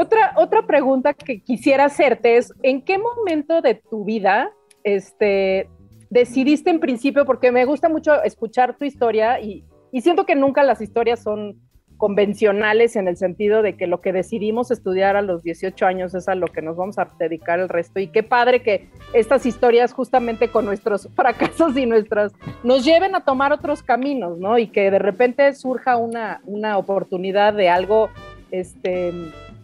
Otra, 0.03 0.33
otra 0.37 0.67
pregunta 0.67 1.15
que 1.15 1.41
quisiera 1.43 1.85
hacerte 1.85 2.37
es, 2.37 2.53
¿en 2.63 2.83
qué 2.83 2.99
momento 2.99 3.63
de 3.63 3.77
tu 3.77 4.05
vida 4.05 4.51
este, 4.85 5.69
decidiste 6.11 6.69
en 6.71 6.79
principio, 6.79 7.25
porque 7.25 7.51
me 7.51 7.65
gusta 7.65 7.89
mucho 7.89 8.23
escuchar 8.23 8.77
tu 8.77 8.85
historia 8.85 9.41
y, 9.41 9.65
siento 10.01 10.27
que 10.27 10.35
nunca 10.35 10.63
las 10.63 10.81
historias 10.81 11.23
son 11.23 11.59
convencionales 11.97 12.97
en 12.97 13.09
el 13.09 13.17
sentido 13.17 13.63
de 13.63 13.77
que 13.77 13.87
lo 13.87 14.01
que 14.01 14.13
decidimos 14.13 14.71
estudiar 14.71 15.17
a 15.17 15.23
los 15.23 15.43
18 15.43 15.87
años 15.87 16.15
es 16.15 16.29
a 16.29 16.35
lo 16.35 16.49
que 16.49 16.61
nos 16.61 16.77
vamos 16.77 16.99
a 16.99 17.09
dedicar 17.19 17.61
el 17.61 17.69
resto. 17.69 18.01
Y 18.01 18.09
qué 18.09 18.23
padre 18.23 18.63
que 18.63 18.89
estas 19.15 19.47
historias 19.47 19.93
justamente 19.93 20.49
con 20.49 20.65
nuestros 20.65 21.09
fracasos 21.15 21.77
y 21.77 21.87
nuestras 21.87 22.33
nos 22.65 22.85
lleven 22.85 23.15
a 23.15 23.25
tomar 23.25 23.53
otros 23.53 23.83
caminos, 23.83 24.39
¿no? 24.39 24.59
Y 24.59 24.67
que 24.67 24.91
de 24.91 24.99
repente 24.99 25.55
surja 25.55 25.97
una, 25.97 26.41
una 26.45 26.77
oportunidad 26.77 27.55
de 27.55 27.69
algo, 27.69 28.11
este, 28.51 29.13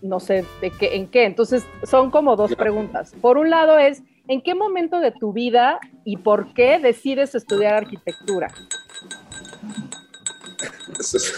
no 0.02 0.20
sé, 0.20 0.44
de 0.60 0.70
qué, 0.70 0.96
en 0.96 1.08
qué. 1.08 1.24
Entonces, 1.24 1.64
son 1.84 2.10
como 2.10 2.36
dos 2.36 2.54
preguntas. 2.54 3.14
Por 3.20 3.38
un 3.38 3.50
lado 3.50 3.78
es, 3.78 4.02
¿en 4.28 4.42
qué 4.42 4.54
momento 4.54 5.00
de 5.00 5.12
tu 5.12 5.32
vida 5.32 5.80
y 6.04 6.18
por 6.18 6.52
qué 6.54 6.78
decides 6.78 7.34
estudiar 7.34 7.74
arquitectura? 7.74 8.48
Eso 10.98 11.16
es, 11.16 11.32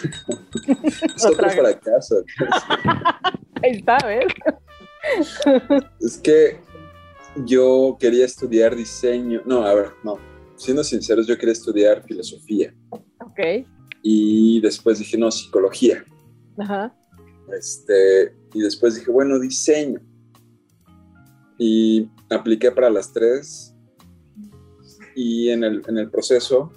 es 1.16 1.26
otro 1.26 1.46
vez. 1.46 1.54
fracaso. 1.54 2.24
Ahí 3.62 3.72
está, 3.72 3.98
¿ves? 4.06 4.26
Es 6.00 6.18
que 6.18 6.60
yo 7.44 7.96
quería 8.00 8.24
estudiar 8.24 8.74
diseño. 8.74 9.42
No, 9.44 9.64
a 9.64 9.74
ver, 9.74 9.90
no. 10.02 10.18
Siendo 10.56 10.84
sinceros, 10.84 11.26
yo 11.26 11.36
quería 11.36 11.52
estudiar 11.52 12.02
filosofía. 12.04 12.74
Ok. 12.90 13.66
Y 14.02 14.60
después 14.60 14.98
dije, 14.98 15.18
no, 15.18 15.30
psicología. 15.30 16.04
Ajá. 16.58 16.94
Este, 17.56 18.34
y 18.54 18.60
después 18.60 18.94
dije, 18.96 19.10
bueno, 19.10 19.38
diseño. 19.38 20.00
Y 21.58 22.08
apliqué 22.30 22.70
para 22.70 22.90
las 22.90 23.12
tres. 23.12 23.74
Y 25.14 25.48
en 25.50 25.64
el, 25.64 25.82
en 25.88 25.98
el 25.98 26.10
proceso 26.10 26.72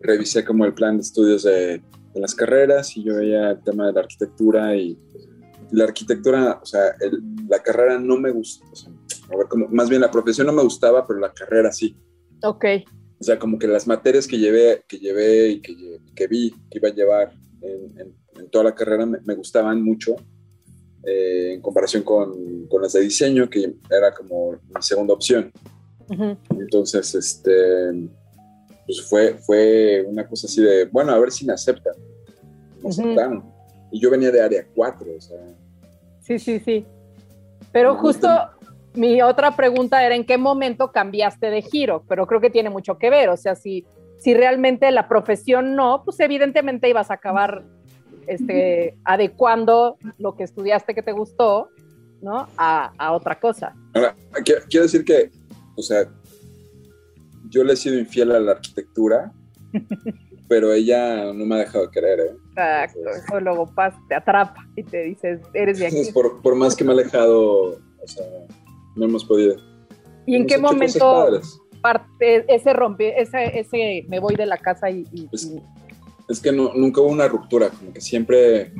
revisé 0.00 0.44
como 0.44 0.64
el 0.64 0.74
plan 0.74 0.96
de 0.96 1.02
estudios 1.02 1.44
de, 1.44 1.82
de 2.14 2.20
las 2.20 2.34
carreras 2.34 2.96
y 2.96 3.04
yo 3.04 3.14
veía 3.16 3.50
el 3.50 3.62
tema 3.62 3.86
de 3.86 3.92
la 3.92 4.00
arquitectura 4.00 4.74
y 4.74 4.98
la 5.70 5.84
arquitectura, 5.84 6.58
o 6.60 6.66
sea, 6.66 6.96
el- 7.00 7.22
la 7.48 7.62
carrera 7.62 7.98
no 7.98 8.16
me 8.18 8.30
gustó. 8.32 8.66
o 8.70 8.74
sea, 8.74 8.90
a 9.32 9.36
ver, 9.36 9.46
como, 9.48 9.68
más 9.68 9.88
bien 9.88 10.00
la 10.00 10.10
profesión 10.10 10.46
no 10.48 10.52
me 10.52 10.62
gustaba, 10.62 11.06
pero 11.06 11.20
la 11.20 11.32
carrera 11.32 11.70
sí. 11.72 11.96
Ok. 12.42 12.64
O 13.20 13.24
sea, 13.24 13.38
como 13.38 13.56
que 13.58 13.68
las 13.68 13.86
materias 13.86 14.26
que 14.26 14.38
llevé, 14.38 14.84
que 14.88 14.98
llevé 14.98 15.48
y 15.50 15.60
que, 15.62 15.98
que 16.16 16.26
vi 16.26 16.50
que 16.70 16.78
iba 16.78 16.88
a 16.88 16.92
llevar 16.94 17.32
en, 17.60 18.00
en- 18.00 18.21
en 18.36 18.48
toda 18.50 18.64
la 18.64 18.74
carrera 18.74 19.06
me, 19.06 19.18
me 19.20 19.34
gustaban 19.34 19.82
mucho 19.82 20.16
eh, 21.04 21.54
en 21.54 21.60
comparación 21.60 22.02
con, 22.02 22.66
con 22.68 22.82
las 22.82 22.92
de 22.92 23.00
diseño, 23.00 23.48
que 23.50 23.74
era 23.90 24.12
como 24.14 24.52
mi 24.52 24.82
segunda 24.82 25.14
opción. 25.14 25.50
Ujú. 26.08 26.36
Entonces, 26.58 27.14
este, 27.14 28.08
pues 28.86 29.02
fue, 29.08 29.34
fue 29.34 30.04
una 30.06 30.26
cosa 30.26 30.46
así 30.46 30.62
de, 30.62 30.84
bueno, 30.86 31.12
a 31.12 31.18
ver 31.18 31.32
si 31.32 31.44
me 31.44 31.52
aceptan. 31.52 31.94
Me 32.82 32.90
Ujú. 32.90 33.02
aceptaron. 33.02 33.44
Y 33.90 34.00
yo 34.00 34.10
venía 34.10 34.30
de 34.30 34.40
área 34.40 34.66
4, 34.74 35.06
o 35.16 35.20
sea, 35.20 35.38
Sí, 36.20 36.38
sí, 36.38 36.60
sí. 36.60 36.86
Pero 37.72 37.96
justo 37.96 38.28
mi 38.94 39.22
otra 39.22 39.56
pregunta 39.56 40.04
era 40.04 40.14
en 40.14 40.24
qué 40.24 40.38
momento 40.38 40.92
cambiaste 40.92 41.50
de 41.50 41.62
giro, 41.62 42.04
pero 42.08 42.26
creo 42.26 42.40
que 42.40 42.50
tiene 42.50 42.70
mucho 42.70 42.96
que 42.98 43.10
ver, 43.10 43.28
o 43.28 43.36
sea, 43.36 43.54
si, 43.54 43.84
si 44.18 44.34
realmente 44.34 44.90
la 44.92 45.08
profesión 45.08 45.74
no, 45.74 46.02
pues 46.04 46.20
evidentemente 46.20 46.88
ibas 46.88 47.10
a 47.10 47.14
acabar 47.14 47.64
este, 48.26 48.96
adecuando 49.04 49.96
lo 50.18 50.34
que 50.36 50.44
estudiaste 50.44 50.94
que 50.94 51.02
te 51.02 51.12
gustó, 51.12 51.68
¿no? 52.20 52.48
A, 52.56 52.92
a 52.98 53.12
otra 53.12 53.38
cosa. 53.40 53.74
Ahora, 53.94 54.14
quiero, 54.44 54.62
quiero 54.68 54.84
decir 54.86 55.04
que, 55.04 55.30
o 55.76 55.82
sea, 55.82 56.06
yo 57.48 57.64
le 57.64 57.72
he 57.74 57.76
sido 57.76 57.98
infiel 57.98 58.32
a 58.32 58.40
la 58.40 58.52
arquitectura, 58.52 59.32
pero 60.48 60.72
ella 60.72 61.32
no 61.32 61.44
me 61.46 61.54
ha 61.56 61.58
dejado 61.58 61.86
de 61.86 61.90
querer, 61.90 62.20
¿eh? 62.20 62.30
Exacto, 62.50 63.00
eso 63.10 63.40
luego 63.40 63.66
pasa, 63.74 63.98
te 64.08 64.14
atrapa 64.14 64.66
y 64.76 64.82
te 64.82 65.02
dices, 65.04 65.40
eres 65.54 65.78
de 65.78 65.86
aquí. 65.86 66.12
Por, 66.12 66.42
por 66.42 66.54
más 66.54 66.76
que 66.76 66.84
me 66.84 66.90
ha 66.90 66.94
alejado, 66.94 67.78
o 68.02 68.06
sea, 68.06 68.24
no 68.96 69.04
hemos 69.06 69.24
podido. 69.24 69.56
¿Y 70.26 70.36
en 70.36 70.42
Hemos 70.42 70.52
qué 70.52 70.58
momento 70.58 71.40
parte 71.80 72.44
ese 72.54 72.72
rompe, 72.72 73.20
ese, 73.20 73.58
ese 73.58 74.04
me 74.08 74.20
voy 74.20 74.36
de 74.36 74.46
la 74.46 74.56
casa 74.56 74.88
y, 74.90 75.04
y- 75.12 75.26
Pues, 75.26 75.44
y- 75.44 75.60
Es 76.28 76.40
que 76.40 76.52
no, 76.52 76.72
nunca 76.74 77.00
hubo 77.00 77.10
una 77.10 77.28
ruptura, 77.28 77.68
como 77.70 77.92
que 77.92 78.00
siempre 78.00 78.72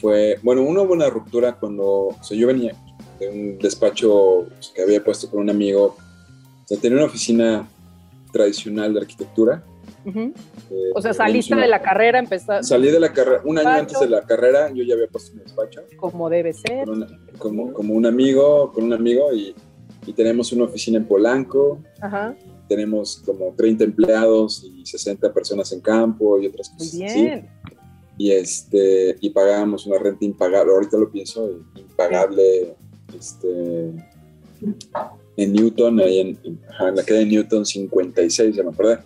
fue, 0.00 0.38
bueno, 0.42 0.62
uno 0.62 0.82
hubo 0.82 0.92
una 0.94 1.10
ruptura 1.10 1.58
cuando, 1.58 1.84
o 2.08 2.16
sea, 2.22 2.36
yo 2.36 2.46
venía 2.46 2.74
de 3.18 3.28
un 3.28 3.58
despacho 3.58 4.46
que 4.74 4.82
había 4.82 5.02
puesto 5.04 5.28
con 5.30 5.40
un 5.40 5.50
amigo, 5.50 5.96
o 5.96 6.66
sea, 6.66 6.78
tenía 6.78 6.96
una 6.98 7.06
oficina 7.06 7.68
tradicional 8.32 8.94
de 8.94 9.00
arquitectura. 9.00 9.62
Eh, 10.06 10.32
O 10.94 11.02
sea, 11.02 11.12
saliste 11.12 11.52
una- 11.52 11.64
de 11.64 11.68
la 11.68 11.82
carrera, 11.82 12.18
empezaste 12.18 12.64
Salí 12.66 12.90
de 12.90 12.98
la 13.00 13.12
carrera, 13.12 13.42
un 13.44 13.58
año 13.58 13.68
antes 13.68 14.00
de 14.00 14.08
la 14.08 14.22
carrera, 14.22 14.70
yo 14.72 14.82
ya 14.84 14.94
había 14.94 15.08
puesto 15.08 15.34
mi 15.34 15.42
despacho. 15.42 15.82
Como 15.98 16.30
debe 16.30 16.54
ser. 16.54 16.88
una- 16.88 17.06
como, 17.38 17.72
como 17.74 17.92
un 17.94 18.06
amigo, 18.06 18.72
con 18.72 18.84
un 18.84 18.92
amigo 18.94 19.32
y, 19.34 19.54
y 20.06 20.12
tenemos 20.14 20.52
una 20.52 20.64
oficina 20.64 20.96
en 20.96 21.04
Polanco, 21.04 21.80
Ajá, 22.00 22.34
tenemos 22.70 23.20
como 23.26 23.52
30 23.56 23.82
empleados 23.82 24.64
y 24.64 24.86
60 24.86 25.32
personas 25.34 25.72
en 25.72 25.80
campo 25.80 26.38
y 26.40 26.46
otras 26.46 26.68
cosas 26.68 26.94
así. 27.04 27.28
Y, 28.16 28.30
este, 28.30 29.16
y 29.20 29.30
pagábamos 29.30 29.86
una 29.86 29.98
renta 29.98 30.24
impagable, 30.24 30.72
ahorita 30.72 30.96
lo 30.98 31.10
pienso, 31.10 31.50
impagable 31.74 32.76
este, 33.18 33.90
en 35.36 35.52
Newton, 35.52 35.98
ahí 35.98 36.20
en, 36.20 36.38
en- 36.44 36.60
la 36.94 37.02
calle 37.02 37.26
Newton 37.26 37.66
56, 37.66 38.54
ya 38.54 38.62
me 38.62 38.70
acordé, 38.70 38.98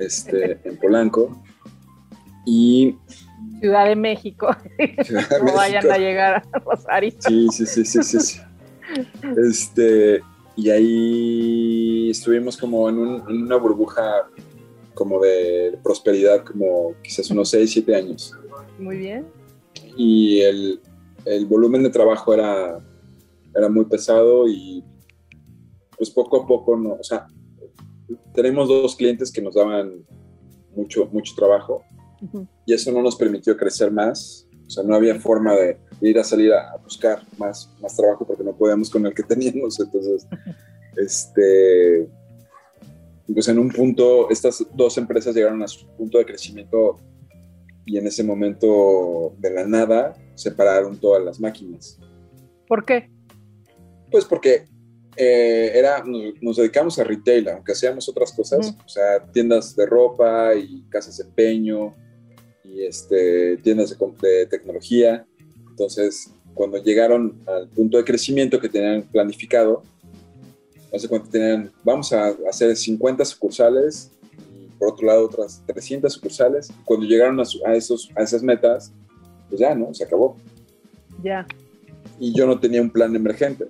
este, 0.00 0.58
en 0.64 0.76
Polanco. 0.78 1.40
Y 2.46 2.96
Ciudad 3.60 3.86
de 3.86 3.94
México. 3.96 4.48
Ciudad 5.04 5.28
de 5.28 5.38
No 5.44 5.54
vayan 5.54 5.88
a 5.88 5.98
llegar 5.98 6.42
a 6.52 6.58
Rosario. 6.58 7.12
Sí, 7.18 7.46
sí, 7.52 7.64
sí, 7.64 7.84
sí, 7.84 8.02
sí. 8.02 8.20
sí. 8.20 8.40
Este, 9.48 10.22
y 10.56 10.70
ahí 10.70 11.87
estuvimos 12.10 12.56
como 12.56 12.88
en, 12.88 12.98
un- 12.98 13.22
en 13.28 13.42
una 13.42 13.56
burbuja 13.56 14.28
como 14.94 15.20
de 15.20 15.78
prosperidad, 15.82 16.44
como 16.44 16.94
quizás 17.02 17.30
unos 17.30 17.50
6, 17.50 17.70
7 17.70 17.94
años. 17.94 18.34
Muy 18.78 18.96
bien. 18.98 19.26
Y 19.96 20.40
el, 20.40 20.80
el 21.24 21.46
volumen 21.46 21.82
de 21.82 21.90
trabajo 21.90 22.34
era, 22.34 22.78
era 23.54 23.68
muy 23.68 23.84
pesado 23.84 24.48
y 24.48 24.82
pues 25.96 26.10
poco 26.10 26.42
a 26.42 26.46
poco, 26.46 26.76
no, 26.76 26.92
o 26.94 27.02
sea, 27.02 27.26
tenemos 28.32 28.68
dos 28.68 28.94
clientes 28.96 29.32
que 29.32 29.42
nos 29.42 29.54
daban 29.54 30.04
mucho, 30.76 31.06
mucho 31.12 31.34
trabajo 31.36 31.82
y 32.66 32.72
eso 32.72 32.90
no 32.92 33.02
nos 33.02 33.16
permitió 33.16 33.56
crecer 33.56 33.90
más. 33.92 34.46
O 34.66 34.70
sea, 34.70 34.84
no 34.84 34.94
había 34.94 35.14
forma 35.18 35.54
de 35.54 35.78
ir 36.02 36.18
a 36.18 36.24
salir 36.24 36.52
a, 36.52 36.72
a 36.72 36.76
buscar 36.76 37.22
más, 37.38 37.72
más 37.80 37.96
trabajo 37.96 38.26
porque 38.26 38.44
no 38.44 38.54
podíamos 38.54 38.90
con 38.90 39.06
el 39.06 39.14
que 39.14 39.22
teníamos. 39.22 39.80
Entonces, 39.80 40.26
este, 40.98 42.08
pues 43.32 43.48
en 43.48 43.58
un 43.58 43.70
punto, 43.70 44.30
estas 44.30 44.64
dos 44.74 44.98
empresas 44.98 45.34
llegaron 45.34 45.62
a 45.62 45.68
su 45.68 45.86
punto 45.96 46.18
de 46.18 46.26
crecimiento 46.26 46.98
y 47.84 47.98
en 47.98 48.06
ese 48.06 48.22
momento 48.22 49.34
de 49.38 49.50
la 49.50 49.66
nada 49.66 50.14
separaron 50.34 50.98
todas 50.98 51.24
las 51.24 51.40
máquinas. 51.40 51.98
¿Por 52.66 52.84
qué? 52.84 53.10
Pues 54.10 54.24
porque 54.24 54.66
eh, 55.16 55.72
era, 55.74 56.02
nos, 56.04 56.34
nos 56.40 56.56
dedicamos 56.56 56.98
a 56.98 57.04
retail, 57.04 57.48
aunque 57.48 57.72
hacíamos 57.72 58.08
otras 58.08 58.32
cosas, 58.32 58.74
o 58.84 58.88
sea, 58.88 59.24
tiendas 59.32 59.74
de 59.74 59.86
ropa 59.86 60.54
y 60.54 60.84
casas 60.88 61.18
de 61.18 61.24
empeño 61.24 61.94
y 62.64 62.84
este, 62.84 63.56
tiendas 63.58 63.96
de 64.20 64.46
tecnología. 64.46 65.26
Entonces, 65.70 66.32
cuando 66.54 66.82
llegaron 66.82 67.40
al 67.46 67.68
punto 67.68 67.96
de 67.96 68.04
crecimiento 68.04 68.60
que 68.60 68.68
tenían 68.68 69.02
planificado, 69.02 69.82
no 70.92 70.98
sé 70.98 71.08
cuánto 71.08 71.28
tenían, 71.30 71.70
vamos 71.84 72.12
a 72.12 72.34
hacer 72.48 72.74
50 72.76 73.24
sucursales 73.24 74.10
y 74.58 74.66
por 74.78 74.92
otro 74.92 75.06
lado 75.06 75.24
otras 75.26 75.62
300 75.66 76.12
sucursales. 76.12 76.70
Cuando 76.84 77.06
llegaron 77.06 77.38
a, 77.40 77.44
a, 77.66 77.74
esos, 77.74 78.10
a 78.16 78.22
esas 78.22 78.42
metas, 78.42 78.92
pues 79.48 79.60
ya, 79.60 79.74
¿no? 79.74 79.92
Se 79.94 80.04
acabó. 80.04 80.36
Ya. 81.22 81.46
Y 82.18 82.32
yo 82.36 82.46
no 82.46 82.58
tenía 82.58 82.80
un 82.82 82.90
plan 82.90 83.14
emergente. 83.14 83.66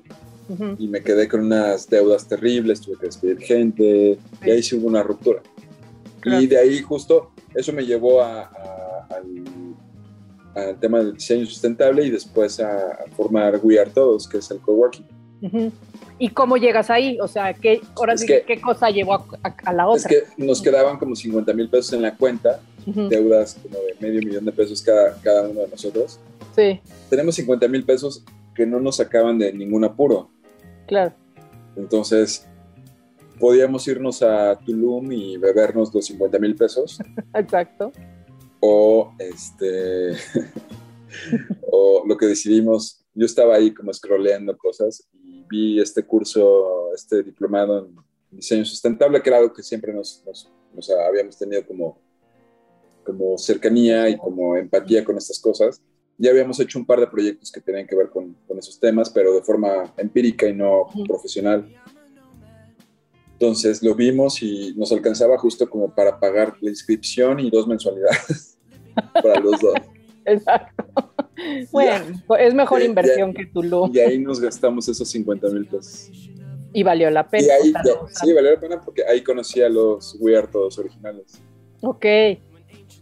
Y 0.79 0.89
me 0.89 1.03
quedé 1.03 1.29
con 1.29 1.41
unas 1.41 1.87
deudas 1.91 2.27
terribles, 2.27 2.81
tuve 2.81 2.97
que 2.99 3.07
despedir 3.07 3.39
gente, 3.39 4.19
y 4.47 4.51
ahí 4.51 4.63
sí 4.63 4.77
hubo 4.77 4.87
una 4.87 5.03
ruptura. 5.03 5.43
Claro. 6.21 6.41
Y 6.41 6.47
de 6.47 6.57
ahí 6.57 6.81
justo 6.81 7.33
eso 7.55 7.71
me 7.75 7.85
llevó 7.85 8.23
a- 8.23 8.45
a- 8.45 9.09
al, 9.11 9.45
al 10.55 10.81
tema 10.81 10.99
del 11.01 11.13
diseño 11.15 11.45
sustentable 11.45 12.03
y 12.07 12.11
después 12.11 12.61
a, 12.61 12.93
a 12.93 13.05
formar 13.15 13.61
We 13.63 13.79
Are 13.79 13.91
Todos, 13.91 14.27
que 14.27 14.39
es 14.39 14.51
el 14.51 14.59
coworking. 14.61 15.05
¿Y 16.19 16.31
cómo 16.31 16.57
llegas 16.57 16.91
ahí? 16.91 17.19
O 17.21 17.29
sea, 17.29 17.55
¿qué, 17.55 17.81
ahora 17.97 18.15
Es 18.15 18.23
sí, 18.23 18.27
que- 18.27 18.43
¿qué 18.47 18.61
cosa 18.61 18.91
llevó 18.91 19.15
a, 19.15 19.25
a- 19.43 19.57
a 19.65 19.73
la 19.73 19.85
Es 19.95 20.05
otra? 20.05 20.09
que 20.11 20.45
nos 20.45 20.61
quedaban 20.61 20.99
como 20.99 21.15
50 21.15 21.53
mil 21.53 21.69
pesos 21.71 21.93
en 21.93 22.03
la 22.03 22.17
cuenta, 22.17 22.61
deudas 22.87 23.57
como 23.63 23.79
de 23.79 23.95
medio 24.01 24.21
millón 24.21 24.45
de 24.45 24.53
pesos 24.53 24.83
cada, 24.83 25.15
cada 25.23 25.49
uno 25.49 25.61
de 25.61 25.69
nosotros. 25.69 26.19
Sí, 26.57 26.81
Tenemos 27.11 27.35
50 27.37 27.69
mil 27.69 27.85
pesos 27.85 28.25
que 28.55 28.67
no 28.67 28.81
nos 28.81 28.97
sacaban 28.97 29.39
de 29.39 29.53
ningún 29.53 29.85
apuro. 29.85 30.29
claro. 30.87 31.13
Entonces, 31.77 32.45
podíamos 33.39 33.87
irnos 33.87 34.21
a 34.23 34.59
Tulum 34.59 35.13
y 35.13 35.37
bebernos 35.37 35.95
los 35.95 36.07
50 36.07 36.39
mil 36.41 36.57
pesos 36.57 36.99
Exacto. 37.35 37.93
o 38.59 39.13
este 39.21 40.17
o 41.71 42.03
lo 42.07 42.17
que 42.17 42.27
decidimos 42.27 43.05
yo 43.15 43.27
estaba 43.27 43.55
ahí 43.55 43.73
como 43.73 43.93
scrolleando 43.93 44.57
cosas 44.57 45.07
vi 45.49 45.81
este 45.81 46.03
curso 46.03 46.93
este 46.95 47.23
diplomado 47.23 47.79
en 47.79 47.97
diseño 48.31 48.65
sustentable 48.65 49.23
que 49.23 49.31
era 49.31 49.39
algo 49.39 49.53
que 49.53 49.63
siempre 49.63 49.93
nos, 49.93 50.23
nos- 50.27 50.51
nos 50.75 50.91
habíamos 50.91 51.37
tenido 51.39 51.67
como 51.67 51.99
como 53.05 53.39
cercanía 53.39 54.09
y 54.11 54.17
como 54.19 54.57
empatía 54.57 55.05
con 55.05 55.17
estas 55.17 55.39
cosas 55.41 55.81
ya 56.19 56.31
habíamos 56.31 56.59
hecho 56.61 56.79
un 56.79 56.85
par 56.87 57.01
de 57.01 57.07
proyectos 57.07 57.51
que 57.51 57.61
tenían 57.61 57.87
que 57.87 57.97
ver 57.97 58.11
con, 58.11 58.35
con 58.47 58.59
esos 58.59 58.79
temas 58.79 59.09
pero 59.11 59.35
de 59.35 59.43
forma 59.43 59.93
empírica 59.97 60.47
y 60.47 60.55
no 60.55 60.83
Ujú. 60.83 61.05
profesional 61.05 61.67
entonces 63.33 63.83
lo 63.83 63.95
vimos 63.95 64.43
y 64.43 64.75
nos 64.77 64.91
alcanzaba 64.93 65.39
justo 65.39 65.71
como 65.71 65.95
para 65.95 66.19
pagar 66.19 66.57
la 66.61 66.71
inscripción 66.71 67.39
y 67.41 67.51
dos 67.51 67.69
mensualidades 67.69 68.59
para 69.23 69.39
los 69.41 69.61
dos. 69.61 69.75
Exacto. 70.29 70.85
Bueno, 71.71 72.05
pues 72.27 72.43
es 72.49 72.53
mejor 72.55 72.81
Ya, 72.81 72.87
inversión 72.87 73.33
que 73.33 73.47
Tulum 73.47 73.93
Y 73.95 74.01
ahí 74.01 74.19
nos 74.19 74.41
gastamos 74.41 74.89
esos 74.89 75.09
50 75.09 75.49
mil 75.51 75.67
pesos. 75.67 76.11
y 76.73 76.83
valió 76.83 77.09
la 77.13 77.29
pena. 77.29 77.47
Y 77.47 77.51
ahí, 77.51 77.73
ya- 77.73 78.07
sí, 78.09 78.33
valió 78.33 78.53
la 78.55 78.61
pena 78.61 78.81
porque 78.81 79.05
ahí 79.07 79.23
conocí 79.23 79.63
a 79.63 79.69
los 79.69 80.17
We 80.19 80.37
Are 80.37 80.49
Todos 80.49 80.77
originales. 80.81 81.41
Ok. 81.81 82.05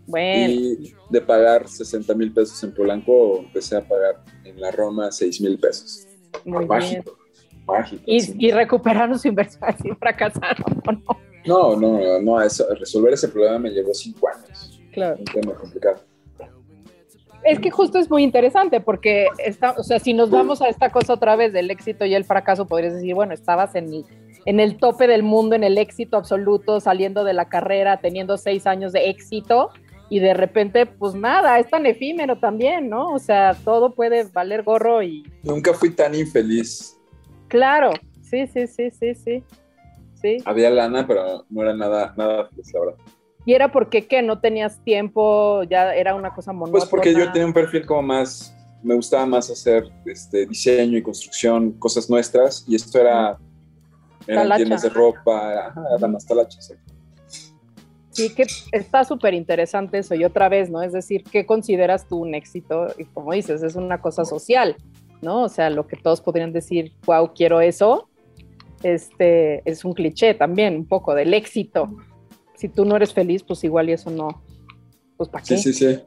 Bueno, 0.06 0.52
Y 0.52 0.94
de 1.08 1.20
pagar 1.22 1.66
60 1.66 2.14
mil 2.14 2.30
pesos 2.32 2.62
en 2.62 2.74
Polanco, 2.74 3.38
empecé 3.38 3.76
a 3.76 3.80
pagar 3.88 4.22
en 4.44 4.60
la 4.60 4.70
Roma 4.70 5.10
6 5.10 5.40
mil 5.40 5.58
pesos. 5.58 6.06
muy 6.44 6.58
bien. 6.58 6.68
Mágico. 6.68 7.16
Mágico. 7.66 8.02
sí. 8.06 8.34
Y, 8.38 8.48
y 8.48 8.50
recuperaron 8.52 9.18
su 9.18 9.28
inversión, 9.28 9.64
así 9.64 9.88
fracasaron 9.98 10.82
o 10.86 10.92
no. 10.92 11.02
No, 11.46 11.76
no, 11.80 11.98
no, 11.98 12.20
no, 12.20 12.42
eso, 12.42 12.66
resolver 12.74 13.14
ese 13.14 13.28
problema 13.28 13.58
me 13.58 13.70
llevó 13.70 13.94
5 13.94 14.28
años. 14.28 14.80
Claro. 14.92 15.16
Un 15.18 15.24
tema 15.24 15.54
complicado. 15.54 16.00
Es 17.46 17.60
que 17.60 17.70
justo 17.70 17.98
es 17.98 18.10
muy 18.10 18.24
interesante 18.24 18.80
porque, 18.80 19.28
está, 19.38 19.72
o 19.78 19.82
sea, 19.84 20.00
si 20.00 20.12
nos 20.14 20.30
vamos 20.30 20.60
a 20.60 20.68
esta 20.68 20.90
cosa 20.90 21.14
otra 21.14 21.36
vez 21.36 21.52
del 21.52 21.70
éxito 21.70 22.04
y 22.04 22.14
el 22.14 22.24
fracaso, 22.24 22.66
podrías 22.66 22.94
decir, 22.94 23.14
bueno, 23.14 23.32
estabas 23.32 23.76
en 23.76 23.92
el, 23.92 24.04
en 24.46 24.58
el 24.58 24.78
tope 24.78 25.06
del 25.06 25.22
mundo, 25.22 25.54
en 25.54 25.62
el 25.62 25.78
éxito 25.78 26.16
absoluto, 26.16 26.80
saliendo 26.80 27.22
de 27.22 27.34
la 27.34 27.48
carrera, 27.48 27.98
teniendo 27.98 28.36
seis 28.36 28.66
años 28.66 28.92
de 28.92 29.10
éxito 29.10 29.70
y 30.08 30.18
de 30.18 30.34
repente, 30.34 30.86
pues 30.86 31.14
nada, 31.14 31.58
es 31.58 31.68
tan 31.68 31.86
efímero 31.86 32.38
también, 32.38 32.88
¿no? 32.88 33.12
O 33.12 33.18
sea, 33.18 33.54
todo 33.64 33.94
puede 33.94 34.24
valer 34.24 34.62
gorro 34.62 35.02
y 35.02 35.24
Nunca 35.42 35.72
fui 35.72 35.90
tan 35.90 36.14
infeliz. 36.14 36.98
claro, 37.48 37.92
sí, 38.22 38.46
sí, 38.46 38.66
sí, 38.66 38.90
sí, 38.90 39.14
sí, 39.14 39.44
sí. 40.20 40.38
Había 40.44 40.70
lana, 40.70 41.06
pero 41.06 41.44
no 41.48 41.62
era 41.62 41.74
nada, 41.74 42.14
nada 42.16 42.46
feliz, 42.46 42.72
la 42.72 42.80
verdad. 42.80 42.96
Y 43.46 43.54
era 43.54 43.70
porque, 43.70 44.08
¿qué? 44.08 44.22
¿No 44.22 44.40
tenías 44.40 44.82
tiempo? 44.82 45.62
¿Ya 45.62 45.94
era 45.94 46.16
una 46.16 46.34
cosa 46.34 46.52
monótona? 46.52 46.80
Pues 46.80 46.90
porque 46.90 47.14
yo 47.14 47.30
tenía 47.30 47.46
un 47.46 47.52
perfil 47.52 47.86
como 47.86 48.02
más, 48.02 48.52
me 48.82 48.96
gustaba 48.96 49.24
más 49.24 49.48
hacer 49.48 49.88
este, 50.04 50.46
diseño 50.46 50.98
y 50.98 51.02
construcción, 51.02 51.70
cosas 51.78 52.10
nuestras, 52.10 52.64
y 52.66 52.74
esto 52.74 53.00
era, 53.00 53.38
eran 54.26 54.56
tiendas 54.56 54.82
de 54.82 54.88
ropa, 54.88 55.68
ajá, 55.68 55.80
era 55.96 56.08
más 56.08 56.26
talacha, 56.26 56.58
exacto. 56.58 56.92
Sí, 58.10 58.34
que 58.34 58.46
está 58.72 59.04
súper 59.04 59.34
interesante 59.34 59.98
eso. 59.98 60.14
Y 60.14 60.24
otra 60.24 60.48
vez, 60.48 60.70
¿no? 60.70 60.82
Es 60.82 60.92
decir, 60.92 61.22
¿qué 61.22 61.44
consideras 61.44 62.08
tú 62.08 62.16
un 62.16 62.34
éxito? 62.34 62.86
Y 62.98 63.04
como 63.04 63.32
dices, 63.32 63.62
es 63.62 63.76
una 63.76 64.00
cosa 64.00 64.24
social, 64.24 64.74
¿no? 65.22 65.42
O 65.42 65.48
sea, 65.48 65.70
lo 65.70 65.86
que 65.86 65.96
todos 65.96 66.20
podrían 66.20 66.52
decir, 66.52 66.94
wow, 67.04 67.32
quiero 67.34 67.60
eso, 67.60 68.08
este, 68.82 69.62
es 69.70 69.84
un 69.84 69.92
cliché 69.92 70.34
también, 70.34 70.76
un 70.76 70.86
poco 70.86 71.14
del 71.14 71.32
éxito. 71.32 71.90
Si 72.56 72.68
tú 72.68 72.84
no 72.84 72.96
eres 72.96 73.12
feliz, 73.12 73.42
pues 73.42 73.62
igual 73.64 73.88
y 73.90 73.92
eso 73.92 74.10
no, 74.10 74.42
pues 75.16 75.28
¿para 75.28 75.44
qué? 75.44 75.56
Sí, 75.56 75.72
sí, 75.72 75.94
sí. 75.94 76.02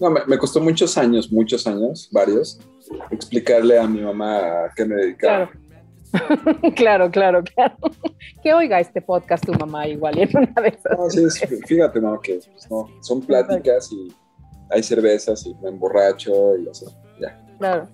No, 0.00 0.10
me, 0.10 0.20
me 0.26 0.38
costó 0.38 0.60
muchos 0.60 0.96
años, 0.96 1.32
muchos 1.32 1.66
años, 1.66 2.08
varios, 2.12 2.60
explicarle 3.10 3.78
a 3.78 3.86
mi 3.86 4.00
mamá 4.00 4.38
a 4.38 4.72
qué 4.76 4.84
me 4.84 4.94
dedicaba. 4.94 5.50
Claro. 5.50 5.68
claro, 6.76 7.10
claro, 7.10 7.42
claro. 7.44 7.76
Que 8.42 8.54
oiga 8.54 8.80
este 8.80 9.02
podcast 9.02 9.44
tu 9.44 9.52
mamá 9.52 9.86
igual 9.88 10.18
y 10.18 10.22
en 10.22 10.30
una 10.36 10.62
de 10.62 10.68
esas. 10.68 10.98
No, 10.98 11.10
sí, 11.10 11.24
es- 11.24 11.66
fíjate, 11.66 12.00
mamá, 12.00 12.18
que 12.22 12.40
pues, 12.50 12.70
no, 12.70 12.88
son 13.02 13.20
pláticas 13.22 13.90
y 13.92 14.12
hay 14.70 14.82
cervezas 14.82 15.44
y 15.46 15.54
me 15.56 15.68
emborracho 15.70 16.56
y 16.56 16.68
así, 16.68 16.86
ya. 17.20 17.38
Claro. 17.58 17.88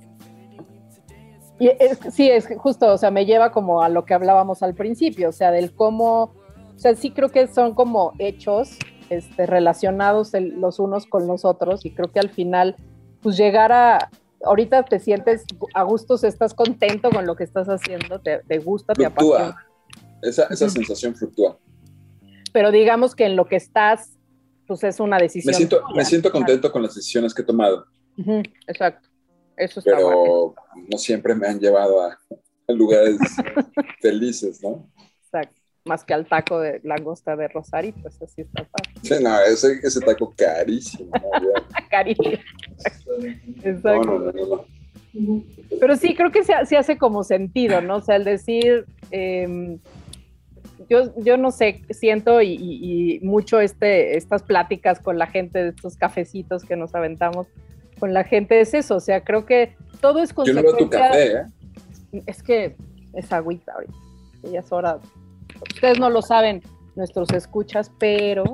Y 1.58 1.68
es, 1.68 1.98
sí, 2.12 2.28
es 2.28 2.48
justo, 2.58 2.92
o 2.92 2.98
sea, 2.98 3.10
me 3.10 3.26
lleva 3.26 3.52
como 3.52 3.82
a 3.82 3.88
lo 3.88 4.04
que 4.04 4.14
hablábamos 4.14 4.62
al 4.62 4.74
principio, 4.74 5.28
o 5.28 5.32
sea, 5.32 5.50
del 5.50 5.72
cómo, 5.74 6.34
o 6.74 6.78
sea, 6.78 6.94
sí 6.94 7.10
creo 7.10 7.28
que 7.30 7.46
son 7.48 7.74
como 7.74 8.12
hechos 8.18 8.78
este, 9.10 9.46
relacionados 9.46 10.34
el- 10.34 10.60
los 10.60 10.78
unos 10.78 11.06
con 11.06 11.26
los 11.26 11.44
otros 11.44 11.84
y 11.84 11.94
creo 11.94 12.10
que 12.10 12.20
al 12.20 12.30
final, 12.30 12.76
pues 13.22 13.36
llegar 13.36 13.70
a, 13.72 14.10
ahorita 14.44 14.82
te 14.84 14.98
sientes 14.98 15.44
a 15.74 15.82
gusto, 15.82 16.14
estás 16.14 16.54
contento 16.54 17.10
con 17.10 17.26
lo 17.26 17.36
que 17.36 17.44
estás 17.44 17.68
haciendo, 17.68 18.20
te, 18.20 18.40
te 18.46 18.58
gusta, 18.58 18.92
te 18.94 19.04
Fluctúa. 19.04 19.36
apasiona, 19.48 19.66
Esa, 20.22 20.44
esa 20.44 20.68
sensación 20.68 21.14
fluctúa. 21.14 21.58
pero 22.52 22.70
digamos 22.70 23.14
que 23.14 23.26
en 23.26 23.36
lo 23.36 23.46
que 23.46 23.56
estás, 23.56 24.16
pues 24.66 24.82
es 24.84 24.98
una 25.00 25.18
decisión. 25.18 25.50
Me 25.52 25.56
siento, 25.56 25.80
tuya. 25.80 25.96
me 25.96 26.04
siento 26.04 26.32
contento 26.32 26.72
con 26.72 26.82
las 26.82 26.94
decisiones 26.94 27.34
que 27.34 27.42
he 27.42 27.44
tomado. 27.44 27.84
Exacto, 28.66 29.08
eso 29.56 29.80
está 29.80 29.96
pero 29.96 30.08
bueno. 30.08 30.54
no 30.90 30.98
siempre 30.98 31.34
me 31.34 31.46
han 31.46 31.58
llevado 31.60 32.00
a 32.02 32.18
lugares 32.68 33.18
felices, 34.00 34.62
¿no? 34.62 34.88
Exacto. 35.22 35.60
Más 35.84 36.04
que 36.04 36.14
al 36.14 36.26
taco 36.26 36.60
de 36.60 36.80
langosta 36.82 37.36
de 37.36 37.48
Rosarito, 37.48 38.00
pues 38.02 38.20
así 38.22 38.42
está. 38.42 38.66
Sí, 39.02 39.14
no, 39.22 39.38
ese, 39.40 39.80
ese 39.82 40.00
taco 40.00 40.32
carísimo. 40.36 41.10
No, 41.10 41.50
Exacto. 43.62 44.04
no, 44.04 44.18
no, 44.18 44.32
no, 44.32 44.46
no. 44.46 44.64
Pero 45.78 45.96
sí, 45.96 46.14
creo 46.14 46.32
que 46.32 46.42
se, 46.42 46.54
se 46.66 46.76
hace 46.76 46.98
como 46.98 47.22
sentido, 47.22 47.80
¿no? 47.80 47.96
O 47.96 48.00
sea, 48.00 48.16
el 48.16 48.24
decir, 48.24 48.86
eh, 49.10 49.78
yo, 50.88 51.12
yo 51.22 51.36
no 51.36 51.50
sé, 51.50 51.82
siento 51.90 52.42
y, 52.42 53.20
mucho 53.22 53.60
este, 53.60 54.16
estas 54.16 54.42
pláticas 54.42 55.00
con 55.00 55.18
la 55.18 55.26
gente, 55.26 55.62
de 55.62 55.68
estos 55.70 55.96
cafecitos 55.96 56.64
que 56.64 56.76
nos 56.76 56.94
aventamos 56.94 57.46
con 57.98 58.12
la 58.12 58.24
gente, 58.24 58.60
es 58.60 58.74
eso, 58.74 58.96
o 58.96 59.00
sea, 59.00 59.22
creo 59.22 59.46
que 59.46 59.76
todo 60.00 60.20
es 60.20 60.34
Yo 60.34 60.52
no 60.52 60.62
veo 60.62 60.76
tu 60.76 60.88
consecuencia. 60.88 61.08
café, 61.08 62.18
¿eh? 62.18 62.22
Es 62.26 62.42
que 62.42 62.76
es 63.12 63.32
agüita 63.32 63.72
ahorita, 63.72 63.94
ya 64.52 64.60
es 64.60 64.72
hora. 64.72 64.98
Ustedes 65.74 65.98
no 65.98 66.10
lo 66.10 66.22
saben, 66.22 66.62
nuestros 66.96 67.30
escuchas, 67.32 67.90
pero 67.98 68.44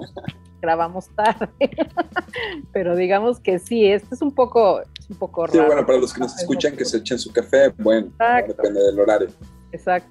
grabamos 0.61 1.09
tarde. 1.15 1.49
pero 2.73 2.97
digamos 2.97 3.41
que 3.41 3.59
sí, 3.59 3.87
este 3.87 4.15
es 4.15 4.23
un 4.23 4.33
poco, 4.35 4.81
es 4.81 5.09
un 5.11 5.17
poco 5.17 5.47
Sí, 5.49 5.57
raro. 5.59 5.69
bueno, 5.71 5.87
para 5.87 5.99
los 5.99 6.13
que 6.13 6.21
nos 6.21 6.39
escuchan 6.39 6.77
que 6.77 6.85
se 6.85 6.99
echen 6.99 7.19
su 7.19 7.33
café, 7.33 7.69
bueno, 7.79 8.09
Exacto. 8.09 8.55
depende 8.55 8.81
del 8.83 8.99
horario. 9.01 9.29
Exacto. 9.73 10.09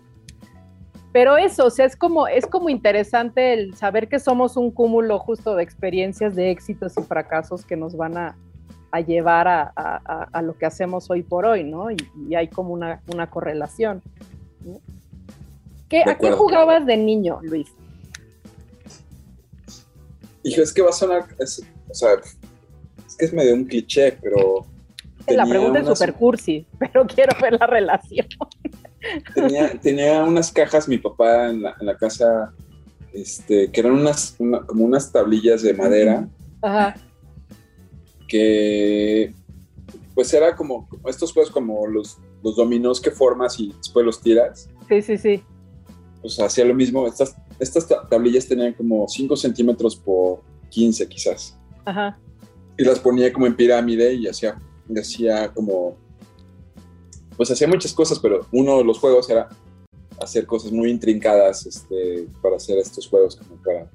Pero 1.12 1.38
eso, 1.38 1.66
o 1.66 1.70
sea, 1.72 1.86
es 1.86 1.96
como, 1.96 2.28
es 2.28 2.46
como 2.46 2.70
interesante 2.70 3.54
el 3.54 3.76
saber 3.76 4.10
que 4.10 4.20
somos 4.20 4.58
un 4.58 4.70
cúmulo 4.70 5.18
justo 5.18 5.56
de 5.56 5.64
experiencias, 5.64 6.36
de 6.36 6.52
éxitos 6.52 6.94
y 6.98 7.02
fracasos 7.02 7.66
que 7.66 7.76
nos 7.76 7.98
van 7.98 8.16
a, 8.16 8.38
a 8.92 9.00
llevar 9.02 9.48
a, 9.48 9.72
a- 9.76 10.02
a- 10.06 10.28
a 10.32 10.42
lo 10.44 10.54
que 10.56 10.68
hacemos 10.68 11.10
hoy 11.10 11.24
por 11.24 11.46
hoy, 11.48 11.64
¿no? 11.64 11.90
Y, 11.90 11.98
y 12.28 12.36
hay 12.36 12.48
como 12.48 12.74
una, 12.74 13.02
una 13.12 13.28
correlación. 13.30 14.04
¿no? 14.64 14.80
¿Qué, 15.90 16.04
¿A 16.06 16.18
qué 16.18 16.32
jugabas 16.32 16.86
de 16.86 16.98
niño, 16.98 17.40
Luis? 17.42 17.68
Hijo, 20.44 20.62
es 20.62 20.72
que 20.72 20.82
va 20.82 20.90
a 20.90 20.94
sonar, 20.94 21.26
es- 21.40 21.64
o 21.90 21.94
sea, 21.94 22.14
es 23.08 23.16
que 23.18 23.26
es 23.26 23.34
medio 23.34 23.54
un 23.56 23.66
cliché, 23.66 24.18
pero 24.22 24.66
la 25.28 25.46
pregunta 25.46 25.80
es 25.80 25.88
super 25.88 26.14
cursi, 26.14 26.66
pero 26.80 27.06
quiero 27.08 27.36
ver 27.42 27.54
la 27.60 27.68
relación. 27.68 28.28
Tenía, 29.82 30.24
unas 30.24 30.52
cajas 30.52 30.88
mi 30.88 30.98
papá 30.98 31.50
en 31.50 31.64
la, 31.64 31.98
casa, 31.98 32.54
este, 33.14 33.72
que 33.72 33.80
eran 33.80 33.94
unas, 33.94 34.36
como 34.68 34.86
unas 34.86 35.12
tablillas 35.12 35.62
de 35.62 35.74
madera. 35.74 36.28
Ajá. 36.62 36.96
Que 38.28 39.34
pues 40.14 40.34
era 40.34 40.56
como, 40.56 40.88
estos 41.08 41.32
juegos 41.32 41.50
como 41.52 41.88
los, 41.88 42.18
los 42.44 42.56
dominos 42.58 43.00
que 43.00 43.10
formas 43.10 43.60
y 43.60 43.72
después 43.78 44.06
los 44.06 44.22
tiras. 44.22 44.70
Sí, 44.90 45.02
sí, 45.02 45.18
sí. 45.18 45.44
Pues 46.22 46.40
hacía 46.40 46.66
lo 46.66 46.74
mismo. 46.74 47.08
Estas, 47.08 47.36
estas 47.60 47.88
tablillas 48.10 48.48
tenían 48.48 48.74
como 48.74 49.08
5 49.08 49.36
centímetros 49.38 49.96
por 49.96 50.42
15 50.70 51.08
quizás. 51.08 51.58
Ajá. 51.86 52.20
Y 52.78 52.84
las 52.84 53.00
ponía 53.00 53.32
como 53.32 53.48
en 53.48 53.56
pirámide 53.56 54.14
y 54.14 54.28
hacía, 54.28 54.58
y 54.88 55.00
hacía 55.00 55.52
como 55.54 55.98
pues 57.40 57.50
hacía 57.52 57.70
muchas 57.70 57.94
cosas, 57.94 58.20
pero 58.20 58.46
uno 58.52 58.80
de 58.80 58.84
los 58.84 59.00
juegos 59.00 59.30
era 59.30 59.48
hacer 60.22 60.46
cosas 60.46 60.74
muy 60.74 60.90
intrincadas 60.90 61.66
este, 61.66 62.28
para 62.42 62.58
hacer 62.58 62.78
estos 62.80 63.08
juegos, 63.08 63.38
como 63.38 63.56
para 63.64 63.90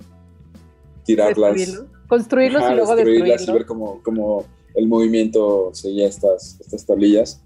tirarlas. 1.05 1.85
Construirlos 2.09 2.63
y 2.63 2.75
luego 2.75 2.97
destruirlas 2.97 3.47
y 3.47 3.53
ver 3.53 3.67
cómo, 3.67 4.47
el 4.75 4.89
movimiento 4.89 5.69
seguía 5.75 6.09
estas, 6.09 6.59
estas 6.59 6.87
tablillas. 6.87 7.43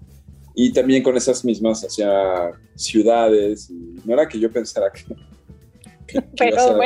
Y 0.55 0.71
también 0.71 1.03
con 1.03 1.17
esas 1.17 1.43
mismas 1.43 1.83
hacía 1.83 2.51
ciudades. 2.75 3.69
Y 3.69 3.98
no 4.09 4.15
era 4.15 4.27
que 4.27 4.39
yo 4.39 4.51
pensara 4.51 4.91
que. 4.91 5.03
pero, 6.35 6.79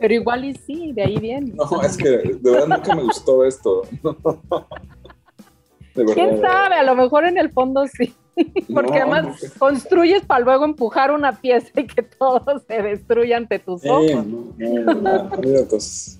pero 0.00 0.14
igual 0.14 0.44
y 0.44 0.54
sí, 0.54 0.92
de 0.92 1.02
ahí 1.02 1.16
viene. 1.18 1.52
No, 1.54 1.80
es 1.80 1.96
que 1.96 2.08
de 2.10 2.50
verdad 2.50 2.66
nunca 2.66 2.94
me 2.96 3.04
gustó 3.04 3.44
esto. 3.44 3.82
¿Quién 5.94 6.40
sabe? 6.40 6.74
A 6.74 6.82
lo 6.82 6.96
mejor 6.96 7.24
en 7.24 7.38
el 7.38 7.50
fondo 7.52 7.86
sí. 7.86 8.12
Porque 8.74 8.98
además 8.98 9.54
construyes 9.58 10.22
para 10.26 10.44
luego 10.44 10.64
empujar 10.64 11.10
una 11.12 11.40
pieza 11.40 11.68
y 11.80 11.86
que 11.86 12.02
todo 12.02 12.42
se 12.66 12.82
destruya 12.82 13.36
ante 13.38 13.60
tus 13.60 13.86
ojos. 13.86 14.26
Pues. 15.70 16.18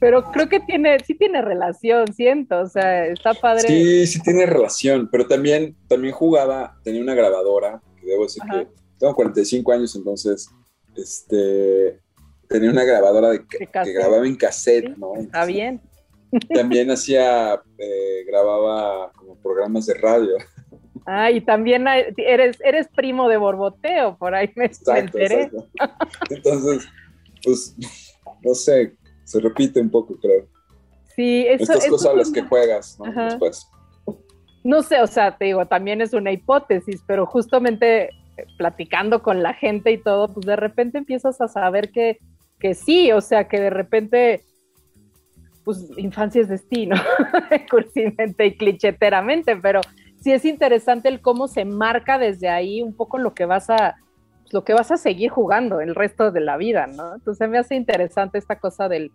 Pero 0.00 0.24
creo 0.32 0.48
que 0.48 0.58
tiene, 0.60 0.98
sí 1.00 1.14
tiene 1.14 1.42
relación, 1.42 2.12
siento, 2.14 2.60
o 2.60 2.66
sea, 2.66 3.06
está 3.06 3.34
padre. 3.34 3.68
Sí, 3.68 4.06
sí 4.06 4.22
tiene 4.22 4.46
relación, 4.46 5.08
pero 5.12 5.26
también, 5.26 5.76
también 5.86 6.14
jugaba, 6.14 6.76
tenía 6.82 7.02
una 7.02 7.14
grabadora, 7.14 7.80
que 8.00 8.06
debo 8.06 8.24
decir 8.24 8.42
que 8.50 8.66
tengo 8.98 9.14
45 9.14 9.72
años, 9.72 9.94
entonces, 9.96 10.48
este, 10.96 12.00
tenía 12.48 12.70
una 12.70 12.84
grabadora 12.84 13.30
de, 13.30 13.46
que 13.46 13.92
grababa 13.92 14.26
en 14.26 14.36
cassette, 14.36 14.96
¿no? 14.96 15.14
está 15.16 15.44
bien. 15.44 15.80
También 16.54 16.90
hacía, 16.90 17.54
eh, 17.78 18.24
grababa 18.26 19.12
como 19.12 19.36
programas 19.36 19.86
de 19.86 19.94
radio. 19.94 20.36
Ah, 21.06 21.30
y 21.30 21.40
también 21.40 21.86
eres, 21.88 22.58
eres 22.62 22.86
primo 22.88 23.30
de 23.30 23.38
Borboteo, 23.38 24.18
por 24.18 24.34
ahí 24.34 24.52
me, 24.56 24.70
enteré. 24.94 25.50
Entonces, 26.28 26.86
pues, 27.42 27.74
no 28.42 28.54
sé, 28.54 28.94
se 29.24 29.40
repite 29.40 29.80
un 29.80 29.90
poco, 29.90 30.18
creo. 30.20 30.46
Sí, 31.16 31.46
eso, 31.48 31.72
Estas 31.72 31.86
cosas 31.86 32.12
a 32.12 32.14
las 32.14 32.30
que 32.30 32.42
juegas, 32.42 32.98
¿no? 33.00 33.24
Después. 33.24 33.66
No 34.64 34.82
sé, 34.82 35.00
o 35.00 35.06
sea, 35.06 35.34
te 35.38 35.46
digo, 35.46 35.64
también 35.64 36.02
es 36.02 36.12
una 36.12 36.30
hipótesis, 36.30 37.02
pero 37.06 37.24
justamente 37.24 38.10
platicando 38.56 39.22
con 39.22 39.42
la 39.42 39.54
gente 39.54 39.92
y 39.92 39.98
todo, 39.98 40.32
pues 40.32 40.46
de 40.46 40.56
repente 40.56 40.98
empiezas 40.98 41.40
a 41.40 41.48
saber 41.48 41.90
que, 41.90 42.18
que 42.58 42.74
sí, 42.74 43.12
o 43.12 43.20
sea, 43.20 43.48
que 43.48 43.60
de 43.60 43.70
repente 43.70 44.42
pues 45.64 45.86
infancia 45.98 46.40
es 46.40 46.48
destino, 46.48 46.96
cursivamente 47.70 48.46
y 48.46 48.56
clicheteramente, 48.56 49.54
pero 49.56 49.82
sí 50.18 50.32
es 50.32 50.46
interesante 50.46 51.08
el 51.08 51.20
cómo 51.20 51.46
se 51.46 51.66
marca 51.66 52.18
desde 52.18 52.48
ahí 52.48 52.80
un 52.80 52.94
poco 52.94 53.18
lo 53.18 53.34
que 53.34 53.44
vas 53.44 53.68
a 53.68 53.96
lo 54.50 54.64
que 54.64 54.72
vas 54.72 54.90
a 54.90 54.96
seguir 54.96 55.30
jugando 55.30 55.80
el 55.80 55.94
resto 55.94 56.30
de 56.32 56.40
la 56.40 56.56
vida, 56.56 56.86
¿no? 56.86 57.16
Entonces 57.16 57.48
me 57.48 57.58
hace 57.58 57.74
interesante 57.74 58.38
esta 58.38 58.58
cosa 58.58 58.88
del... 58.88 59.12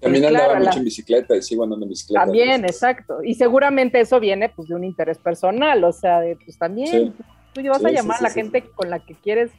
También 0.00 0.24
andaba 0.24 0.58
mucho 0.58 0.78
en 0.78 0.84
bicicleta 0.84 1.36
y 1.36 1.42
sigo 1.42 1.64
andando 1.64 1.84
en 1.84 1.90
bicicleta. 1.90 2.24
También, 2.24 2.64
exacto. 2.64 3.22
Y 3.22 3.34
seguramente 3.34 4.00
eso 4.00 4.18
viene 4.20 4.48
pues 4.48 4.68
de 4.68 4.74
un 4.74 4.84
interés 4.84 5.18
personal, 5.18 5.82
o 5.84 5.92
sea, 5.92 6.20
de, 6.20 6.36
pues 6.44 6.58
también 6.58 7.14
tú 7.52 7.62
vas 7.68 7.84
a 7.84 7.90
llamar 7.90 8.18
a 8.20 8.22
la 8.22 8.30
gente 8.30 8.62
con 8.62 8.90
la 8.90 8.98
que 9.00 9.14
quieres 9.14 9.50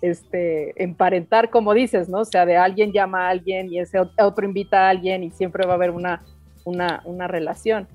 este, 0.00 0.82
emparentar, 0.82 1.50
como 1.50 1.74
dices, 1.74 2.08
¿no? 2.08 2.20
O 2.20 2.24
sea, 2.24 2.46
de 2.46 2.56
alguien 2.56 2.92
llama 2.92 3.26
a 3.26 3.30
alguien 3.30 3.72
y 3.72 3.78
ese 3.78 3.98
otro 3.98 4.44
invita 4.44 4.86
a 4.86 4.90
alguien 4.90 5.22
y 5.22 5.30
siempre 5.30 5.66
va 5.66 5.72
a 5.72 5.76
haber 5.76 5.90
una, 5.90 6.22
una, 6.64 7.02
una 7.04 7.26
relación. 7.26 7.86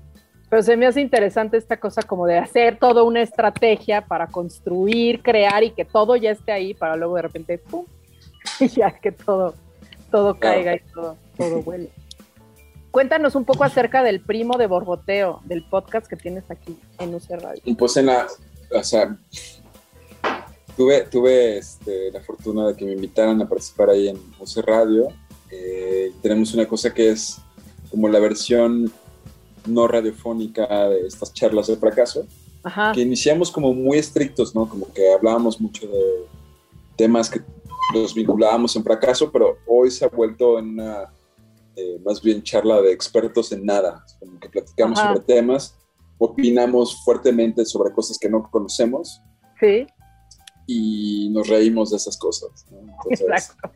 Pero 0.48 0.62
se 0.62 0.76
me 0.76 0.86
hace 0.86 1.00
interesante 1.00 1.56
esta 1.56 1.78
cosa 1.78 2.02
como 2.02 2.26
de 2.26 2.38
hacer 2.38 2.78
toda 2.78 3.02
una 3.02 3.20
estrategia 3.20 4.02
para 4.02 4.28
construir, 4.28 5.22
crear 5.22 5.64
y 5.64 5.70
que 5.70 5.84
todo 5.84 6.14
ya 6.14 6.30
esté 6.30 6.52
ahí 6.52 6.74
para 6.74 6.94
luego 6.96 7.16
de 7.16 7.22
repente, 7.22 7.58
¡pum! 7.58 7.84
Y 8.60 8.68
ya 8.68 8.92
que 8.92 9.10
todo, 9.10 9.54
todo 10.10 10.38
caiga 10.38 10.76
y 10.76 10.80
todo, 10.94 11.16
todo 11.36 11.62
vuele. 11.62 11.90
Cuéntanos 12.92 13.34
un 13.34 13.44
poco 13.44 13.64
acerca 13.64 14.04
del 14.04 14.20
primo 14.20 14.56
de 14.56 14.68
Borboteo, 14.68 15.40
del 15.44 15.68
podcast 15.68 16.06
que 16.06 16.16
tienes 16.16 16.48
aquí 16.48 16.78
en 16.98 17.14
UC 17.14 17.28
Radio. 17.42 17.62
Pues 17.76 17.96
en 17.96 18.06
la, 18.06 18.26
o 18.72 18.84
sea, 18.84 19.18
tuve, 20.76 21.02
tuve 21.02 21.58
este, 21.58 22.10
la 22.12 22.20
fortuna 22.20 22.68
de 22.68 22.76
que 22.76 22.84
me 22.84 22.92
invitaran 22.92 23.40
a 23.40 23.48
participar 23.48 23.90
ahí 23.90 24.08
en 24.08 24.16
UC 24.38 24.64
Radio. 24.64 25.08
Eh, 25.50 26.12
tenemos 26.22 26.52
una 26.54 26.66
cosa 26.66 26.92
que 26.92 27.10
es 27.10 27.38
como 27.90 28.08
la 28.08 28.18
versión 28.18 28.92
no 29.66 29.88
radiofónica 29.88 30.88
de 30.88 31.06
estas 31.06 31.32
charlas 31.32 31.66
de 31.66 31.76
fracaso, 31.76 32.26
que 32.94 33.00
iniciamos 33.00 33.50
como 33.50 33.72
muy 33.72 33.98
estrictos, 33.98 34.54
¿no? 34.54 34.68
Como 34.68 34.92
que 34.92 35.12
hablábamos 35.12 35.60
mucho 35.60 35.86
de 35.86 36.26
temas 36.96 37.30
que 37.30 37.40
los 37.94 38.14
vinculábamos 38.14 38.74
en 38.76 38.82
fracaso, 38.82 39.30
pero 39.30 39.58
hoy 39.66 39.90
se 39.90 40.04
ha 40.04 40.08
vuelto 40.08 40.58
en 40.58 40.70
una 40.70 41.12
eh, 41.76 42.00
más 42.04 42.22
bien 42.22 42.42
charla 42.42 42.80
de 42.80 42.92
expertos 42.92 43.52
en 43.52 43.64
nada, 43.64 44.04
como 44.18 44.40
que 44.40 44.48
platicamos 44.48 44.98
sobre 44.98 45.20
temas, 45.20 45.76
opinamos 46.18 47.02
fuertemente 47.04 47.64
sobre 47.64 47.92
cosas 47.92 48.18
que 48.18 48.28
no 48.28 48.48
conocemos. 48.50 49.22
Sí. 49.60 49.86
Y 50.66 51.30
nos 51.30 51.48
reímos 51.48 51.90
de 51.90 51.96
esas 51.96 52.18
cosas. 52.18 52.66
Exacto 53.10 53.70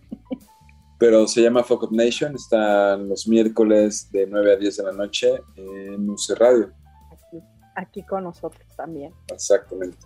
pero 1.00 1.26
se 1.26 1.40
llama 1.40 1.64
Fuck 1.64 1.84
Up 1.84 1.92
Nation, 1.92 2.34
están 2.34 3.08
los 3.08 3.26
miércoles 3.26 4.12
de 4.12 4.26
9 4.26 4.52
a 4.52 4.56
10 4.56 4.76
de 4.76 4.82
la 4.82 4.92
noche 4.92 5.30
en 5.56 6.10
UC 6.10 6.38
Radio. 6.38 6.70
Aquí, 7.74 8.02
con 8.02 8.24
nosotros 8.24 8.62
también. 8.76 9.10
Exactamente. 9.32 9.96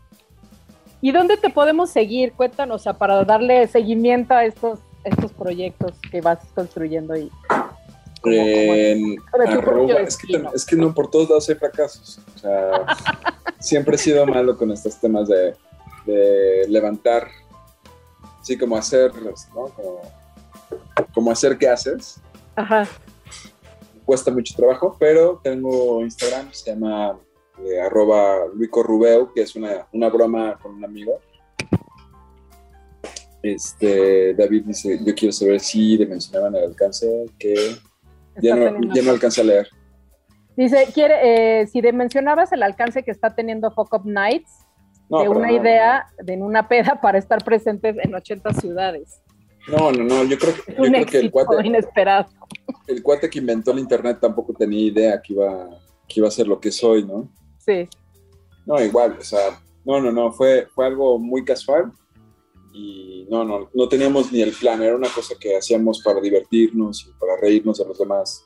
¿Y 1.00 1.10
dónde 1.10 1.36
te 1.36 1.50
podemos 1.50 1.90
seguir? 1.90 2.32
Cuéntanos, 2.34 2.80
o 2.80 2.84
sea, 2.84 2.92
para 2.92 3.24
darle 3.24 3.66
seguimiento 3.66 4.34
a 4.34 4.44
estos, 4.44 4.78
estos 5.02 5.32
proyectos 5.32 5.98
que 6.12 6.20
vas 6.20 6.38
construyendo 6.54 7.14
ahí. 7.14 7.28
En 8.26 9.16
es, 10.06 10.16
que, 10.16 10.42
es, 10.54 10.66
que, 10.66 10.76
no 10.76 10.94
por 10.94 11.10
todos 11.10 11.28
lados 11.28 11.48
hay 11.48 11.54
fracasos. 11.56 12.20
O 12.34 12.38
sea, 12.38 12.86
siempre 13.60 13.96
he 13.96 13.98
sido 13.98 14.26
malo 14.26 14.56
con 14.56 14.70
estos 14.70 15.00
temas 15.00 15.28
de, 15.28 15.54
de 16.06 16.66
levantar, 16.68 17.28
así 18.40 18.56
como 18.56 18.76
hacer, 18.76 19.12
¿no? 19.14 19.64
Como 19.74 20.00
como 21.14 21.30
hacer 21.30 21.56
qué 21.56 21.68
haces. 21.68 22.20
Ajá. 22.56 22.86
Cuesta 24.04 24.30
mucho 24.30 24.54
trabajo, 24.54 24.96
pero 24.98 25.40
tengo 25.42 26.02
Instagram, 26.02 26.52
se 26.52 26.70
llama 26.70 27.18
eh, 27.64 27.80
arroba 27.80 28.46
Luico 28.54 28.82
Rubeo, 28.82 29.32
que 29.32 29.42
es 29.42 29.56
una, 29.56 29.86
una 29.92 30.08
broma 30.10 30.58
con 30.60 30.74
un 30.74 30.84
amigo. 30.84 31.20
Este, 33.42 34.34
David 34.34 34.64
dice, 34.66 34.98
yo 35.04 35.14
quiero 35.14 35.32
saber 35.32 35.60
si 35.60 35.96
le 35.96 36.06
mencionaban 36.06 36.56
el 36.56 36.64
alcance, 36.64 37.26
que 37.38 37.54
ya 38.40 38.56
no, 38.56 38.94
ya 38.94 39.02
no 39.02 39.10
alcanza 39.10 39.42
a 39.42 39.44
leer. 39.44 39.68
Dice, 40.56 40.86
quiere, 40.94 41.62
eh, 41.62 41.66
si 41.66 41.82
mencionabas 41.82 42.52
el 42.52 42.62
alcance 42.62 43.02
que 43.02 43.10
está 43.10 43.34
teniendo 43.34 43.70
Fuck 43.72 43.92
Up 43.94 44.06
Nights, 44.06 44.64
de 45.08 45.28
una 45.28 45.52
idea 45.52 46.06
de 46.22 46.36
una 46.36 46.68
peda 46.68 46.98
para 47.02 47.18
estar 47.18 47.42
presentes 47.44 47.96
en 48.02 48.14
80 48.14 48.54
ciudades. 48.54 49.20
No, 49.68 49.90
no, 49.92 50.04
no, 50.04 50.24
yo 50.24 50.38
creo, 50.38 50.54
que 51.06 51.18
el 51.18 51.30
cuate, 51.30 51.66
inesperado. 51.66 52.28
el 52.86 53.02
cuate 53.02 53.30
que 53.30 53.38
inventó 53.38 53.72
el 53.72 53.78
internet 53.78 54.18
tampoco 54.20 54.52
tenía 54.52 54.80
idea 54.80 55.22
que 55.22 55.32
iba, 55.32 55.70
que 56.06 56.20
iba 56.20 56.28
a 56.28 56.30
ser 56.30 56.46
lo 56.46 56.60
que 56.60 56.70
soy, 56.70 57.04
¿no? 57.04 57.30
Sí. 57.58 57.88
No, 58.66 58.82
igual, 58.82 59.16
o 59.18 59.24
sea, 59.24 59.58
no, 59.84 60.00
no, 60.00 60.12
no, 60.12 60.32
fue, 60.32 60.66
fue 60.74 60.86
algo 60.86 61.18
muy 61.18 61.44
casual 61.44 61.92
y 62.74 63.24
no, 63.30 63.44
no, 63.44 63.70
no 63.72 63.88
teníamos 63.88 64.32
ni 64.32 64.42
el 64.42 64.52
plan, 64.52 64.82
era 64.82 64.96
una 64.96 65.08
cosa 65.08 65.36
que 65.38 65.56
hacíamos 65.56 66.02
para 66.02 66.20
divertirnos 66.20 67.06
y 67.06 67.12
para 67.20 67.36
reírnos 67.40 67.78
de 67.78 67.84
los 67.86 67.96
demás. 67.96 68.44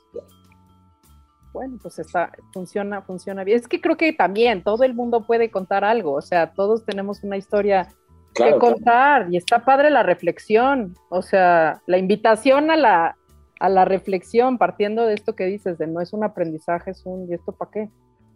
Bueno, 1.51 1.79
pues 1.81 1.97
está, 1.97 2.31
funciona, 2.53 3.01
funciona 3.01 3.43
bien. 3.43 3.57
Es 3.57 3.67
que 3.67 3.81
creo 3.81 3.97
que 3.97 4.13
también 4.13 4.63
todo 4.63 4.83
el 4.83 4.93
mundo 4.93 5.25
puede 5.25 5.49
contar 5.49 5.83
algo, 5.83 6.13
o 6.13 6.21
sea, 6.21 6.53
todos 6.53 6.85
tenemos 6.85 7.23
una 7.23 7.37
historia 7.37 7.89
que 8.35 8.55
contar 8.59 9.27
y 9.31 9.37
está 9.37 9.65
padre 9.65 9.89
la 9.89 10.03
reflexión, 10.03 10.95
o 11.09 11.23
sea, 11.23 11.81
la 11.87 11.97
invitación 11.97 12.69
a 12.69 12.77
la, 12.77 13.17
a 13.59 13.67
la 13.67 13.83
reflexión 13.83 14.59
partiendo 14.59 15.07
de 15.07 15.15
esto 15.15 15.35
que 15.35 15.45
dices, 15.45 15.79
de 15.79 15.87
no 15.87 16.01
es 16.01 16.13
un 16.13 16.23
aprendizaje, 16.23 16.91
es 16.91 17.03
un, 17.03 17.27
¿y 17.27 17.33
esto 17.33 17.51
para 17.51 17.71
qué? 17.71 17.89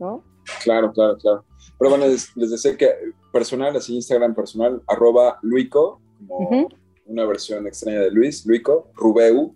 ¿No? 0.03 0.23
Claro, 0.63 0.91
claro, 0.91 1.17
claro. 1.17 1.45
Pero 1.79 1.89
bueno, 1.89 2.07
les, 2.07 2.35
les 2.35 2.51
decía 2.51 2.77
que 2.77 2.89
personal, 3.31 3.75
así 3.75 3.95
Instagram 3.95 4.35
personal, 4.35 4.81
arroba 4.87 5.39
Luico, 5.41 6.01
como 6.27 6.67
una 7.05 7.25
versión 7.25 7.65
extraña 7.67 8.01
de 8.01 8.11
Luis, 8.11 8.45
Luico, 8.45 8.91
Rubeu, 8.95 9.55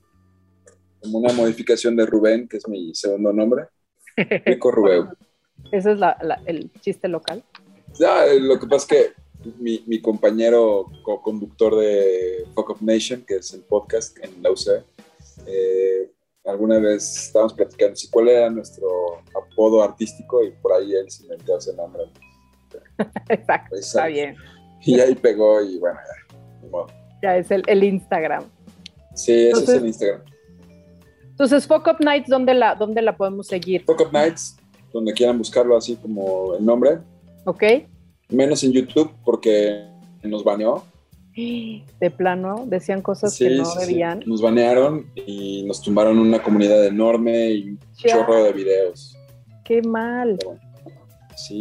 como 1.02 1.20
una 1.20 1.34
modificación 1.34 1.95
de 1.95 2.06
Rubén, 2.06 2.48
que 2.48 2.58
es 2.58 2.68
mi 2.68 2.95
segundo 2.95 3.34
nombre. 3.34 3.66
Luico 4.45 4.72
Rubeu. 4.72 5.10
Ese 5.72 5.91
es 5.91 6.00
el 6.45 6.72
chiste 6.80 7.08
local. 7.08 7.43
Ya, 8.00 8.26
lo 8.39 8.60
que 8.60 8.68
pasa 8.68 8.86
es 8.95 9.14
que 9.43 9.52
mi, 9.60 9.84
mi 9.86 10.02
compañero 10.02 10.86
co-conductor 11.04 11.76
de 11.76 12.45
Fuck 12.54 12.70
Up 12.70 12.78
Nation, 12.82 13.24
que 13.26 13.36
es 13.36 13.54
el 13.54 13.62
podcast 13.62 14.18
en 14.24 14.41
la 14.41 14.52
UC, 14.52 14.84
eh, 15.45 16.12
alguna 16.48 16.80
vez 16.80 17.26
estábamos 17.26 17.54
platicando 17.54 17.95
si 17.95 18.10
cuál 18.10 18.30
era 18.30 18.50
nuestro 18.50 18.88
apodo 19.36 19.84
artístico 19.84 20.43
y 20.43 20.52
por 20.52 20.74
ahí 20.74 20.93
él 20.93 21.10
se 21.10 21.24
inventó 21.24 21.58
ese 21.58 21.76
nombre. 21.76 22.04
Exacto, 23.30 23.76
está 23.76 24.08
bien. 24.08 24.36
Y 24.84 25.00
ahí 25.00 25.16
pegó 25.16 25.62
y 25.62 25.78
bueno, 25.80 26.00
ya, 26.72 26.86
ya 27.22 27.38
es 27.38 27.52
el, 27.52 27.64
el, 27.68 27.84
Instagram. 27.84 28.45
Sí, 29.14 29.50
ese 29.50 29.64
es 29.64 29.70
el 29.70 29.88
Instagram. 29.88 30.22
Entonces, 31.30 31.68
Fuck 31.68 31.88
Up 31.88 31.98
Nights, 32.00 32.30
¿dónde 32.30 32.54
la, 32.54 32.76
¿dónde 32.76 33.02
la 33.02 33.16
podemos 33.16 33.48
seguir? 33.48 33.84
Fuck 33.86 34.02
Up 34.02 34.14
Nights, 34.14 34.58
donde 34.91 35.14
quieran 35.14 35.38
buscarlo 35.38 35.78
así 35.78 35.95
como 35.95 36.56
el 36.56 36.66
nombre. 36.66 37.00
Ok. 37.45 37.64
Menos 38.30 38.64
en 38.64 38.72
YouTube 38.72 39.12
porque 39.24 39.88
nos 40.24 40.43
baneó. 40.43 40.84
De 41.38 42.10
plano, 42.10 42.64
decían 42.66 43.04
cosas 43.04 43.38
que 43.38 43.52
no 43.52 43.76
debían. 43.76 44.24
Nos 44.26 44.42
banearon 44.42 45.06
y 45.14 45.64
nos 45.68 45.84
tumbaron 45.84 46.18
una 46.18 46.42
comunidad 46.42 46.84
enorme 46.84 47.52
y 47.52 47.70
un 47.70 47.80
chorro 47.96 48.44
de 48.44 48.54
videos. 48.54 49.16
Qué 49.64 49.84
mal. 49.84 50.40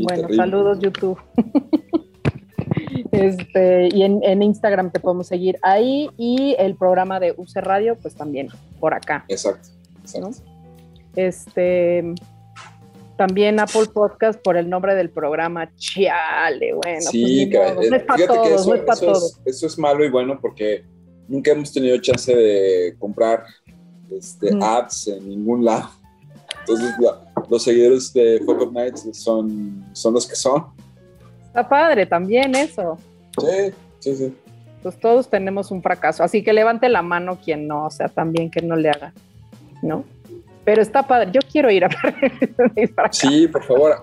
bueno, 0.05 0.29
saludos 0.35 0.79
YouTube. 0.79 1.21
este, 3.13 3.91
y 3.93 4.03
en, 4.03 4.43
Instagram 4.43 4.93
te 4.93 4.99
podemos 4.99 5.27
seguir 5.27 5.59
ahí 5.61 6.09
y 6.17 6.57
el 6.59 6.75
programa 6.77 7.21
de 7.21 7.35
UC 7.37 7.57
Radio, 7.57 7.99
pues 8.01 8.15
también 8.15 8.49
por 8.81 8.95
acá. 8.95 9.27
Exacto. 9.29 9.69
Este, 11.17 12.15
también 13.17 13.59
Apple 13.59 13.87
Podcast 13.93 14.41
por 14.41 14.57
el 14.57 14.69
nombre 14.69 14.95
del 14.95 15.11
programa. 15.11 15.71
Chiale, 15.77 16.75
bueno. 16.75 17.11
Sí, 17.11 17.51
pues, 17.51 17.75
no, 17.75 17.97
es 17.97 18.03
para 18.05 18.27
todos, 18.27 18.49
eso, 18.49 18.69
no 18.69 18.75
es 18.75 18.83
para 18.83 19.01
todos. 19.01 19.41
eso 19.45 19.67
es 19.67 19.79
malo 19.79 20.05
y 20.05 20.11
bueno 20.11 20.39
porque 20.41 20.85
nunca 21.29 21.53
hemos 21.53 21.73
tenido 21.73 21.97
chance 21.99 22.35
de 22.35 22.95
comprar 22.99 23.45
este, 24.11 24.51
ads 24.61 25.09
en 25.09 25.29
ningún 25.29 25.65
lado. 25.65 25.91
Entonces, 26.61 26.95
los 27.49 27.63
seguidores 27.63 28.13
de 28.13 28.43
Fuck 28.45 28.73
Nights 28.73 29.09
son, 29.13 29.85
son 29.93 30.15
los 30.15 30.27
que 30.27 30.35
son. 30.35 30.67
Está 31.47 31.69
padre 31.69 32.07
también 32.07 32.55
eso. 32.55 32.99
Sí, 33.39 33.73
sí, 34.01 34.17
sí. 34.17 34.37
Pues 34.83 34.99
todos 34.99 35.29
tenemos 35.29 35.71
un 35.71 35.83
fracaso. 35.83 36.23
Así 36.23 36.43
que 36.43 36.53
levante 36.53 36.89
la 36.89 37.03
mano 37.03 37.39
quien 37.43 37.67
no, 37.67 37.87
o 37.87 37.91
sea, 37.91 38.09
también 38.09 38.51
que 38.51 38.63
no 38.63 38.77
le 38.77 38.91
haga. 38.91 39.13
¿No? 39.83 40.05
Pero 40.67 40.83
está 40.83 41.07
padre. 41.07 41.31
Yo 41.33 41.41
quiero 41.51 41.71
ir 41.71 41.85
a 41.85 41.89
Sí, 43.13 43.47
por 43.47 43.65
favor. 43.65 44.03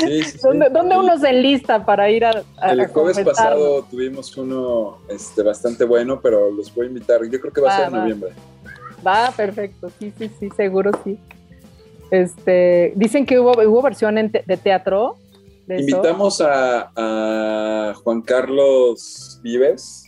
Sí, 0.00 0.22
sí, 0.24 0.38
¿Dónde, 0.42 0.96
uno 0.96 1.16
se 1.16 1.28
enlista 1.28 1.84
para 1.84 2.10
ir 2.10 2.24
a, 2.24 2.42
El 2.70 2.86
jueves 2.88 3.20
pasado 3.20 3.84
tuvimos 3.84 4.36
uno 4.36 4.98
este, 5.08 5.42
bastante 5.42 5.84
bueno, 5.84 6.20
pero 6.20 6.50
los 6.50 6.74
voy 6.74 6.86
a 6.86 6.88
invitar. 6.88 7.20
Yo 7.30 7.40
creo 7.40 7.52
que 7.52 7.60
va, 7.60 7.72
a 7.72 7.76
ser 7.76 7.86
en 7.86 7.92
noviembre. 7.94 8.30
Va, 9.06 9.32
perfecto. 9.36 9.90
Sí, 10.00 10.12
sí, 10.18 10.28
sí, 10.40 10.50
seguro 10.56 10.90
sí. 11.04 11.18
Este, 12.10 12.92
dicen 12.96 13.24
que 13.24 13.38
hubo, 13.38 13.52
hubo 13.52 13.80
versión 13.80 14.16
de 14.16 14.56
teatro. 14.56 15.18
Invitamos 15.68 16.40
a, 16.44 17.94
Juan 18.02 18.22
Carlos 18.22 19.38
Vives, 19.42 20.04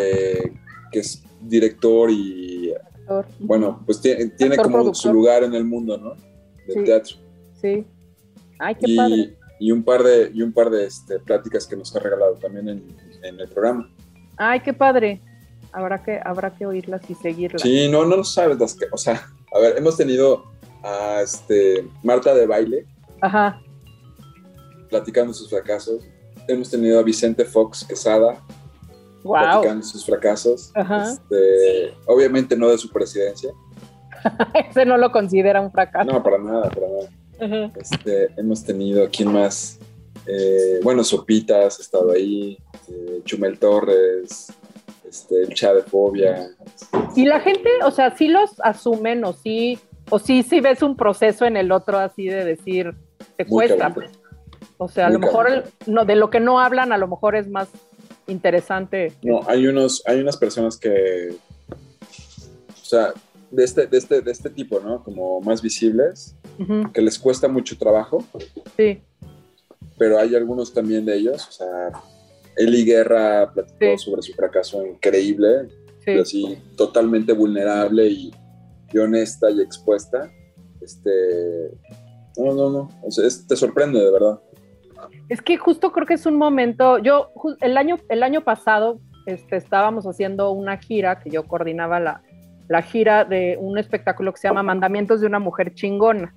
eh, 0.00 0.50
que 0.90 0.98
es 1.00 1.22
director 1.42 2.10
y 2.10 2.72
bueno, 3.40 3.82
pues 3.84 4.00
tiene, 4.00 4.56
como 4.56 4.94
su 4.94 5.12
lugar 5.12 5.44
en 5.44 5.54
el 5.54 5.64
mundo, 5.64 5.98
¿no? 5.98 6.14
Del 6.66 6.84
teatro. 6.84 7.16
Sí. 7.60 7.84
Ay, 8.58 8.74
qué 8.76 8.94
padre. 8.96 9.36
Y 9.58 9.70
un 9.70 9.82
par 9.82 10.02
de, 10.02 10.30
y 10.32 10.42
un 10.42 10.52
par 10.52 10.70
de 10.70 10.86
este, 10.86 11.18
pláticas 11.20 11.66
que 11.66 11.76
nos 11.76 11.94
ha 11.94 12.00
regalado 12.00 12.34
también 12.34 12.68
en, 12.68 13.40
el 13.40 13.48
programa. 13.48 13.88
Ay, 14.36 14.60
qué 14.60 14.72
padre. 14.72 15.20
Habrá 15.72 16.02
que, 16.02 16.20
habrá 16.22 16.54
que 16.54 16.66
oírlas 16.66 17.02
y 17.08 17.14
seguirlas. 17.14 17.62
Sí, 17.62 17.88
no, 17.88 18.04
no 18.04 18.24
sabes 18.24 18.58
las 18.58 18.74
que, 18.74 18.86
o 18.90 18.96
sea, 18.96 19.26
a 19.54 19.58
ver, 19.58 19.78
hemos 19.78 19.96
tenido 19.96 20.44
a 20.82 21.22
este, 21.22 21.88
Marta 22.02 22.34
de 22.34 22.46
baile. 22.46 22.86
Ajá. 23.20 23.60
Platicando 24.88 25.32
sus 25.32 25.48
fracasos. 25.48 26.04
Hemos 26.48 26.68
tenido 26.68 26.98
a 26.98 27.02
Vicente 27.02 27.44
Fox 27.44 27.84
Quesada, 27.84 28.42
wow. 29.22 29.82
sus 29.82 30.04
fracasos. 30.04 30.72
Este, 30.74 31.94
obviamente 32.06 32.56
no 32.56 32.68
de 32.68 32.78
su 32.78 32.90
presidencia. 32.90 33.50
Ese 34.70 34.84
no 34.84 34.96
lo 34.96 35.10
considera 35.10 35.60
un 35.60 35.70
fracaso. 35.70 36.10
No, 36.10 36.22
para 36.22 36.38
nada, 36.38 36.70
para 36.70 36.86
nada. 36.88 37.72
Este, 37.76 38.28
hemos 38.36 38.64
tenido, 38.64 39.08
¿quién 39.10 39.32
más? 39.32 39.78
Eh, 40.26 40.80
bueno, 40.82 41.02
Sopitas 41.02 41.78
ha 41.78 41.82
estado 41.82 42.12
ahí, 42.12 42.56
eh, 42.88 43.20
Chumel 43.24 43.58
Torres, 43.58 44.52
este, 45.08 45.42
el 45.42 45.48
de 45.48 45.82
Fobia. 45.82 46.48
Y 47.16 47.24
la 47.24 47.40
gente, 47.40 47.68
o 47.84 47.90
sea, 47.90 48.16
sí 48.16 48.28
los 48.28 48.60
asumen 48.60 49.24
o 49.24 49.32
sí, 49.32 49.78
o 50.10 50.18
sí, 50.18 50.42
sí 50.42 50.60
ves 50.60 50.82
un 50.82 50.96
proceso 50.96 51.44
en 51.44 51.56
el 51.56 51.72
otro 51.72 51.98
así 51.98 52.26
de 52.26 52.44
decir, 52.44 52.94
te 53.36 53.44
cuesta. 53.44 53.94
O 54.78 54.88
sea, 54.88 55.06
a 55.06 55.10
lo 55.10 55.18
mejor 55.18 55.64
no, 55.86 56.04
de 56.04 56.16
lo 56.16 56.30
que 56.30 56.40
no 56.40 56.60
hablan, 56.60 56.92
a 56.92 56.98
lo 56.98 57.08
mejor 57.08 57.36
es 57.36 57.48
más 57.48 57.68
interesante. 58.26 59.12
No, 59.22 59.40
hay 59.46 59.66
unos, 59.66 60.02
hay 60.06 60.20
unas 60.20 60.36
personas 60.36 60.76
que, 60.76 61.36
o 61.70 62.84
sea, 62.84 63.12
de 63.50 63.64
este, 63.64 63.86
de 63.86 63.98
este, 63.98 64.20
de 64.22 64.30
este 64.30 64.50
tipo, 64.50 64.80
¿no? 64.80 65.02
Como 65.04 65.40
más 65.40 65.62
visibles, 65.62 66.34
que 66.92 67.02
les 67.02 67.18
cuesta 67.18 67.48
mucho 67.48 67.76
trabajo. 67.76 68.24
Sí. 68.76 69.02
Pero 69.98 70.18
hay 70.18 70.34
algunos 70.34 70.72
también 70.72 71.04
de 71.04 71.16
ellos, 71.16 71.46
o 71.48 71.52
sea, 71.52 71.90
Eli 72.56 72.84
Guerra 72.84 73.52
platicó 73.52 73.98
sobre 73.98 74.22
su 74.22 74.32
fracaso 74.32 74.84
increíble, 74.86 75.68
así 76.20 76.58
totalmente 76.76 77.32
vulnerable 77.32 78.06
y, 78.08 78.32
honesta 78.98 79.50
y 79.50 79.60
expuesta. 79.60 80.30
Este, 80.80 81.70
no, 82.36 82.54
no, 82.54 82.70
no, 82.70 83.00
o 83.02 83.10
sea, 83.10 83.24
te 83.46 83.56
sorprende 83.56 84.00
de 84.00 84.10
verdad. 84.10 84.40
Es 85.28 85.40
que 85.42 85.56
justo 85.56 85.92
creo 85.92 86.06
que 86.06 86.14
es 86.14 86.26
un 86.26 86.36
momento, 86.36 86.98
yo 86.98 87.30
el 87.60 87.76
año, 87.76 87.96
el 88.08 88.22
año 88.22 88.42
pasado 88.42 89.00
este, 89.26 89.56
estábamos 89.56 90.04
haciendo 90.06 90.50
una 90.50 90.76
gira, 90.78 91.18
que 91.20 91.30
yo 91.30 91.44
coordinaba 91.44 92.00
la, 92.00 92.22
la 92.68 92.82
gira 92.82 93.24
de 93.24 93.56
un 93.60 93.78
espectáculo 93.78 94.32
que 94.32 94.40
se 94.40 94.48
llama 94.48 94.62
Mandamientos 94.62 95.20
de 95.20 95.26
una 95.26 95.38
mujer 95.38 95.74
chingona. 95.74 96.34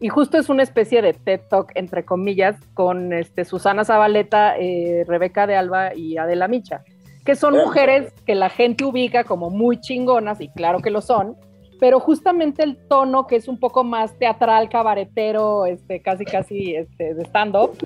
Y 0.00 0.08
justo 0.08 0.38
es 0.38 0.48
una 0.48 0.62
especie 0.62 1.02
de 1.02 1.12
TED 1.12 1.40
Talk, 1.50 1.72
entre 1.74 2.04
comillas, 2.04 2.56
con 2.72 3.12
este, 3.12 3.44
Susana 3.44 3.84
Zabaleta, 3.84 4.56
eh, 4.58 5.04
Rebeca 5.06 5.46
de 5.46 5.56
Alba 5.56 5.94
y 5.94 6.16
Adela 6.16 6.48
Micha, 6.48 6.82
que 7.24 7.34
son 7.34 7.54
mujeres 7.54 8.12
que 8.24 8.34
la 8.34 8.48
gente 8.48 8.84
ubica 8.84 9.24
como 9.24 9.50
muy 9.50 9.78
chingonas, 9.78 10.40
y 10.40 10.48
claro 10.48 10.80
que 10.80 10.88
lo 10.88 11.02
son, 11.02 11.36
pero 11.78 12.00
justamente 12.00 12.62
el 12.62 12.78
tono 12.88 13.26
que 13.26 13.36
es 13.36 13.46
un 13.46 13.58
poco 13.58 13.84
más 13.84 14.16
teatral, 14.18 14.70
cabaretero, 14.70 15.66
este, 15.66 16.00
casi 16.00 16.24
casi 16.24 16.74
este, 16.76 17.12
de 17.14 17.22
stand-up, 17.24 17.76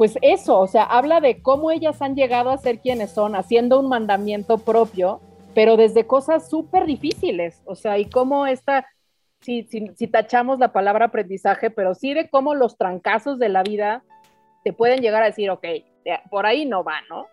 pues 0.00 0.16
eso, 0.22 0.58
o 0.58 0.66
sea, 0.66 0.84
habla 0.84 1.20
de 1.20 1.42
cómo 1.42 1.70
ellas 1.70 2.00
han 2.00 2.16
llegado 2.16 2.48
a 2.48 2.56
ser 2.56 2.78
quienes 2.78 3.10
son, 3.10 3.36
haciendo 3.36 3.78
un 3.78 3.90
mandamiento 3.90 4.56
propio, 4.56 5.20
pero 5.54 5.76
desde 5.76 6.06
cosas 6.06 6.48
súper 6.48 6.86
difíciles, 6.86 7.60
o 7.66 7.74
sea, 7.74 7.98
y 7.98 8.06
cómo 8.06 8.46
esta, 8.46 8.86
si, 9.42 9.64
si, 9.64 10.06
tachamos 10.06 10.58
la 10.58 10.72
palabra 10.72 11.04
aprendizaje, 11.04 11.68
pero 11.68 11.94
sí 11.94 12.14
de 12.14 12.30
cómo 12.30 12.54
los 12.54 12.78
trancazos 12.78 13.38
de 13.38 13.50
la 13.50 13.62
vida 13.62 14.02
te 14.64 14.72
pueden 14.72 15.02
llegar 15.02 15.22
a 15.22 15.26
decir, 15.26 15.50
ok, 15.50 15.66
por 16.30 16.46
ahí 16.46 16.64
no 16.64 16.82
va, 16.82 17.02
¿no? 17.10 17.26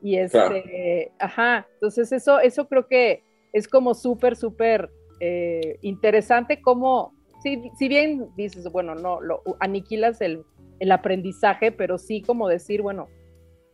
Y 0.00 0.16
este, 0.16 1.12
ajá, 1.18 1.66
entonces 1.74 2.10
eso, 2.10 2.40
eso 2.40 2.68
creo 2.68 2.86
que 2.88 3.22
es 3.52 3.68
como 3.68 3.92
súper, 3.92 4.34
súper 4.36 4.88
eh, 5.20 5.76
interesante 5.82 6.62
cómo, 6.62 7.12
si, 7.42 7.70
si 7.78 7.86
bien 7.86 8.30
dices, 8.34 8.72
bueno, 8.72 8.94
no, 8.94 9.20
lo 9.20 9.42
aniquilas 9.60 10.22
el 10.22 10.42
el 10.80 10.92
aprendizaje, 10.92 11.72
pero 11.72 11.98
sí 11.98 12.22
como 12.22 12.48
decir, 12.48 12.82
bueno, 12.82 13.08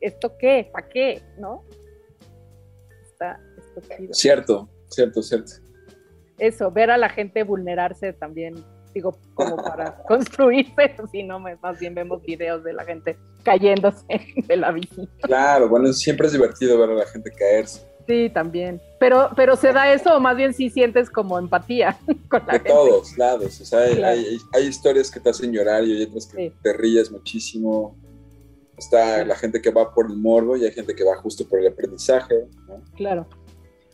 ¿esto 0.01 0.37
qué? 0.39 0.69
¿Para 0.73 0.89
qué? 0.89 1.23
¿No? 1.39 1.65
Está, 3.05 3.41
Cierto, 4.13 4.69
cierto, 4.89 5.23
cierto. 5.23 5.53
Eso, 6.39 6.71
ver 6.71 6.91
a 6.91 6.97
la 6.97 7.09
gente 7.09 7.43
vulnerarse 7.43 8.13
también, 8.13 8.55
digo, 8.95 9.17
como 9.35 9.57
para 9.57 10.03
construirse, 10.09 10.95
sino 11.13 11.39
más 11.39 11.79
bien 11.79 11.95
vemos 11.95 12.23
videos 12.23 12.65
de 12.65 12.73
la 12.73 12.85
gente 12.85 13.19
cayéndose 13.45 14.05
de 14.49 14.57
la 14.57 14.73
bici. 14.73 15.09
Claro, 15.23 15.69
bueno, 15.69 15.93
siempre 15.93 16.27
es 16.27 16.33
divertido 16.33 16.79
ver 16.79 16.91
a 16.91 16.95
la 16.95 17.07
gente 17.07 17.31
caerse. 17.31 17.90
Sí, 18.11 18.29
también. 18.29 18.81
Pero, 18.99 19.31
pero 19.37 19.55
se 19.55 19.73
da 19.73 19.93
eso, 19.93 20.17
o 20.17 20.21
más 20.21 20.37
bien 20.37 20.53
sí 20.53 20.69
sientes 20.69 21.09
como 21.09 21.39
empatía 21.39 21.97
con 22.29 22.41
la 22.47 22.55
De 22.55 22.59
gente. 22.59 22.71
todos 22.71 23.17
lados. 23.17 23.61
O 23.61 23.65
sea, 23.65 23.81
hay, 23.81 23.95
Claro. 23.95 24.19
hay- 24.19 24.39
hay 24.53 24.67
historias 24.67 25.11
que 25.11 25.21
te 25.21 25.31
hacen 25.31 25.53
llorar 25.53 25.85
y 25.85 25.97
hay 25.97 26.03
otras 26.03 26.27
que 26.27 26.49
Sí. 26.49 26.55
te 26.63 26.73
ríes 26.73 27.11
muchísimo. 27.13 27.97
Está 28.77 29.25
la 29.25 29.37
gente 29.37 29.61
que 29.63 29.71
va 29.71 29.95
por 29.95 30.11
el 30.11 30.17
morbo 30.17 30.57
y 30.57 30.65
hay 30.65 30.73
gente 30.73 30.95
que 30.95 31.05
va 31.05 31.15
justo 31.17 31.47
por 31.47 31.61
el 31.61 31.69
aprendizaje. 31.69 32.35
¿no? 32.67 32.83
Claro. 32.97 33.27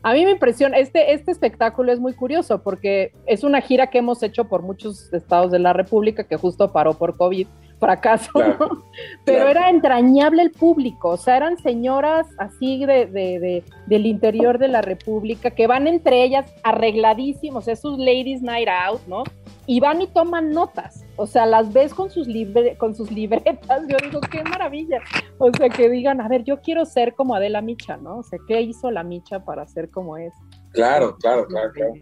A 0.02 0.12
mí 0.12 0.24
me 0.24 0.30
impresiona, 0.30 0.78
este, 0.78 1.12
este 1.12 1.32
espectáculo 1.32 1.92
es 1.92 1.98
muy 1.98 2.12
curioso 2.14 2.62
porque 2.62 3.12
es 3.26 3.42
una 3.42 3.60
gira 3.60 3.88
que 3.90 3.98
hemos 3.98 4.22
hecho 4.22 4.44
por 4.44 4.62
muchos 4.62 5.12
estados 5.12 5.50
de 5.50 5.58
la 5.58 5.72
República 5.72 6.24
que 6.24 6.36
justo 6.36 6.72
paró 6.72 6.94
por 6.94 7.16
COVID, 7.16 7.48
fracaso, 7.78 8.30
Claro, 8.32 8.56
¿no? 8.58 8.68
Pero 9.24 9.38
claro. 9.44 9.50
era 9.50 9.70
entrañable 9.70 10.42
el 10.42 10.50
público, 10.50 11.10
o 11.10 11.16
sea, 11.16 11.36
eran 11.36 11.58
señoras 11.58 12.26
así 12.38 12.84
de, 12.86 13.06
de- 13.06 13.38
de- 13.38 13.64
del 13.86 14.06
interior 14.06 14.58
de 14.58 14.68
la 14.68 14.80
República 14.82 15.50
que 15.50 15.66
van 15.66 15.86
entre 15.86 16.22
ellas 16.24 16.50
arregladísimos, 16.62 17.68
es 17.68 17.80
sus 17.80 17.98
ladies 17.98 18.40
night 18.42 18.68
out, 18.68 19.00
¿no? 19.06 19.24
Y 19.66 19.80
van 19.80 20.00
y 20.00 20.06
toman 20.06 20.52
notas, 20.52 21.04
o 21.16 21.26
sea, 21.26 21.44
las 21.44 21.72
ves 21.72 21.92
con 21.92 22.08
sus, 22.10 22.26
libre- 22.28 22.76
con 22.78 22.94
sus 22.94 23.10
libretas, 23.20 23.82
yo 23.88 23.96
digo, 24.02 24.20
qué 24.20 24.42
maravilla, 24.44 25.00
o 25.38 25.50
sea, 25.52 25.68
que 25.68 25.90
digan, 25.90 26.20
a 26.20 26.28
ver, 26.28 26.44
yo 26.44 26.60
quiero 26.62 26.84
ser 26.86 27.14
como 27.14 27.34
Adela 27.34 27.60
Micha, 27.60 27.96
¿no? 27.98 28.18
O 28.18 28.22
sea, 28.22 28.38
¿qué 28.48 28.60
hizo 28.62 28.90
la 28.90 29.02
Micha 29.02 29.44
para 29.44 29.66
ser 29.66 29.90
como 29.90 30.16
es? 30.16 30.32
Claro, 30.72 31.16
claro, 31.18 31.46
claro, 31.46 31.70
claro. 31.72 31.92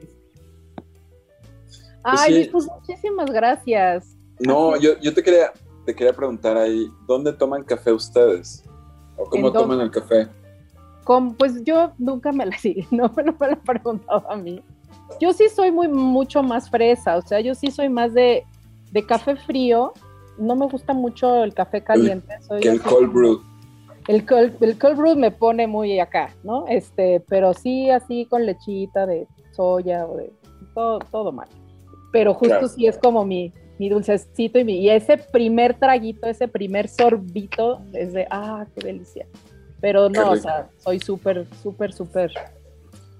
Ay, 2.02 2.18
sí. 2.28 2.34
Luis, 2.34 2.48
pues 2.48 2.66
muchísimas 2.66 3.30
gracias. 3.30 4.16
No, 4.40 4.76
yo, 4.78 4.98
yo 5.00 5.14
te 5.14 5.22
quería, 5.22 5.52
te 5.84 5.94
quería 5.94 6.12
preguntar 6.12 6.56
ahí, 6.56 6.90
¿dónde 7.06 7.32
toman 7.32 7.62
café 7.64 7.92
ustedes? 7.92 8.64
¿O 9.16 9.24
cómo 9.24 9.52
toman 9.52 9.80
el 9.80 9.90
café? 9.90 10.28
Con- 11.04 11.34
pues 11.34 11.62
yo 11.64 11.92
nunca 11.98 12.32
me 12.32 12.46
la 12.46 12.56
sí, 12.58 12.86
no, 12.90 13.10
me 13.16 13.24
lo 13.24 13.34
han 13.40 13.60
preguntado 13.60 14.30
a 14.30 14.36
mí. 14.36 14.62
Yo 15.20 15.32
sí 15.32 15.48
soy 15.54 15.70
muy 15.70 15.88
mucho 15.88 16.42
más 16.42 16.70
fresa, 16.70 17.16
o 17.16 17.22
sea, 17.22 17.40
yo 17.40 17.54
sí 17.54 17.70
soy 17.70 17.88
más 17.88 18.14
de, 18.14 18.44
de 18.90 19.06
café 19.06 19.36
frío. 19.36 19.92
No 20.38 20.56
me 20.56 20.66
gusta 20.66 20.92
mucho 20.94 21.44
el 21.44 21.54
café 21.54 21.82
caliente. 21.84 22.34
soy 22.40 22.60
Que 22.60 22.70
el 22.70 22.82
cold 22.82 23.12
brew. 23.12 23.40
El 24.08 24.26
cold, 24.26 24.62
el 24.62 24.78
cold 24.78 24.96
brew 24.98 25.14
me 25.16 25.30
pone 25.30 25.66
muy 25.66 26.00
acá, 26.00 26.34
¿no? 26.42 26.66
Este, 26.66 27.20
pero 27.28 27.54
sí 27.54 27.90
así 27.90 28.26
con 28.26 28.44
lechita 28.44 29.06
de 29.06 29.28
soya 29.52 30.06
o 30.06 30.16
de 30.16 30.32
todo, 30.74 30.98
todo 30.98 31.30
mal. 31.32 31.48
Pero 32.12 32.34
justo 32.34 32.48
Claro. 32.48 32.68
sí 32.68 32.86
es 32.86 32.98
como 32.98 33.24
mi, 33.24 33.52
mi 33.78 33.88
dulcecito 33.88 34.58
y, 34.58 34.64
mi, 34.64 34.78
y 34.80 34.90
ese 34.90 35.18
primer 35.18 35.74
traguito, 35.78 36.26
ese 36.28 36.48
primer 36.48 36.88
sorbito 36.88 37.80
es 37.92 38.12
de, 38.12 38.26
ah, 38.30 38.66
qué 38.74 38.86
delicia. 38.86 39.26
Pero 39.80 40.08
no, 40.08 40.30
o 40.30 40.36
sea, 40.36 40.68
soy 40.78 41.00
súper, 41.00 41.46
súper, 41.62 41.92
súper, 41.92 42.30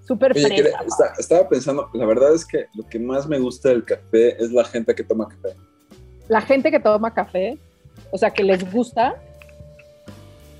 súper 0.06 0.32
que 0.32 0.40
fresa. 0.40 0.64
está- 0.86 1.12
estaba 1.18 1.48
pensando, 1.48 1.90
la 1.92 2.06
verdad 2.06 2.34
es 2.34 2.44
que 2.46 2.66
lo 2.74 2.86
que 2.88 2.98
más 2.98 3.26
me 3.28 3.38
gusta 3.38 3.68
del 3.70 3.84
café 3.84 4.42
es 4.42 4.50
la 4.52 4.64
gente 4.64 4.94
que 4.94 5.02
toma 5.04 5.28
café. 5.28 5.56
La 6.28 6.40
gente 6.40 6.70
que 6.70 6.80
toma 6.80 7.12
café, 7.12 7.58
o 8.10 8.16
sea, 8.16 8.30
que 8.30 8.42
les 8.44 8.70
gusta, 8.72 9.16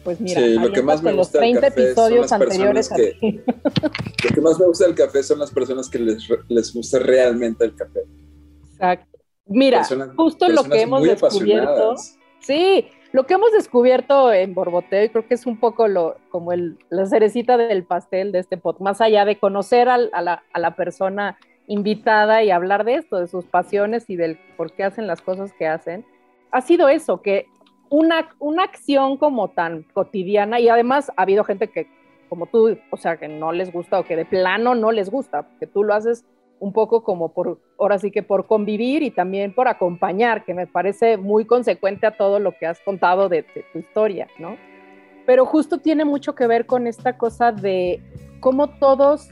pues 0.02 0.20
mira, 0.20 0.42
Sí, 0.42 0.54
lo 0.58 0.70
que 0.72 0.82
más 0.82 1.02
me 1.02 1.12
los 1.12 1.28
gusta 1.28 1.40
del 1.40 1.52
30 1.58 1.68
café 1.68 1.80
son 1.80 1.86
episodios 1.86 2.20
las 2.30 2.32
anteriores 2.32 2.90
ti. 2.90 3.40
Lo 4.24 4.30
que 4.34 4.40
más 4.42 4.58
me 4.58 4.66
gusta 4.66 4.84
del 4.86 4.94
café 4.94 5.22
son 5.22 5.38
las 5.38 5.50
personas 5.50 5.88
que 5.88 5.98
les, 5.98 6.28
les 6.48 6.74
gusta 6.74 6.98
realmente 6.98 7.64
el 7.64 7.74
café. 7.74 8.00
Exacto. 8.72 9.13
Mira, 9.46 9.78
Personas- 9.78 10.10
justo 10.16 10.48
lo 10.48 10.64
que 10.64 10.80
hemos 10.82 11.02
descubierto. 11.02 11.94
Sí, 12.40 12.88
lo 13.12 13.24
que 13.26 13.34
hemos 13.34 13.52
descubierto 13.52 14.32
en 14.32 14.54
Borboteo, 14.54 15.04
y 15.04 15.08
creo 15.08 15.26
que 15.26 15.34
es 15.34 15.46
un 15.46 15.58
poco 15.58 15.86
lo, 15.88 16.16
como 16.30 16.52
el, 16.52 16.78
la 16.90 17.06
cerecita 17.06 17.56
del 17.56 17.84
pastel 17.84 18.32
de 18.32 18.40
este 18.40 18.56
podcast, 18.56 18.82
más 18.82 19.00
allá 19.00 19.24
de 19.24 19.38
conocer 19.38 19.88
al- 19.88 20.10
a, 20.12 20.20
la, 20.22 20.42
a 20.52 20.58
la 20.58 20.74
persona 20.74 21.38
invitada 21.66 22.42
y 22.42 22.50
hablar 22.50 22.84
de 22.84 22.96
esto, 22.96 23.18
de 23.18 23.26
sus 23.26 23.44
pasiones 23.46 24.10
y 24.10 24.16
del 24.16 24.38
por 24.56 24.72
qué 24.72 24.84
hacen 24.84 25.06
las 25.06 25.22
cosas 25.22 25.52
que 25.54 25.66
hacen, 25.66 26.04
ha 26.50 26.60
sido 26.60 26.88
eso, 26.88 27.22
que 27.22 27.46
una, 27.88 28.28
una 28.38 28.64
acción 28.64 29.16
como 29.16 29.48
tan 29.48 29.84
cotidiana, 29.94 30.58
y 30.60 30.68
además 30.68 31.10
ha 31.16 31.22
habido 31.22 31.44
gente 31.44 31.68
que, 31.68 31.86
como 32.28 32.46
tú, 32.46 32.76
o 32.90 32.96
sea, 32.96 33.16
que 33.16 33.28
no 33.28 33.52
les 33.52 33.72
gusta 33.72 33.98
o 34.00 34.04
que 34.04 34.16
de 34.16 34.24
plano 34.24 34.74
no 34.74 34.90
les 34.92 35.10
gusta, 35.10 35.46
que 35.60 35.66
tú 35.66 35.84
lo 35.84 35.94
haces 35.94 36.24
un 36.60 36.72
poco 36.72 37.02
como 37.02 37.32
por, 37.32 37.60
ahora 37.78 37.98
sí 37.98 38.10
que 38.10 38.22
por 38.22 38.46
convivir 38.46 39.02
y 39.02 39.10
también 39.10 39.54
por 39.54 39.68
acompañar, 39.68 40.44
que 40.44 40.54
me 40.54 40.66
parece 40.66 41.16
muy 41.16 41.44
consecuente 41.44 42.06
a 42.06 42.16
todo 42.16 42.38
lo 42.38 42.52
que 42.52 42.66
has 42.66 42.80
contado 42.80 43.28
de, 43.28 43.44
tu 43.72 43.78
historia, 43.78 44.28
¿no? 44.38 44.56
Pero 45.26 45.46
justo 45.46 45.78
tiene 45.78 46.04
mucho 46.04 46.34
que 46.34 46.46
ver 46.46 46.66
con 46.66 46.86
esta 46.86 47.16
cosa 47.16 47.52
de 47.52 48.02
cómo 48.40 48.68
todos 48.78 49.28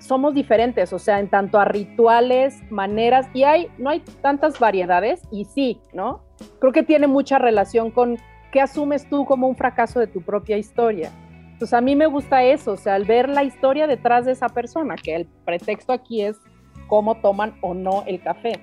somos 0.00 0.34
diferentes, 0.34 0.92
o 0.92 0.98
sea, 0.98 1.20
en 1.20 1.28
tanto 1.28 1.58
a 1.58 1.64
rituales, 1.64 2.60
maneras, 2.70 3.28
y 3.32 3.44
hay, 3.44 3.68
no 3.78 3.90
hay 3.90 4.00
tantas 4.20 4.58
variedades, 4.58 5.22
y 5.30 5.44
sí, 5.44 5.80
¿no? 5.92 6.22
Creo 6.60 6.72
que 6.72 6.82
tiene 6.82 7.06
mucha 7.06 7.38
relación 7.38 7.90
con 7.90 8.18
qué 8.52 8.60
asumes 8.60 9.08
tú 9.08 9.24
como 9.24 9.48
un 9.48 9.56
fracaso 9.56 10.00
de 10.00 10.06
tu 10.06 10.20
propia 10.20 10.56
historia. 10.56 11.10
Entonces 11.52 11.74
a 11.74 11.80
mí 11.80 11.94
me 11.94 12.06
gusta 12.06 12.42
eso, 12.42 12.72
o 12.72 12.76
sea, 12.76 12.94
al 12.94 13.04
ver 13.04 13.28
la 13.28 13.44
historia 13.44 13.86
detrás 13.86 14.26
de 14.26 14.32
esa 14.32 14.48
persona, 14.48 14.96
que 14.96 15.14
el 15.14 15.26
pretexto 15.44 15.92
aquí 15.92 16.22
es 16.22 16.36
cómo 16.86 17.16
toman 17.16 17.56
o 17.60 17.74
no 17.74 18.04
el 18.06 18.22
café. 18.22 18.60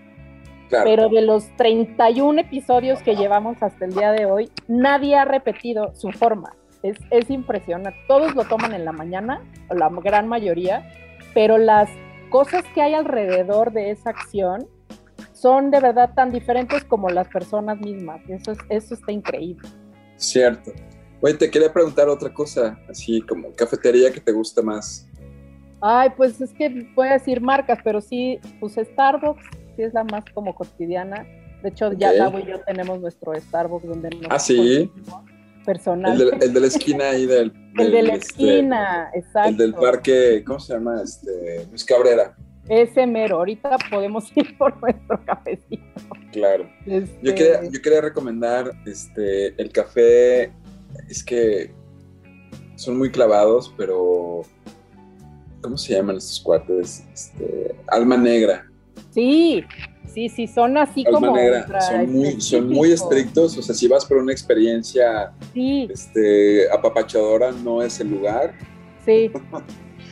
Claro. 0.70 0.86
Pero 0.86 1.10
de 1.10 1.22
los 1.22 1.50
31 1.58 2.42
episodios 2.42 3.02
que 3.04 3.16
llevamos 3.16 3.62
hasta 3.62 3.86
el 3.86 3.94
día 3.94 4.12
de 4.12 4.26
hoy, 4.26 4.50
nadie 4.68 5.16
ha 5.16 5.26
repetido 5.26 5.94
su 5.96 6.12
forma. 6.12 6.56
Es, 6.82 6.98
es 7.10 7.30
impresionante. 7.30 8.00
Todos 8.08 8.34
lo 8.36 8.46
toman 8.46 8.74
en 8.74 8.86
la 8.86 8.92
mañana, 8.92 9.42
o 9.70 9.76
la 9.76 9.90
gran 9.90 10.28
mayoría, 10.28 10.90
pero 11.34 11.58
las 11.58 11.90
cosas 12.30 12.64
que 12.74 12.82
hay 12.82 12.94
alrededor 12.94 13.74
de 13.74 13.92
esa 13.92 14.12
acción 14.12 14.68
son 15.34 15.72
de 15.72 15.80
verdad 15.80 16.14
tan 16.16 16.32
diferentes 16.32 16.84
como 16.86 17.10
las 17.10 17.28
personas 17.28 17.80
mismas. 17.80 18.22
Eso, 18.30 18.52
es, 18.52 18.60
eso 18.70 18.94
está 18.94 19.12
increíble. 19.12 19.68
Cierto. 20.16 20.72
Oye, 21.22 21.36
te 21.36 21.52
quería 21.52 21.72
preguntar 21.72 22.10
otra 22.10 22.34
cosa, 22.34 22.80
así 22.90 23.22
como 23.22 23.54
cafetería 23.54 24.12
que 24.12 24.20
te 24.20 24.32
gusta 24.32 24.62
más. 24.62 25.08
Ay, 25.82 26.10
pues 26.16 26.40
es 26.40 26.54
que 26.54 26.88
voy 26.96 27.08
a 27.08 27.14
decir 27.14 27.42
marcas, 27.42 27.80
pero 27.84 28.02
sí, 28.02 28.40
pues 28.60 28.76
Starbucks 28.76 29.44
sí 29.76 29.84
es 29.84 29.94
la 29.94 30.04
más 30.04 30.24
como 30.34 30.54
cotidiana. 30.54 31.26
De 31.64 31.70
hecho, 31.70 31.92
ya. 31.94 32.14
Gabo 32.14 32.40
y 32.40 32.46
yo 32.46 32.60
tenemos 32.62 33.00
nuestro 33.00 33.34
Starbucks 33.36 33.88
donde 33.88 34.10
nos 34.12 34.28
Ah, 34.30 34.40
¿sí? 34.40 34.92
personal. 35.66 36.20
El 36.20 36.40
de, 36.40 36.46
el 36.46 36.54
de 36.54 36.60
la 36.60 36.68
esquina 36.68 37.10
ahí 37.10 37.26
del... 37.26 37.54
El 37.78 37.92
de 37.92 38.04
la 38.04 38.16
este, 38.16 38.26
esquina, 38.26 39.12
exacto. 39.14 39.50
el 39.50 39.58
del 39.58 39.74
parque, 39.74 40.44
¿cómo 40.46 40.60
se 40.60 40.74
llama? 40.74 41.02
Este, 41.02 41.66
Luis 41.70 41.86
Cabrera. 41.86 42.36
Ese 42.68 43.08
mero. 43.08 43.38
Ahorita 43.38 43.78
podemos 43.90 44.30
ir 44.36 44.58
por 44.58 44.78
nuestro 44.82 45.24
cafecito. 45.26 45.82
Claro. 46.34 46.70
Este, 46.86 47.18
Yo 47.22 47.34
quería, 47.34 47.64
yo 47.64 47.82
quería 47.82 48.02
recomendar 48.02 48.74
este, 48.86 49.62
el 49.62 49.72
café, 49.72 50.52
es 51.08 51.24
que 51.24 51.72
son 52.76 52.98
muy 52.98 53.10
clavados, 53.10 53.74
pero 53.78 54.42
¿cómo 55.62 55.78
se 55.78 55.94
llaman 55.94 56.18
estos 56.18 56.40
cuates? 56.42 57.06
Este, 57.14 57.76
alma 57.88 58.18
negra. 58.18 58.66
Sí, 59.12 59.64
sí, 60.08 60.30
sí, 60.30 60.48
son 60.48 60.78
así 60.78 61.04
Alma 61.06 61.20
como. 61.20 61.36
negra. 61.36 61.82
Son 61.82 62.12
muy, 62.12 62.42
son 62.42 62.70
muy 62.70 62.92
estrictos, 62.92 63.58
o 63.58 63.62
sea, 63.62 63.76
si 63.76 63.88
vas 63.88 64.06
por 64.06 64.18
una 64.18 64.32
experiencia 64.32 65.32
Sí, 65.54 65.88
este, 65.92 66.72
apapachadora, 66.72 67.52
no 67.52 67.82
es 67.82 68.00
el 68.00 68.10
lugar. 68.12 68.54
sí. 69.06 69.32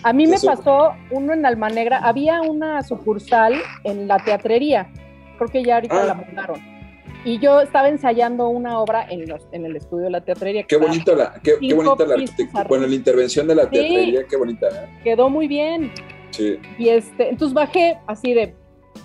A 0.04 0.14
mí 0.14 0.28
me 0.28 0.38
pasó 0.39 0.93
uno 1.12 1.34
en 1.34 1.45
Alma 1.45 1.68
Negra. 1.70 1.97
Había 2.00 2.41
una 2.41 2.82
sucursal 2.84 3.54
en 3.84 4.08
la 4.08 4.18
teatrería. 4.24 4.89
Creo 5.38 5.50
que 5.50 5.62
ya 5.64 5.76
ahorita 5.76 6.02
Ah. 6.04 6.06
la 6.06 6.14
mudaron. 6.14 6.78
Y 7.26 7.38
yo 7.39 7.59
estaba 7.61 7.89
ensayando 7.89 8.47
una 8.47 8.80
obra 8.80 9.05
en, 9.09 9.28
los, 9.28 9.45
en 9.51 9.65
el 9.65 9.76
estudio 9.76 10.05
de 10.05 10.11
la 10.11 10.22
teatrería. 10.22 10.63
Qué 10.63 10.78
bonita 10.78 11.13
la, 11.13 11.34
qué, 11.43 11.53
qué 11.59 11.74
bonita 11.74 12.05
la 12.05 12.13
arquitectura. 12.15 12.63
Bueno, 12.63 12.88
la 12.88 12.95
intervención 12.95 13.47
de 13.47 13.55
la 13.55 13.63
Sí. 13.63 13.70
teatrería, 13.72 14.24
qué 14.30 14.38
bonita, 14.38 14.67
¿eh? 14.67 14.89
Quedó 15.03 15.30
muy 15.30 15.47
bien. 15.47 15.91
Sí. 16.32 16.57
Y 16.78 16.89
este, 16.89 17.30
entonces 17.30 17.53
bajé 17.53 17.97
así 18.07 18.34
de 18.34 18.55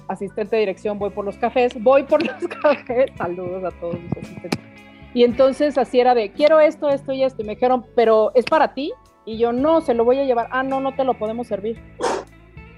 asistente 0.06 0.56
de 0.56 0.60
dirección, 0.60 0.98
voy 0.98 1.10
por 1.10 1.24
los 1.24 1.36
cafés, 1.38 1.72
voy 1.82 2.04
por 2.04 2.22
los 2.26 2.46
cafés, 2.62 3.10
saludos 3.16 3.64
a 3.64 3.70
todos 3.80 3.94
los 4.00 4.12
asistentes. 4.12 4.60
Y 5.12 5.24
entonces 5.24 5.78
así 5.78 5.98
era 6.00 6.14
de, 6.14 6.30
quiero 6.32 6.60
esto, 6.60 6.88
esto 6.90 7.12
y 7.12 7.22
esto. 7.24 7.42
Y 7.42 7.46
me 7.46 7.54
dijeron, 7.54 7.84
pero 7.96 8.32
¿es 8.34 8.44
para 8.44 8.74
ti? 8.74 8.92
Y 9.24 9.38
yo, 9.38 9.52
no, 9.52 9.80
se 9.80 9.94
lo 9.94 10.04
voy 10.04 10.18
a 10.18 10.24
llevar. 10.24 10.48
Ah, 10.50 10.62
no, 10.62 10.80
no 10.80 10.94
te 10.94 11.04
lo 11.04 11.14
podemos 11.14 11.46
servir. 11.46 11.78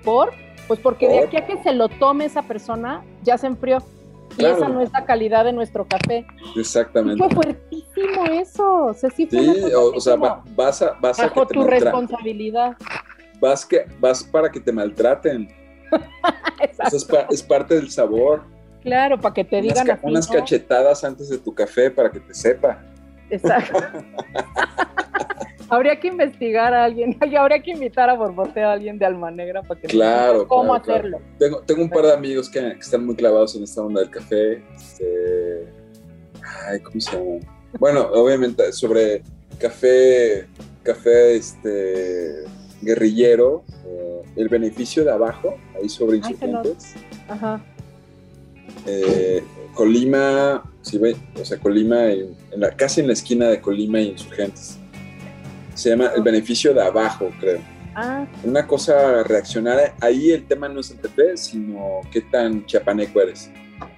¿Por? 0.05 0.33
Pues 0.69 0.81
porque 0.81 1.09
de 1.09 1.21
aquí 1.21 1.37
a 1.37 1.47
que 1.47 1.57
se 1.63 1.73
lo 1.73 1.89
tome 1.89 2.25
esa 2.25 2.43
persona, 2.43 3.03
ya 3.23 3.37
se 3.39 3.47
enfrió. 3.47 3.79
Y 4.37 4.41
Claro. 4.41 4.57
esa 4.57 4.69
no 4.69 4.81
es 4.83 4.93
la 4.93 5.05
calidad 5.05 5.45
de 5.45 5.53
nuestro 5.53 5.87
café. 5.87 6.27
Exactamente. 6.57 7.23
fue 7.25 7.31
fuertísimo 7.35 8.25
eso. 8.33 8.85
O 8.87 8.95
sea, 8.95 9.09
sí 9.11 9.27
fue 9.27 9.75
o, 9.75 9.99
sea, 10.01 10.17
va- 10.17 10.43
vas 10.55 10.83
a, 10.83 10.93
vas 11.01 11.19
a 11.21 11.29
que 11.31 11.41
te 11.47 11.55
tu 11.55 11.63
responsabilidad. 11.65 12.77
vas 13.41 13.65
que 13.65 13.87
vas 14.01 14.23
para 14.25 14.51
que 14.51 14.61
te 14.61 14.73
maltraten. 14.73 15.49
Eso 16.87 16.97
es, 16.97 17.05
pa- 17.05 17.27
es 17.31 17.43
parte 17.43 17.75
del 17.77 17.91
sabor. 17.91 18.43
Claro, 18.83 19.19
para 19.21 19.35
que 19.35 19.45
te 19.45 19.57
Unas, 19.61 19.69
digan 19.75 19.87
ca- 19.87 19.93
así, 19.95 20.03
unas 20.07 20.29
¿no? 20.29 20.35
cachetadas 20.37 21.05
antes 21.05 21.29
de 21.29 21.39
tu 21.39 21.55
café 21.55 21.91
para 21.91 22.11
que 22.11 22.21
te 22.21 22.35
sepa. 22.35 22.79
Exacto. 23.31 23.79
Habría 25.69 25.99
que 25.99 26.09
investigar 26.09 26.73
a 26.75 26.85
alguien, 26.85 27.17
habría 27.39 27.61
que 27.61 27.73
invitar 27.73 28.09
a 28.09 28.15
Borboteo 28.15 28.69
a 28.69 28.73
alguien 28.73 28.99
de 28.99 29.07
Alma 29.07 29.31
Negra 29.31 29.63
para 29.63 29.81
que 29.81 29.89
claro, 29.89 30.39
nos 30.39 30.47
cómo 30.47 30.75
hacerlo. 30.75 31.21
Tengo, 31.39 31.61
tengo, 31.61 31.83
un 31.83 31.91
par 31.91 32.05
de 32.05 32.13
amigos 32.13 32.49
que, 32.49 32.61
están 32.79 33.05
muy 33.05 33.17
clavados 33.17 33.57
en 33.57 33.65
esta 33.65 33.83
onda 33.83 34.01
del 34.01 34.11
café. 34.11 34.63
Este, 34.75 35.67
ay, 36.69 36.81
¿cómo 36.81 37.01
se 37.01 37.13
llama? 37.13 37.41
Bueno, 37.79 38.09
obviamente 38.13 38.73
sobre 38.73 39.23
café, 39.59 40.47
café 40.83 41.37
este, 41.37 42.45
guerrillero, 42.83 43.65
eh, 43.87 44.23
el 44.37 44.49
beneficio 44.49 45.05
de 45.05 45.11
abajo, 45.11 45.57
ahí 45.81 45.89
sobre 45.89 46.19
insurgentes. 46.19 46.95
Ajá. 47.29 47.65
Eh, 48.87 49.43
Colima, 49.75 50.63
sí, 50.81 50.99
o 51.41 51.45
sea, 51.45 51.59
Colima, 51.59 52.11
en, 52.11 52.35
la, 52.53 52.71
casi 52.71 53.01
en 53.01 53.09
la 53.09 53.13
esquina 53.13 53.49
de 53.49 53.61
Colima 53.61 54.01
y 54.01 54.09
Insurgentes. 54.11 54.79
Se 55.77 55.91
llama 55.91 56.11
El 56.17 56.23
Beneficio 56.23 56.73
de 56.75 56.83
Abajo, 56.83 57.31
creo. 57.39 57.61
Ah. 57.95 58.27
Una 58.43 58.67
cosa 58.67 59.23
reaccionaria. 59.23 59.95
Ahí 60.01 60.31
el 60.31 60.47
tema 60.47 60.69
no 60.69 60.81
es 60.81 60.91
el 60.91 60.99
PP, 60.99 61.37
sino 61.37 62.01
qué 62.11 62.23
tan 62.23 62.65
chapaneco 62.67 63.21
eres. 63.21 63.51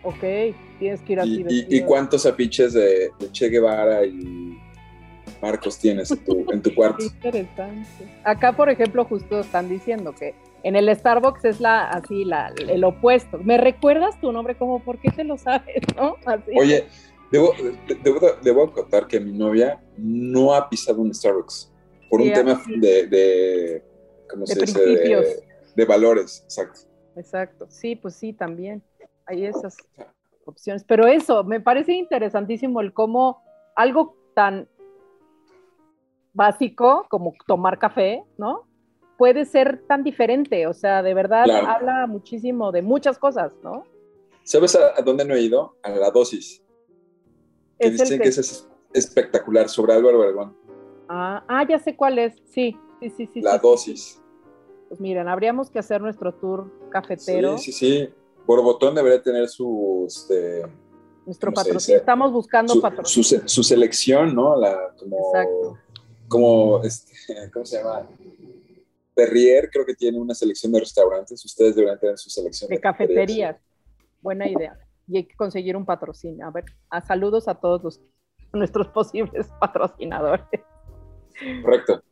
Ok, 0.02 0.54
tienes 0.78 1.00
que 1.02 1.12
ir 1.14 1.20
así. 1.20 1.44
Y, 1.48 1.78
y, 1.78 1.82
cuántos 1.82 2.26
afiches 2.26 2.72
de, 2.74 3.10
Che 3.32 3.48
Guevara 3.48 4.04
y 4.04 4.58
Marcos 5.40 5.78
tienes 5.78 6.10
en 6.10 6.24
tu, 6.24 6.46
en 6.52 6.62
tu 6.62 6.74
cuarto. 6.74 7.04
interesante. 7.04 7.88
Acá, 8.24 8.52
por 8.52 8.68
ejemplo, 8.70 9.04
justo 9.04 9.40
están 9.40 9.68
diciendo 9.68 10.14
que 10.14 10.34
en 10.62 10.76
el 10.76 10.94
Starbucks 10.94 11.44
es 11.44 11.60
la 11.60 11.88
así 11.88 12.24
la, 12.24 12.52
el 12.68 12.84
opuesto. 12.84 13.38
¿Me 13.38 13.58
recuerdas 13.58 14.20
tu 14.20 14.32
nombre? 14.32 14.56
Como, 14.56 14.80
¿por 14.80 14.98
qué 14.98 15.10
te 15.10 15.24
lo 15.24 15.38
sabes? 15.38 15.82
¿no? 15.96 16.16
Oye, 16.56 16.86
debo, 17.30 17.52
debo, 18.02 18.20
debo 18.42 18.72
contar 18.72 19.06
que 19.06 19.20
mi 19.20 19.32
novia 19.32 19.80
no 19.96 20.54
ha 20.54 20.68
pisado 20.68 21.00
un 21.00 21.12
Starbucks 21.12 21.67
por 22.08 22.20
un 22.20 22.32
tema 22.32 22.62
de, 22.66 23.06
de, 23.06 23.84
¿cómo 24.30 24.46
se 24.46 24.60
dice? 24.60 25.42
De, 25.74 25.84
valores, 25.84 26.42
exacto. 26.44 26.80
Exacto, 27.16 27.66
sí, 27.68 27.96
pues 27.96 28.14
sí, 28.14 28.32
también. 28.32 28.82
Hay 29.26 29.44
esas 29.44 29.76
opciones. 30.44 30.84
Pero 30.84 31.06
eso, 31.06 31.44
me 31.44 31.60
parece 31.60 31.92
interesantísimo 31.92 32.80
el 32.80 32.92
cómo 32.92 33.42
algo 33.76 34.16
tan 34.34 34.68
básico 36.32 37.06
como 37.08 37.34
tomar 37.46 37.78
café, 37.78 38.24
¿no? 38.38 38.68
puede 39.18 39.44
ser 39.44 39.82
tan 39.86 40.04
diferente, 40.04 40.66
o 40.68 40.72
sea, 40.72 41.02
de 41.02 41.12
verdad 41.12 41.44
habla 41.66 42.06
muchísimo 42.06 42.70
de 42.72 42.82
muchas 42.82 43.18
cosas, 43.18 43.52
¿no? 43.62 43.84
¿Sabes 44.44 44.76
a, 44.76 45.02
dónde 45.02 45.24
no 45.26 45.34
he 45.34 45.42
ido? 45.42 45.76
A 45.82 45.90
la 45.90 46.10
dosis. 46.10 46.62
Que 47.78 47.90
dicen 47.90 48.20
que... 48.20 48.28
es 48.28 48.66
espectacular, 48.94 49.68
sobre 49.68 49.92
Álvaro 49.92 50.20
Obregón. 50.20 50.56
Ah, 51.08 51.44
ah, 51.48 51.66
ya 51.68 51.78
sé 51.78 51.96
cuál 51.96 52.18
es, 52.18 52.34
sí, 52.52 52.76
sí, 53.00 53.10
sí, 53.10 53.28
sí. 53.32 53.40
La 53.40 53.58
dosis. 53.58 54.20
Pues 54.88 55.00
miren, 55.00 55.28
habríamos 55.28 55.70
que 55.70 55.78
hacer 55.78 56.00
nuestro 56.00 56.34
tour 56.34 56.70
cafetero. 56.90 57.58
Sí, 57.58 57.72
sí, 57.72 58.06
sí. 58.06 58.14
Borbotón 58.46 58.94
debería 58.94 59.22
tener 59.22 59.48
su, 59.48 60.04
este, 60.06 60.62
nuestro 61.26 61.52
patrocinio. 61.52 61.98
Estamos 61.98 62.32
buscando 62.32 62.80
patrocinio. 62.80 63.46
Su, 63.46 63.62
selección, 63.62 64.34
¿no? 64.34 64.56
La, 64.56 64.94
como, 64.98 65.18
Exacto. 65.18 65.78
Como, 66.28 66.82
este, 66.82 67.12
¿cómo 67.52 67.66
se 67.66 67.78
llama? 67.78 68.08
Perrier 69.14 69.68
creo 69.70 69.84
que 69.84 69.94
tiene 69.94 70.18
una 70.18 70.34
selección 70.34 70.72
de 70.72 70.80
restaurantes. 70.80 71.44
Ustedes 71.44 71.74
deberían 71.74 71.98
tener 71.98 72.16
su 72.16 72.30
selección 72.30 72.70
de, 72.70 72.76
de 72.76 72.80
cafeterías. 72.80 73.56
Buena 74.22 74.48
idea. 74.48 74.78
Y 75.06 75.18
hay 75.18 75.24
que 75.24 75.36
conseguir 75.36 75.76
un 75.76 75.84
patrocinio. 75.84 76.46
A 76.46 76.50
ver, 76.50 76.64
a 76.88 77.04
saludos 77.04 77.48
a 77.48 77.54
todos 77.56 77.82
los, 77.82 78.00
nuestros 78.52 78.88
posibles 78.88 79.48
patrocinadores. 79.60 80.46
Correcto. 81.62 82.02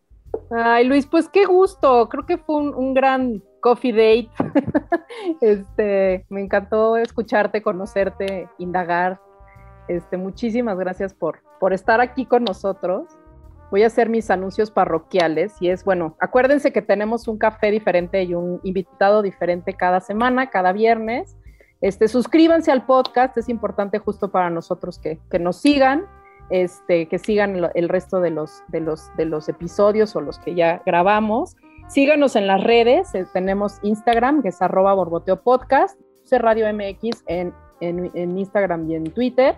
Ay, 0.51 0.87
Luis, 0.87 1.07
pues 1.07 1.29
qué 1.29 1.45
gusto. 1.45 2.09
Creo 2.09 2.27
que 2.27 2.39
fue 2.39 2.57
un, 2.57 2.95
gran 2.95 3.43
coffee 3.61 3.93
date. 3.93 4.31
este, 5.41 6.25
me 6.29 6.43
encantó 6.43 6.97
escucharte, 6.97 7.63
conocerte, 7.63 8.49
indagar. 8.59 9.21
Este, 9.89 10.17
muchísimas 10.17 10.79
gracias 10.79 11.15
por, 11.15 11.41
por 11.61 11.73
estar 11.73 12.01
aquí 12.01 12.27
con 12.27 12.45
nosotros 12.45 13.07
voy 13.71 13.83
a 13.83 13.89
hacer 13.89 14.09
mis 14.09 14.31
anuncios 14.31 14.71
parroquiales 14.71 15.55
y 15.61 15.71
es, 15.71 15.85
bueno, 15.85 16.17
acuérdense 16.21 16.73
que 16.73 16.83
tenemos 16.83 17.29
un 17.29 17.39
café 17.39 17.71
diferente 17.71 18.23
y 18.23 18.35
un 18.35 18.61
invitado 18.63 19.23
diferente 19.23 19.75
cada 19.75 20.01
semana, 20.01 20.51
cada 20.51 20.73
viernes. 20.73 21.37
Este, 21.81 22.09
suscríbanse 22.09 22.73
al 22.73 22.87
podcast, 22.87 23.37
es 23.37 23.49
importante 23.49 23.99
justo 23.99 24.31
para 24.31 24.51
nosotros 24.51 24.99
que, 24.99 25.21
nos 25.39 25.61
sigan, 25.61 26.07
este, 26.51 27.07
que 27.09 27.19
sigan 27.19 27.71
el 27.75 27.89
resto 27.89 28.21
de 28.21 28.31
los, 28.31 28.63
de, 28.69 28.81
los, 28.81 29.11
de 29.17 29.25
los 29.25 29.49
episodios 29.49 30.15
o 30.17 30.21
los 30.21 30.39
que 30.39 30.55
ya 30.55 30.83
grabamos. 30.87 31.57
Síganos 31.89 32.37
en 32.37 32.47
las 32.47 32.63
redes, 32.65 33.15
eh, 33.15 33.27
tenemos 33.33 33.79
Instagram, 33.83 34.43
que 34.43 34.49
es 34.49 34.61
arroba 34.61 34.95
borboteo 34.95 35.41
podcast, 35.43 35.99
Radio 36.31 36.67
MX 36.73 37.23
en, 37.27 37.55
en 37.81 38.39
Instagram 38.39 38.91
y 38.91 38.97
en 38.97 39.05
Twitter. 39.05 39.57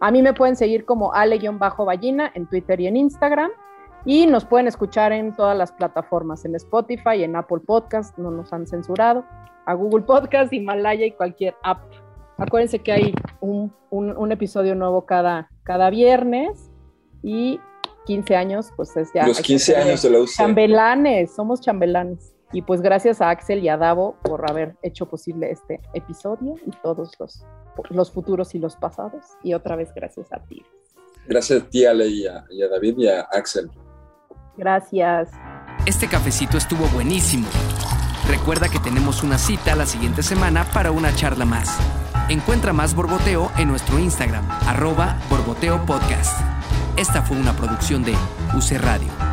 A 0.00 0.10
mí 0.10 0.22
me 0.22 0.32
pueden 0.32 0.56
seguir 0.56 0.86
como 0.86 1.12
ale-ballina 1.12 2.32
en 2.34 2.46
Twitter 2.46 2.80
y 2.80 2.86
en 2.86 2.96
Instagram. 2.96 3.50
Y 4.06 4.26
nos 4.26 4.46
pueden 4.46 4.66
escuchar 4.66 5.12
en 5.12 5.34
todas 5.36 5.56
las 5.56 5.72
plataformas, 5.72 6.46
en 6.46 6.54
Spotify, 6.54 7.22
en 7.22 7.36
Apple 7.36 7.60
Podcast, 7.66 8.16
no 8.16 8.30
nos 8.30 8.50
han 8.54 8.66
censurado, 8.66 9.26
a 9.66 9.74
Google 9.74 10.04
Podcast, 10.04 10.50
Himalaya 10.54 11.04
y 11.04 11.12
cualquier 11.12 11.54
app. 11.62 11.82
Acuérdense 12.40 12.78
que 12.78 12.92
hay 12.92 13.14
un, 13.40 14.32
episodio 14.32 14.74
nuevo 14.74 15.06
cada, 15.06 15.50
cada 15.62 15.90
viernes 15.90 16.70
y 17.22 17.60
15 18.06 18.36
años, 18.36 18.72
pues 18.76 18.96
es 18.96 19.10
ya. 19.14 19.26
Los 19.26 19.40
15 19.40 19.76
años 19.76 20.02
de 20.02 20.10
la 20.10 20.20
UC. 20.20 20.30
Chambelanes, 20.36 21.34
somos 21.34 21.60
chambelanes. 21.60 22.34
Y 22.52 22.62
pues 22.62 22.80
gracias 22.80 23.20
a 23.20 23.30
Axel 23.30 23.62
y 23.62 23.68
a 23.68 23.76
Davo 23.76 24.16
por 24.22 24.50
haber 24.50 24.76
hecho 24.82 25.06
posible 25.06 25.52
este 25.52 25.80
episodio 25.94 26.56
y 26.66 26.70
todos 26.82 27.12
los 27.20 27.44
los 27.88 28.10
futuros 28.10 28.54
y 28.54 28.58
los 28.58 28.76
pasados. 28.76 29.24
Y 29.42 29.54
otra 29.54 29.76
vez 29.76 29.92
gracias 29.94 30.32
a 30.32 30.38
ti. 30.44 30.62
Gracias 31.26 31.62
a 31.62 31.66
ti, 31.68 31.84
Ale, 31.84 32.08
y 32.08 32.26
a, 32.26 32.44
David 32.70 32.98
y 32.98 33.08
a 33.08 33.20
Axel. 33.20 33.70
Gracias. 34.56 35.30
Este 35.86 36.08
cafecito 36.08 36.58
estuvo 36.58 36.86
buenísimo. 36.88 37.46
Recuerda 38.28 38.68
que 38.68 38.78
tenemos 38.78 39.22
una 39.22 39.38
cita 39.38 39.74
la 39.74 39.86
siguiente 39.86 40.22
semana 40.22 40.64
para 40.72 40.90
una 40.90 41.14
charla 41.14 41.44
más. 41.44 41.78
Encuentra 42.30 42.72
más 42.72 42.94
Borboteo 42.94 43.50
en 43.58 43.66
nuestro 43.66 43.98
Instagram, 43.98 44.48
arroba 44.68 45.18
Borboteo 45.28 45.84
Podcast. 45.84 46.40
Esta 46.96 47.22
fue 47.22 47.36
una 47.36 47.56
producción 47.56 48.04
de 48.04 48.14
UC 48.54 48.80
Radio. 48.80 49.29